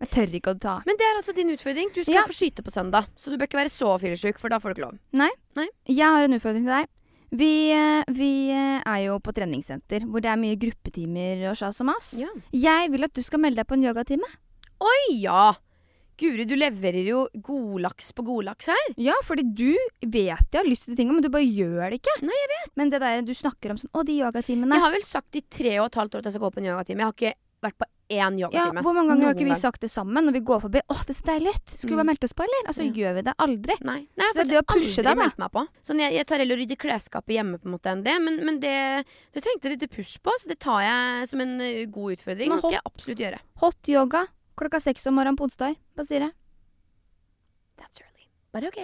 Jeg 0.04 0.10
tør 0.12 0.34
ikke 0.36 0.52
å 0.54 0.60
ta. 0.60 0.74
Men 0.86 0.98
det 1.00 1.06
er 1.08 1.18
altså 1.22 1.34
din 1.36 1.50
utfordring. 1.54 1.88
Du 1.94 2.02
skal 2.04 2.14
Ja. 2.20 2.24
få 2.28 2.36
skyte 2.36 2.62
på 2.66 2.72
søndag, 2.74 3.08
så 3.16 3.32
du 3.32 3.38
bør 3.38 3.48
ikke 3.48 3.62
være 3.64 3.72
så 3.72 3.94
fyllesyk, 4.00 4.38
for 4.40 4.50
da 4.50 4.60
får 4.60 4.74
du 4.74 4.82
ikke 4.82 4.86
lov. 4.92 5.00
Nei. 5.14 5.30
Nei. 5.56 5.68
Jeg 5.88 6.06
har 6.06 6.24
en 6.26 6.34
utfordring 6.36 6.66
til 6.66 6.74
deg. 6.76 6.88
Vi, 7.36 7.72
eh, 7.72 8.04
vi 8.12 8.50
eh, 8.52 8.82
er 8.86 9.06
jo 9.08 9.20
på 9.20 9.34
treningssenter 9.34 10.06
hvor 10.08 10.22
det 10.22 10.30
er 10.32 10.38
mye 10.38 10.56
gruppetimer 10.60 11.50
og 11.50 11.56
sjas 11.58 11.80
og 11.82 11.88
mas. 11.88 12.14
Ja. 12.20 12.28
Jeg 12.54 12.92
vil 12.92 13.04
at 13.04 13.14
du 13.14 13.22
skal 13.24 13.40
melde 13.40 13.56
deg 13.64 13.68
på 13.68 13.74
en 13.76 13.84
yogatime. 13.84 14.28
Oi, 14.80 15.20
ja! 15.22 15.56
Guri, 16.18 16.46
du 16.48 16.56
leverer 16.56 17.04
jo 17.10 17.28
godlaks 17.44 18.14
på 18.16 18.24
godlaks 18.24 18.68
her. 18.72 18.94
Ja, 18.96 19.16
fordi 19.28 19.44
du 19.54 19.76
vet 20.02 20.48
jeg 20.48 20.62
har 20.62 20.64
lyst 20.64 20.86
til 20.86 20.96
de 20.96 21.02
tingene, 21.02 21.16
men 21.20 21.24
du 21.26 21.30
bare 21.30 21.44
gjør 21.44 21.90
det 21.92 22.00
ikke. 22.00 22.22
Nei, 22.24 22.36
jeg 22.40 22.52
vet. 22.54 22.72
Men 22.80 22.90
det 22.94 23.02
der 23.04 23.22
du 23.28 23.34
snakker 23.36 23.72
om 23.72 23.78
sånn 23.82 23.92
Å, 23.92 24.06
de 24.08 24.20
yogatimene. 24.22 24.72
Jeg 24.78 24.86
har 24.86 24.92
vel 24.96 25.04
sagt 25.04 25.36
i 25.36 25.42
tre 25.42 25.74
og 25.82 25.88
et 25.88 26.00
halvt 26.00 26.16
år 26.16 26.20
at 26.24 26.30
jeg 26.30 26.34
skal 26.38 26.46
gå 26.46 26.54
på 26.56 26.64
en 26.64 26.70
yogatime. 26.72 27.04
Jeg 27.04 27.10
har 27.10 27.18
ikke 27.20 27.34
vært 27.68 27.78
på 27.82 27.88
én 28.14 28.36
Ja, 28.38 28.50
hvor 28.86 28.94
mange 28.94 29.10
ganger 29.16 29.26
har 29.26 29.34
ikke 29.34 29.48
vi 29.50 29.56
sagt 29.58 29.82
det 29.82 29.90
sammen 29.90 30.28
når 30.28 30.36
vi 30.38 30.42
går 30.46 30.60
forbi? 30.62 30.82
Åh, 30.94 31.00
det 31.08 31.10
er 31.10 31.18
så 31.18 31.26
deilig 31.26 31.54
ut! 31.56 31.72
Skulle 31.74 31.90
vi 31.90 31.96
Mm. 31.96 32.02
bare 32.04 32.10
meldt 32.12 32.24
oss 32.28 32.34
på, 32.38 32.44
eller? 32.46 32.68
Altså, 32.70 32.82
så 32.82 32.86
Ja. 32.86 32.94
gjør 33.02 33.14
vi 33.16 33.22
det 33.26 33.34
aldri. 33.42 33.76
Nei, 33.82 33.96
Nei 34.16 34.26
jeg 34.30 34.34
det 34.36 34.42
er 34.42 34.46
har 34.46 34.52
det 34.52 34.60
å 34.62 34.68
pushe 34.76 35.00
aldri 35.02 35.04
deg, 35.10 35.18
meldt 35.18 35.38
meg 35.42 35.52
på. 35.52 35.64
Sånn, 35.82 36.00
jeg, 36.00 36.14
jeg 36.14 36.26
tar 36.28 36.38
heller 36.38 36.56
og 36.56 36.60
rydder 36.62 36.78
klesskapet 36.86 37.34
hjemme 37.36 37.58
på 37.58 37.66
en 37.66 37.74
måte 37.74 37.90
enn 37.92 38.04
det. 38.06 38.16
Men, 38.22 38.38
men 38.46 38.60
det, 38.60 39.06
det 39.34 39.42
trengte 39.44 39.70
litt 39.74 39.90
push 39.90 40.20
på, 40.22 40.30
så 40.40 40.48
det 40.48 40.60
tar 40.60 40.82
jeg 40.86 41.28
som 41.34 41.42
en 41.42 41.56
uh, 41.60 41.86
god 41.90 42.14
utfordring. 42.20 42.50
Men 42.50 42.58
Og 42.60 42.62
skal 42.62 42.78
jeg 42.78 42.86
absolutt 42.86 43.20
gjøre. 43.26 43.40
Hot 43.66 43.90
yoga 43.90 44.28
klokka 44.56 44.80
seks 44.80 45.08
om 45.08 45.16
morgenen 45.18 45.36
på 45.36 45.50
onsdag. 45.50 45.76
Hva 45.98 46.06
sier 46.06 46.22
jeg? 46.30 46.34
That's 47.82 48.00
early. 48.06 48.30
But 48.54 48.64
ok. 48.70 48.78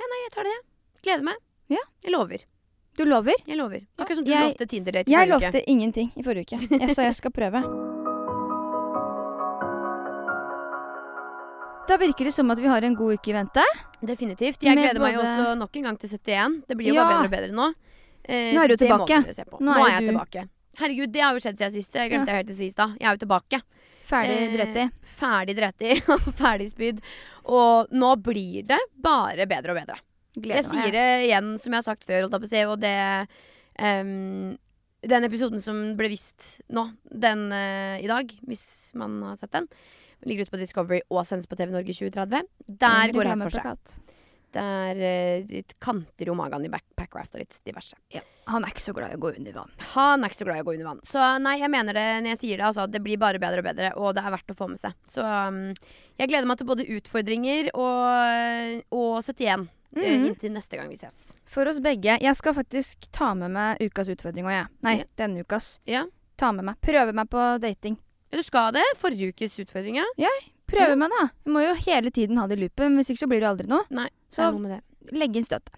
Ja, 0.00 0.08
nei, 0.08 0.20
jeg 0.24 0.32
tar 0.32 0.48
det. 0.48 0.56
Gleder 1.04 1.22
meg. 1.28 1.36
Ja. 1.68 1.82
Jeg 2.02 2.12
lover. 2.16 2.42
Du 2.96 3.04
lover? 3.08 3.34
Jeg 3.46 3.56
lover. 3.56 3.80
Akkurat 3.98 4.16
som 4.16 4.24
du 4.24 4.30
jeg- 4.30 4.50
lovte 4.52 4.66
Tinder-date 4.68 5.08
i 5.08 5.14
forrige 5.14 5.36
uke. 5.36 5.40
Jeg 5.42 5.52
lovte 5.52 5.70
ingenting 5.70 6.12
i 6.16 6.22
forrige 6.22 6.44
uke. 6.44 6.80
Jeg 6.80 6.90
sa 6.94 7.02
jeg 7.08 7.14
skal 7.14 7.30
prøve. 7.32 7.62
Da 11.88 11.96
virker 11.98 12.24
det 12.24 12.32
som 12.32 12.48
at 12.54 12.60
vi 12.62 12.68
har 12.70 12.82
en 12.86 12.94
god 12.94 13.14
uke 13.18 13.30
i 13.32 13.34
vente. 13.34 13.62
Definitivt. 14.00 14.62
Jeg 14.62 14.76
Med 14.78 14.84
gleder 14.84 15.00
meg 15.02 15.16
både- 15.16 15.26
også 15.26 15.58
nok 15.58 15.76
en 15.76 15.82
gang 15.82 15.96
til 15.98 16.08
71. 16.10 16.62
Det 16.68 16.76
blir 16.78 16.86
jo 16.88 16.94
Ja. 16.94 17.04
bare 17.08 17.28
bedre 17.28 17.50
og 17.50 17.50
bedre 17.50 17.52
nå. 17.52 17.74
Eh, 18.24 18.54
Nå 18.54 18.62
er 18.62 18.68
du 18.68 18.76
tilbake. 18.76 19.16
Nå 19.60 19.60
Nå, 19.60 19.74
er 19.74 19.90
jeg 19.90 20.00
du- 20.00 20.12
tilbake. 20.12 20.48
Herregud, 20.78 21.12
det 21.12 21.20
har 21.20 21.32
jo 21.34 21.40
skjedd 21.40 21.58
siden 21.58 21.72
sist. 21.72 21.92
Jeg 21.92 22.10
glemte 22.10 22.28
Ja. 22.30 22.32
det 22.32 22.46
helt 22.46 22.46
til 22.46 22.56
sist 22.56 22.76
da. 22.76 22.86
Jeg 23.00 23.02
er 23.02 23.16
jo 23.16 23.26
tilbake. 23.26 23.62
Ferdig 24.06 24.76
Eh. 24.76 24.88
Ferdig 25.02 25.56
dreti 25.56 25.90
og 26.08 26.20
ferdig 26.34 26.68
spydd. 26.70 27.00
Og 27.46 27.88
nå 27.90 28.16
blir 28.22 28.62
det 28.66 28.78
bare 28.96 29.44
bedre 29.46 29.70
og 29.74 29.76
bedre. 29.82 29.98
Jeg 30.40 30.64
sier 30.64 30.92
det 30.94 31.08
igjen, 31.26 31.56
som 31.60 31.74
jeg 31.74 31.82
har 31.82 31.88
sagt 31.90 32.06
før, 32.08 32.30
og 32.30 32.80
det 32.80 32.94
um, 33.76 34.54
Den 35.04 35.28
episoden 35.28 35.60
som 35.60 35.82
ble 35.98 36.08
vist 36.12 36.62
nå, 36.72 36.86
den 37.04 37.50
uh, 37.52 38.00
i 38.00 38.08
dag, 38.08 38.32
hvis 38.48 38.94
man 38.96 39.20
har 39.26 39.36
sett 39.40 39.52
den, 39.52 39.68
ligger 40.24 40.46
ute 40.46 40.54
på 40.54 40.60
Discovery 40.62 41.02
og 41.10 41.26
sendes 41.26 41.50
på 41.50 41.58
TV 41.58 41.74
Norge 41.74 41.92
2030. 41.98 42.48
Der 42.80 43.12
går 43.12 43.32
han 43.32 43.44
for 43.44 43.58
seg. 43.58 43.96
Der 44.52 45.02
uh, 45.02 45.60
kanter 45.82 46.30
jo 46.30 46.36
magen 46.38 46.64
i 46.64 46.72
Packraft 46.72 47.36
og 47.36 47.44
litt 47.44 47.60
diverse. 47.66 47.98
Han 48.48 48.64
er 48.64 48.72
ikke 48.72 48.86
så 48.86 48.96
glad 48.96 49.12
i 49.12 49.20
å 49.20 49.22
gå 49.26 49.34
under 49.34 49.58
vann. 49.60 49.76
Han 49.92 50.24
er 50.24 50.32
ikke 50.32 50.40
så 50.40 50.48
glad 50.48 50.62
i 50.62 50.64
å 50.64 50.68
gå 50.70 50.76
under 50.78 50.90
vann. 50.94 51.04
Så 51.04 51.28
nei, 51.44 51.58
jeg 51.60 51.72
mener 51.76 51.98
det 51.98 52.08
når 52.22 52.34
jeg 52.36 52.42
sier 52.46 52.56
det. 52.56 52.70
Altså, 52.70 52.88
det 52.88 53.04
blir 53.04 53.20
bare 53.20 53.42
bedre 53.42 53.60
og 53.60 53.68
bedre, 53.68 53.92
og 54.00 54.16
det 54.16 54.24
er 54.24 54.36
verdt 54.38 54.56
å 54.56 54.58
få 54.64 54.72
med 54.72 54.80
seg. 54.80 54.96
Så 55.12 55.28
um, 55.28 55.62
jeg 56.16 56.32
gleder 56.32 56.48
meg 56.48 56.60
til 56.62 56.72
både 56.72 56.88
utfordringer 56.96 57.72
og, 57.76 58.82
og 58.96 59.14
71 59.28 59.68
eh, 59.96 60.18
Mhm. 60.18 60.26
inntil 60.34 60.52
neste 60.52 60.76
gang 60.78 60.88
vi 60.88 60.96
ses. 60.96 61.34
For 61.44 61.66
oss 61.68 61.80
begge. 61.80 62.18
Jeg 62.20 62.36
skal 62.36 62.54
faktisk 62.54 63.08
ta 63.12 63.34
med 63.34 63.50
meg 63.50 63.78
ukas 63.80 64.08
utfordring 64.08 64.44
òg, 64.44 64.50
jeg. 64.52 64.66
Nei, 64.82 64.96
Ja. 64.98 65.04
denne 65.16 65.44
ukas. 65.44 65.80
Ja. 65.86 66.04
Ta 66.36 66.52
med 66.52 66.64
meg. 66.64 66.80
Prøve 66.80 67.12
meg 67.14 67.28
på 67.30 67.60
dating. 67.60 67.98
Du 68.30 68.42
skal 68.42 68.72
det. 68.72 68.82
Forrige 68.96 69.32
ukes 69.34 69.58
utfordring, 69.58 69.96
ja. 69.96 70.04
Prøve 70.66 70.88
Ja. 70.88 70.94
meg, 70.96 71.10
da. 71.10 71.28
Vi 71.44 71.50
må 71.52 71.60
jo 71.68 71.74
hele 71.74 72.10
tiden 72.10 72.36
ha 72.38 72.46
det 72.46 72.58
i 72.58 72.62
loopen, 72.62 72.96
hvis 72.96 73.10
ikke 73.10 73.26
så 73.26 73.28
blir 73.28 73.40
det 73.40 73.48
aldri 73.50 73.66
noe. 73.68 73.84
Nei, 73.90 74.08
det 74.30 74.36
Så- 74.36 74.91
Legge 75.10 75.40
inn 75.40 75.46
støtet. 75.46 75.74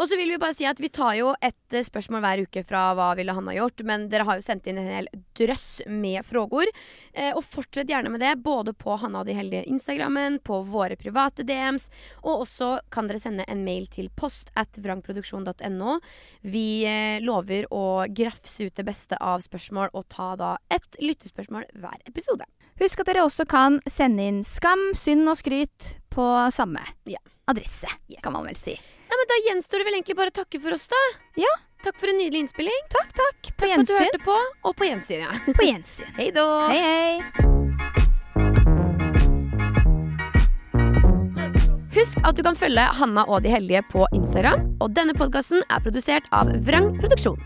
Og 0.00 0.08
så 0.08 0.16
vil 0.16 0.30
vi 0.32 0.38
bare 0.40 0.56
si 0.56 0.64
at 0.64 0.78
vi 0.80 0.88
tar 0.92 1.12
jo 1.18 1.32
et 1.44 1.74
eh, 1.76 1.84
spørsmål 1.84 2.22
hver 2.24 2.42
uke 2.46 2.62
fra 2.64 2.86
hva 2.96 3.10
ville 3.18 3.34
han 3.36 3.48
ha 3.50 3.56
gjort, 3.58 3.82
men 3.84 4.06
dere 4.08 4.24
har 4.24 4.38
jo 4.38 4.44
sendt 4.46 4.68
inn 4.70 4.80
en 4.80 4.88
hel 4.88 5.10
drøss 5.36 5.82
med 5.92 6.24
frågor. 6.24 6.70
Eh, 7.12 7.34
og 7.34 7.44
fortsett 7.44 7.90
gjerne 7.90 8.12
med 8.12 8.24
det, 8.24 8.32
både 8.40 8.72
på 8.72 8.96
Hanna 9.02 9.20
og 9.20 9.28
de 9.28 9.36
heldige 9.36 9.66
Instagrammen, 9.68 10.40
på 10.46 10.62
våre 10.70 10.96
private 11.00 11.44
DMs, 11.44 11.90
og 12.22 12.46
også 12.46 12.72
kan 12.92 13.10
dere 13.10 13.20
sende 13.20 13.44
en 13.44 13.64
mail 13.66 13.90
til 13.92 14.08
post 14.16 14.48
at 14.56 14.80
vrangproduksjon.no. 14.80 15.98
Vi 16.48 16.66
eh, 16.88 17.20
lover 17.20 17.68
å 17.68 17.84
grafse 18.08 18.70
ut 18.70 18.80
det 18.80 18.88
beste 18.88 19.20
av 19.20 19.44
spørsmål 19.44 19.92
og 19.92 20.08
ta 20.08 20.32
da 20.40 20.56
ett 20.72 20.96
lyttespørsmål 21.02 21.68
hver 21.76 22.00
episode. 22.08 22.48
Husk 22.80 23.02
at 23.02 23.10
dere 23.10 23.26
også 23.26 23.44
kan 23.44 23.82
sende 23.84 24.24
inn 24.24 24.44
skam, 24.48 24.94
synd 24.96 25.28
og 25.28 25.36
skryt 25.36 25.99
på 26.10 26.26
samme 26.52 26.80
Ja. 27.06 27.18
adresse, 27.48 27.88
Yes. 28.08 28.20
kan 28.22 28.32
man 28.32 28.44
vel 28.46 28.56
si. 28.56 28.72
Ja, 29.10 29.16
men 29.18 29.26
Da 29.30 29.34
gjenstår 29.48 29.78
det 29.78 29.84
vel 29.86 29.94
egentlig 29.94 30.16
bare 30.16 30.30
å 30.30 30.38
takke 30.44 30.60
for 30.60 30.72
oss, 30.72 30.86
da. 30.88 30.96
Ja. 31.36 31.50
Takk 31.82 31.96
for 31.98 32.08
en 32.12 32.18
nydelig 32.18 32.42
innspilling. 32.44 32.82
Takk, 32.90 33.12
takk. 33.16 33.56
På 33.56 33.66
Takk 33.66 33.74
for 33.74 33.80
at 33.80 33.86
du 33.86 33.94
hørte 33.94 34.20
på, 34.24 34.36
og 34.64 34.76
på 34.76 34.84
gjensyn, 34.84 35.20
ja. 35.24 35.32
På 35.54 35.64
gjensyn. 35.64 36.12
Hei 36.18 36.30
da. 36.30 36.68
Hei, 36.68 36.80
hei. 36.80 37.20
Husk 41.90 42.20
at 42.24 42.36
du 42.38 42.42
kan 42.46 42.54
følge 42.54 42.84
Hanna 43.00 43.24
og 43.26 43.42
de 43.42 43.50
hellige 43.50 43.82
på 43.90 44.04
Instagram. 44.14 44.76
Og 44.80 44.92
denne 44.94 45.12
podkasten 45.16 45.64
er 45.68 45.80
produsert 45.84 46.28
av 46.32 46.52
Vrang 46.64 46.92
Produksjon. 47.00 47.38